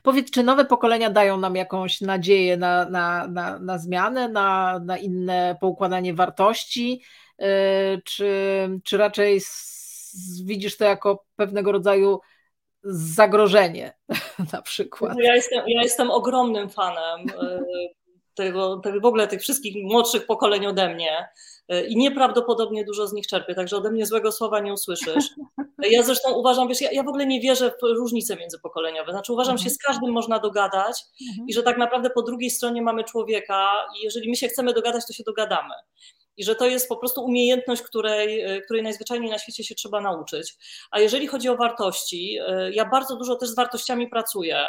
Powiedz, 0.02 0.30
czy 0.30 0.42
nowe 0.42 0.64
pokolenia 0.64 1.10
dają 1.10 1.36
nam 1.36 1.56
jakąś 1.56 2.00
nadzieję 2.00 2.56
na, 2.56 2.88
na, 2.88 3.28
na, 3.28 3.58
na 3.58 3.78
zmianę, 3.78 4.28
na, 4.28 4.78
na 4.78 4.98
inne 4.98 5.56
poukładanie 5.60 6.14
wartości, 6.14 7.02
yy, 7.38 7.46
czy, 8.04 8.30
czy 8.84 8.96
raczej 8.96 9.40
widzisz 10.44 10.76
to 10.76 10.84
jako 10.84 11.24
pewnego 11.36 11.72
rodzaju 11.72 12.20
zagrożenie 12.84 13.92
na 14.52 14.62
przykład? 14.62 15.18
Ja 15.18 15.34
jestem, 15.34 15.64
ja 15.66 15.82
jestem 15.82 16.10
ogromnym 16.10 16.70
fanem 16.70 17.26
yy, 17.26 17.88
tego, 18.34 18.76
tego, 18.76 19.00
w 19.00 19.04
ogóle 19.04 19.28
tych 19.28 19.40
wszystkich 19.40 19.84
młodszych 19.84 20.26
pokoleń 20.26 20.66
ode 20.66 20.94
mnie. 20.94 21.28
I 21.88 21.96
nieprawdopodobnie 21.96 22.84
dużo 22.84 23.06
z 23.06 23.12
nich 23.12 23.26
czerpię, 23.26 23.54
także 23.54 23.76
ode 23.76 23.90
mnie 23.90 24.06
złego 24.06 24.32
słowa 24.32 24.60
nie 24.60 24.72
usłyszysz. 24.72 25.24
Ja 25.90 26.02
zresztą 26.02 26.32
uważam, 26.32 26.68
wiesz, 26.68 26.80
ja, 26.80 26.90
ja 26.92 27.02
w 27.02 27.08
ogóle 27.08 27.26
nie 27.26 27.40
wierzę 27.40 27.70
w 27.70 27.82
różnice 27.82 28.36
międzypokoleniowe, 28.36 29.12
znaczy 29.12 29.32
uważam, 29.32 29.58
że 29.58 29.64
się 29.64 29.70
z 29.70 29.78
każdym 29.78 30.12
można 30.12 30.38
dogadać 30.38 31.04
i 31.48 31.52
że 31.52 31.62
tak 31.62 31.78
naprawdę 31.78 32.10
po 32.10 32.22
drugiej 32.22 32.50
stronie 32.50 32.82
mamy 32.82 33.04
człowieka 33.04 33.68
i 33.98 34.04
jeżeli 34.04 34.30
my 34.30 34.36
się 34.36 34.48
chcemy 34.48 34.72
dogadać, 34.72 35.06
to 35.06 35.12
się 35.12 35.24
dogadamy 35.24 35.74
i 36.38 36.44
że 36.44 36.54
to 36.54 36.66
jest 36.66 36.88
po 36.88 36.96
prostu 36.96 37.24
umiejętność, 37.24 37.82
której, 37.82 38.40
e, 38.40 38.60
której 38.60 38.82
najzwyczajniej 38.82 39.30
na 39.30 39.38
świecie 39.38 39.64
się 39.64 39.74
trzeba 39.74 40.00
nauczyć. 40.00 40.56
A 40.90 41.00
jeżeli 41.00 41.26
chodzi 41.26 41.48
o 41.48 41.56
wartości, 41.56 42.38
e, 42.48 42.72
ja 42.72 42.84
bardzo 42.84 43.16
dużo 43.16 43.36
też 43.36 43.48
z 43.48 43.54
wartościami 43.54 44.08
pracuję 44.08 44.66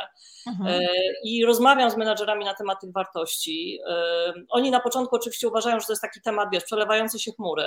mhm. 0.48 0.70
E, 0.70 0.88
i 1.24 1.46
rozmawiam 1.46 1.92
z 1.92 1.98
menadżerami 1.98 2.46
na 2.46 2.54
temat 2.54 2.82
tych 2.82 2.92
wartości. 2.92 3.80
Oni 4.50 4.72
na 4.72 4.80
początku 4.80 5.16
oczywiście 5.16 5.48
uważają, 5.48 5.80
że 5.80 5.86
to 5.86 5.92
jest 5.92 6.02
taki 6.02 6.22
temat, 6.22 6.50
wiesz, 6.54 6.64
przelewające 6.64 7.20
się 7.20 7.32
chmury. 7.32 7.64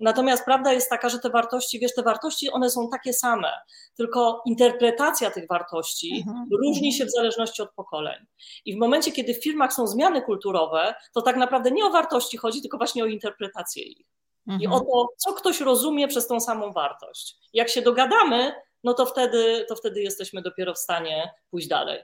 Natomiast 0.00 0.44
prawda 0.44 0.72
jest 0.72 0.90
taka, 0.90 1.08
że 1.08 1.18
te 1.18 1.30
wartości, 1.30 1.78
wiesz, 1.78 1.94
te 1.94 2.02
wartości 2.02 2.50
one 2.50 2.70
są 2.70 2.88
takie 2.88 3.12
same, 3.12 3.48
tylko 3.96 4.42
interpretacja 4.46 5.30
tych 5.30 5.48
wartości 5.48 6.24
mhm. 6.26 6.48
różni 6.62 6.92
się 6.92 7.04
w 7.06 7.10
zależności 7.10 7.62
od 7.62 7.72
pokoleń. 7.72 8.26
I 8.64 8.74
w 8.74 8.78
momencie, 8.78 9.12
kiedy 9.12 9.34
w 9.34 9.42
firmach 9.42 9.72
są 9.72 9.86
zmiany 9.86 10.22
kulturowe, 10.22 10.94
to 11.14 11.22
tak 11.22 11.36
naprawdę 11.36 11.70
nie 11.70 11.84
o 11.84 11.90
wartości 11.90 12.36
chodzi, 12.36 12.62
tylko 12.62 12.78
właśnie 12.78 13.02
o 13.02 13.06
interpretację 13.06 13.35
ich. 13.76 14.06
Mhm. 14.46 14.62
I 14.62 14.66
o 14.66 14.80
to, 14.80 15.08
co 15.16 15.32
ktoś 15.32 15.60
rozumie 15.60 16.08
przez 16.08 16.26
tą 16.26 16.40
samą 16.40 16.72
wartość. 16.72 17.36
Jak 17.52 17.68
się 17.68 17.82
dogadamy, 17.82 18.52
no 18.84 18.94
to 18.94 19.06
wtedy, 19.06 19.66
to 19.68 19.76
wtedy 19.76 20.02
jesteśmy 20.02 20.42
dopiero 20.42 20.74
w 20.74 20.78
stanie 20.78 21.30
pójść 21.50 21.68
dalej. 21.68 22.02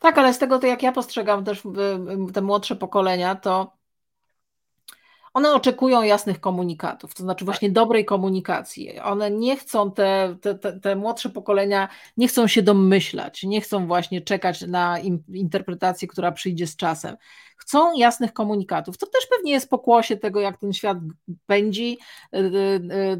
Tak, 0.00 0.18
ale 0.18 0.34
z 0.34 0.38
tego, 0.38 0.58
to 0.58 0.66
jak 0.66 0.82
ja 0.82 0.92
postrzegam 0.92 1.44
też 1.44 1.62
te 2.34 2.40
młodsze 2.40 2.76
pokolenia, 2.76 3.34
to 3.34 3.72
one 5.34 5.54
oczekują 5.54 6.02
jasnych 6.02 6.40
komunikatów, 6.40 7.14
to 7.14 7.22
znaczy 7.22 7.44
właśnie 7.44 7.70
dobrej 7.70 8.04
komunikacji. 8.04 9.00
One 9.00 9.30
nie 9.30 9.56
chcą, 9.56 9.92
te, 9.92 10.36
te, 10.40 10.80
te, 10.80 10.96
młodsze 10.96 11.30
pokolenia 11.30 11.88
nie 12.16 12.28
chcą 12.28 12.46
się 12.46 12.62
domyślać, 12.62 13.42
nie 13.42 13.60
chcą 13.60 13.86
właśnie 13.86 14.20
czekać 14.20 14.60
na 14.60 14.98
interpretację, 15.28 16.08
która 16.08 16.32
przyjdzie 16.32 16.66
z 16.66 16.76
czasem. 16.76 17.16
Chcą 17.56 17.96
jasnych 17.96 18.32
komunikatów. 18.32 18.98
To 18.98 19.06
też 19.06 19.26
pewnie 19.30 19.52
jest 19.52 19.70
pokłosie 19.70 20.16
tego, 20.16 20.40
jak 20.40 20.58
ten 20.58 20.72
świat 20.72 20.98
pędzi. 21.46 21.98
Y, 22.34 22.38
y, 22.38 22.42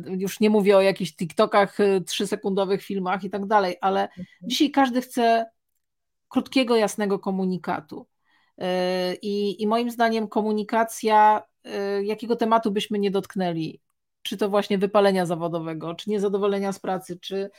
y, 0.08 0.16
już 0.16 0.40
nie 0.40 0.50
mówię 0.50 0.76
o 0.76 0.80
jakichś 0.80 1.16
TikTokach, 1.16 1.78
trzysekundowych 2.06 2.82
filmach 2.82 3.24
i 3.24 3.30
tak 3.30 3.46
dalej, 3.46 3.76
ale 3.80 4.02
mhm. 4.02 4.26
dzisiaj 4.42 4.70
każdy 4.70 5.02
chce 5.02 5.46
krótkiego, 6.28 6.76
jasnego 6.76 7.18
komunikatu. 7.18 8.06
I, 9.22 9.62
I 9.62 9.66
moim 9.66 9.90
zdaniem 9.90 10.28
komunikacja 10.28 11.42
jakiego 12.02 12.36
tematu 12.36 12.70
byśmy 12.70 12.98
nie 12.98 13.10
dotknęli, 13.10 13.80
czy 14.22 14.36
to 14.36 14.48
właśnie 14.48 14.78
wypalenia 14.78 15.26
zawodowego, 15.26 15.94
czy 15.94 16.10
niezadowolenia 16.10 16.72
z 16.72 16.78
pracy, 16.78 17.18
czy, 17.20 17.50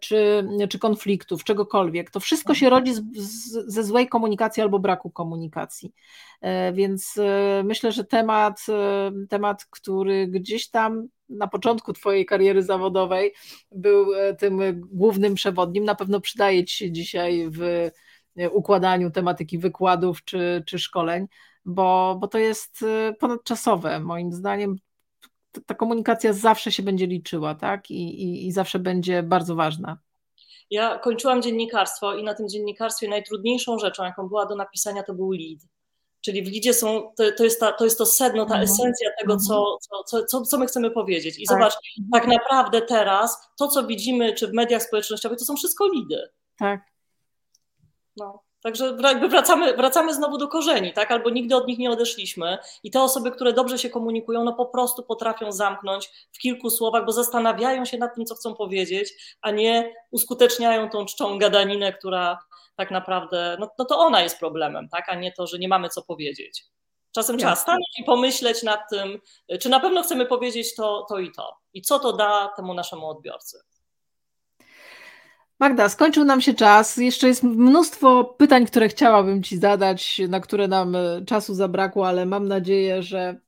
czy, 0.00 0.48
czy 0.68 0.78
konfliktów, 0.78 1.44
czegokolwiek, 1.44 2.10
to 2.10 2.20
wszystko 2.20 2.54
się 2.54 2.70
rodzi 2.70 2.94
z, 2.94 3.02
z, 3.16 3.74
ze 3.74 3.84
złej 3.84 4.08
komunikacji 4.08 4.62
albo 4.62 4.78
braku 4.78 5.10
komunikacji. 5.10 5.92
Y, 6.44 6.72
więc 6.72 7.16
y, 7.16 7.64
myślę, 7.64 7.92
że 7.92 8.04
temat, 8.04 8.66
temat, 9.28 9.64
który 9.70 10.26
gdzieś 10.26 10.68
tam 10.68 11.08
na 11.28 11.46
początku 11.46 11.92
Twojej 11.92 12.26
kariery 12.26 12.62
zawodowej 12.62 13.34
był 13.72 14.06
tym 14.38 14.60
głównym 14.92 15.34
przewodnim, 15.34 15.84
na 15.84 15.94
pewno 15.94 16.20
przydaje 16.20 16.64
Ci 16.64 16.76
się 16.76 16.92
dzisiaj 16.92 17.50
w 17.50 17.90
układaniu 18.52 19.10
tematyki 19.10 19.58
wykładów 19.58 20.24
czy, 20.24 20.62
czy 20.66 20.78
szkoleń 20.78 21.26
bo, 21.64 22.16
bo 22.20 22.28
to 22.28 22.38
jest 22.38 22.82
y, 22.82 23.14
ponadczasowe. 23.18 24.00
Moim 24.00 24.32
zdaniem 24.32 24.76
ta 25.66 25.74
komunikacja 25.74 26.32
zawsze 26.32 26.72
się 26.72 26.82
będzie 26.82 27.06
liczyła, 27.06 27.54
tak? 27.54 27.90
I, 27.90 28.22
i, 28.22 28.46
i 28.46 28.52
zawsze 28.52 28.78
będzie 28.78 29.22
bardzo 29.22 29.54
ważna. 29.54 29.98
Ja 30.70 30.98
kończyłam 30.98 31.42
dziennikarstwo 31.42 32.14
i 32.14 32.24
na 32.24 32.34
tym 32.34 32.48
dziennikarstwie 32.48 33.08
najtrudniejszą 33.08 33.78
rzeczą, 33.78 34.04
jaką 34.04 34.28
była 34.28 34.46
do 34.46 34.56
napisania, 34.56 35.02
to 35.02 35.14
był 35.14 35.30
lead. 35.30 35.60
Czyli 36.20 36.42
w 36.42 36.48
lidzie 36.48 36.74
są, 36.74 37.12
to, 37.16 37.24
to, 37.38 37.44
jest, 37.44 37.60
ta, 37.60 37.72
to 37.72 37.84
jest 37.84 37.98
to 37.98 38.06
sedno, 38.06 38.46
ta 38.46 38.54
mhm. 38.54 38.62
esencja 38.62 39.10
tego, 39.20 39.36
co, 39.36 39.54
mhm. 39.54 40.04
co, 40.06 40.24
co, 40.24 40.42
co 40.42 40.58
my 40.58 40.66
chcemy 40.66 40.90
powiedzieć. 40.90 41.38
I 41.38 41.46
tak. 41.46 41.56
zobacz, 41.56 41.74
tak 42.12 42.26
naprawdę 42.26 42.82
teraz 42.82 43.50
to, 43.58 43.68
co 43.68 43.86
widzimy, 43.86 44.34
czy 44.34 44.48
w 44.48 44.52
mediach 44.52 44.82
społecznościowych, 44.82 45.38
to 45.38 45.44
są 45.44 45.56
wszystko 45.56 45.88
lidy. 45.88 46.28
Tak. 46.58 46.80
No. 48.16 48.42
Także 48.62 48.96
jakby 49.02 49.28
wracamy, 49.28 49.76
wracamy 49.76 50.14
znowu 50.14 50.38
do 50.38 50.48
korzeni, 50.48 50.92
tak? 50.92 51.10
Albo 51.10 51.30
nigdy 51.30 51.56
od 51.56 51.66
nich 51.66 51.78
nie 51.78 51.90
odeszliśmy. 51.90 52.58
I 52.82 52.90
te 52.90 53.02
osoby, 53.02 53.30
które 53.30 53.52
dobrze 53.52 53.78
się 53.78 53.90
komunikują, 53.90 54.44
no 54.44 54.52
po 54.52 54.66
prostu 54.66 55.02
potrafią 55.02 55.52
zamknąć 55.52 56.10
w 56.32 56.38
kilku 56.38 56.70
słowach, 56.70 57.04
bo 57.04 57.12
zastanawiają 57.12 57.84
się 57.84 57.98
nad 57.98 58.14
tym, 58.14 58.24
co 58.24 58.34
chcą 58.34 58.54
powiedzieć, 58.54 59.36
a 59.40 59.50
nie 59.50 59.94
uskuteczniają 60.10 60.90
tą 60.90 61.06
czczą 61.06 61.38
gadaninę, 61.38 61.92
która 61.92 62.38
tak 62.76 62.90
naprawdę, 62.90 63.56
no, 63.60 63.70
no 63.78 63.84
to 63.84 63.98
ona 63.98 64.22
jest 64.22 64.38
problemem, 64.38 64.88
tak? 64.88 65.08
A 65.08 65.14
nie 65.14 65.32
to, 65.32 65.46
że 65.46 65.58
nie 65.58 65.68
mamy 65.68 65.88
co 65.88 66.02
powiedzieć. 66.02 66.64
Czasem 67.12 67.38
trzeba 67.38 67.56
stanąć 67.56 67.98
i 67.98 68.04
pomyśleć 68.04 68.62
nad 68.62 68.80
tym, 68.90 69.20
czy 69.60 69.68
na 69.68 69.80
pewno 69.80 70.02
chcemy 70.02 70.26
powiedzieć 70.26 70.74
to, 70.74 71.06
to 71.08 71.18
i 71.18 71.32
to. 71.32 71.56
I 71.72 71.82
co 71.82 71.98
to 71.98 72.12
da 72.12 72.52
temu 72.56 72.74
naszemu 72.74 73.08
odbiorcy. 73.08 73.60
Magda, 75.60 75.88
skończył 75.88 76.24
nam 76.24 76.40
się 76.40 76.54
czas. 76.54 76.96
Jeszcze 76.96 77.28
jest 77.28 77.42
mnóstwo 77.42 78.24
pytań, 78.24 78.66
które 78.66 78.88
chciałabym 78.88 79.42
Ci 79.42 79.58
zadać, 79.58 80.20
na 80.28 80.40
które 80.40 80.68
nam 80.68 80.96
e, 80.96 81.24
czasu 81.26 81.54
zabrakło, 81.54 82.08
ale 82.08 82.26
mam 82.26 82.48
nadzieję, 82.48 83.02
że, 83.02 83.40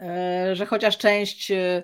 e, 0.00 0.56
że 0.56 0.66
chociaż 0.66 0.98
część, 0.98 1.50
e, 1.50 1.82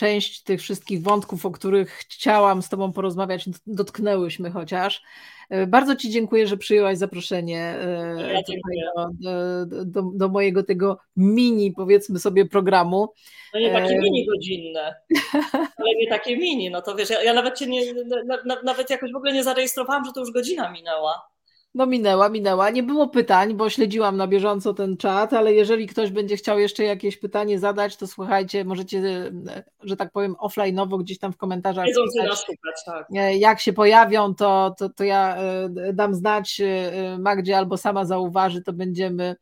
część 0.00 0.42
tych 0.42 0.60
wszystkich 0.60 1.02
wątków, 1.02 1.46
o 1.46 1.50
których 1.50 1.90
chciałam 1.90 2.62
z 2.62 2.68
Tobą 2.68 2.92
porozmawiać, 2.92 3.44
dotknęłyśmy 3.66 4.50
chociaż. 4.50 5.02
Bardzo 5.66 5.96
Ci 5.96 6.10
dziękuję, 6.10 6.46
że 6.46 6.56
przyjęłaś 6.56 6.98
zaproszenie 6.98 7.74
ja 8.18 8.42
do, 9.64 9.84
do, 9.84 10.02
do, 10.14 10.28
mojego 10.28 10.62
tego 10.62 10.98
mini, 11.16 11.72
powiedzmy 11.72 12.18
sobie, 12.18 12.46
programu. 12.46 13.08
No 13.54 13.60
nie 13.60 13.72
takie 13.72 13.98
mini 13.98 14.26
godzinne, 14.26 14.94
ale 15.76 15.94
nie 15.96 16.08
takie 16.08 16.36
mini, 16.36 16.70
no 16.70 16.82
to 16.82 16.94
wiesz, 16.94 17.10
ja, 17.10 17.22
ja 17.22 17.34
nawet 17.34 17.58
cię 17.58 17.66
nie, 17.66 17.94
na, 18.44 18.62
nawet 18.62 18.90
jakoś 18.90 19.12
w 19.12 19.16
ogóle 19.16 19.32
nie 19.32 19.44
zarejestrowałam, 19.44 20.04
że 20.04 20.12
to 20.12 20.20
już 20.20 20.32
godzina 20.32 20.72
minęła. 20.72 21.22
No 21.74 21.86
minęła, 21.86 22.28
minęła. 22.28 22.70
Nie 22.70 22.82
było 22.82 23.08
pytań, 23.08 23.54
bo 23.54 23.70
śledziłam 23.70 24.16
na 24.16 24.26
bieżąco 24.26 24.74
ten 24.74 24.96
czat, 24.96 25.32
ale 25.32 25.54
jeżeli 25.54 25.86
ktoś 25.86 26.10
będzie 26.10 26.36
chciał 26.36 26.58
jeszcze 26.58 26.84
jakieś 26.84 27.16
pytanie 27.16 27.58
zadać, 27.58 27.96
to 27.96 28.06
słuchajcie, 28.06 28.64
możecie, 28.64 29.30
że 29.82 29.96
tak 29.96 30.12
powiem, 30.12 30.34
offline'owo 30.34 30.98
gdzieś 31.00 31.18
tam 31.18 31.32
w 31.32 31.36
komentarzach 31.36 31.86
pisać, 31.86 32.84
tak. 32.86 33.06
Jak 33.38 33.60
się 33.60 33.72
pojawią, 33.72 34.34
to, 34.34 34.74
to, 34.78 34.88
to 34.88 35.04
ja 35.04 35.36
e, 35.36 35.92
dam 35.92 36.14
znać 36.14 36.60
e, 36.60 37.18
Magdzie 37.18 37.58
albo 37.58 37.76
sama 37.76 38.04
zauważy, 38.04 38.62
to 38.62 38.72
będziemy 38.72 39.36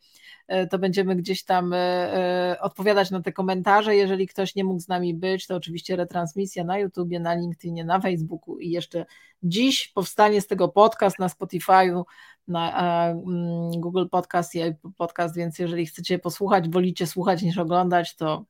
to 0.71 0.79
będziemy 0.79 1.17
gdzieś 1.17 1.45
tam 1.45 1.73
e, 1.73 1.77
e, 1.77 2.61
odpowiadać 2.61 3.11
na 3.11 3.23
te 3.23 3.33
komentarze. 3.33 3.97
Jeżeli 3.97 4.29
ktoś 4.29 4.55
nie 4.55 4.65
mógł 4.65 4.81
z 4.81 4.89
nami 4.89 5.15
być, 5.15 5.47
to 5.47 5.57
oczywiście 5.57 5.97
retransmisja 5.97 6.65
na 6.65 6.79
YouTubie, 6.79 7.21
na 7.21 7.35
LinkedInie, 7.35 7.85
na 7.85 8.01
Facebooku 8.01 8.59
i 8.59 8.71
jeszcze 8.71 9.07
dziś 9.43 9.89
powstanie 9.89 10.41
z 10.41 10.47
tego 10.47 10.69
podcast 10.69 11.19
na 11.19 11.29
Spotify'u, 11.29 12.03
na 12.49 13.07
mm, 13.09 13.71
Google 13.81 14.07
Podcast 14.11 14.55
i 14.55 14.61
Podcast, 14.97 15.37
więc 15.37 15.59
jeżeli 15.59 15.87
chcecie 15.87 16.19
posłuchać, 16.19 16.69
wolicie 16.69 17.07
słuchać 17.07 17.43
niż 17.43 17.59
oglądać, 17.59 18.17
to 18.17 18.45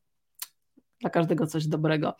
dla 1.01 1.11
każdego 1.11 1.46
coś 1.46 1.66
dobrego. 1.66 2.14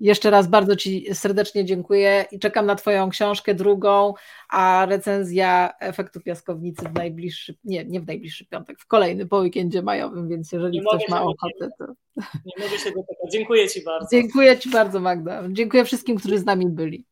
Jeszcze 0.00 0.30
raz 0.30 0.48
bardzo 0.48 0.76
Ci 0.76 1.14
serdecznie 1.14 1.64
dziękuję 1.64 2.24
i 2.32 2.38
czekam 2.38 2.66
na 2.66 2.74
Twoją 2.74 3.10
książkę 3.10 3.54
drugą, 3.54 4.14
a 4.48 4.86
recenzja 4.88 5.72
efektu 5.80 6.20
piaskownicy 6.20 6.88
w 6.88 6.94
najbliższy, 6.94 7.54
nie, 7.64 7.84
nie 7.84 8.00
w 8.00 8.06
najbliższy 8.06 8.46
piątek, 8.46 8.80
w 8.80 8.86
kolejny 8.86 9.26
po 9.26 9.38
weekendzie 9.38 9.82
majowym, 9.82 10.28
więc 10.28 10.52
jeżeli 10.52 10.78
nie 10.78 10.84
ktoś 10.84 11.08
ma 11.08 11.22
ochotę, 11.22 11.68
to... 11.78 11.86
Nie 12.16 12.64
mogę 12.64 12.78
się 12.78 12.90
doczekać. 12.90 13.32
Dziękuję 13.32 13.68
Ci 13.68 13.84
bardzo. 13.84 14.08
Dziękuję 14.12 14.58
Ci 14.58 14.70
bardzo 14.70 15.00
Magda. 15.00 15.42
Dziękuję 15.50 15.84
wszystkim, 15.84 16.16
którzy 16.16 16.38
z 16.38 16.44
nami 16.44 16.66
byli. 16.68 17.09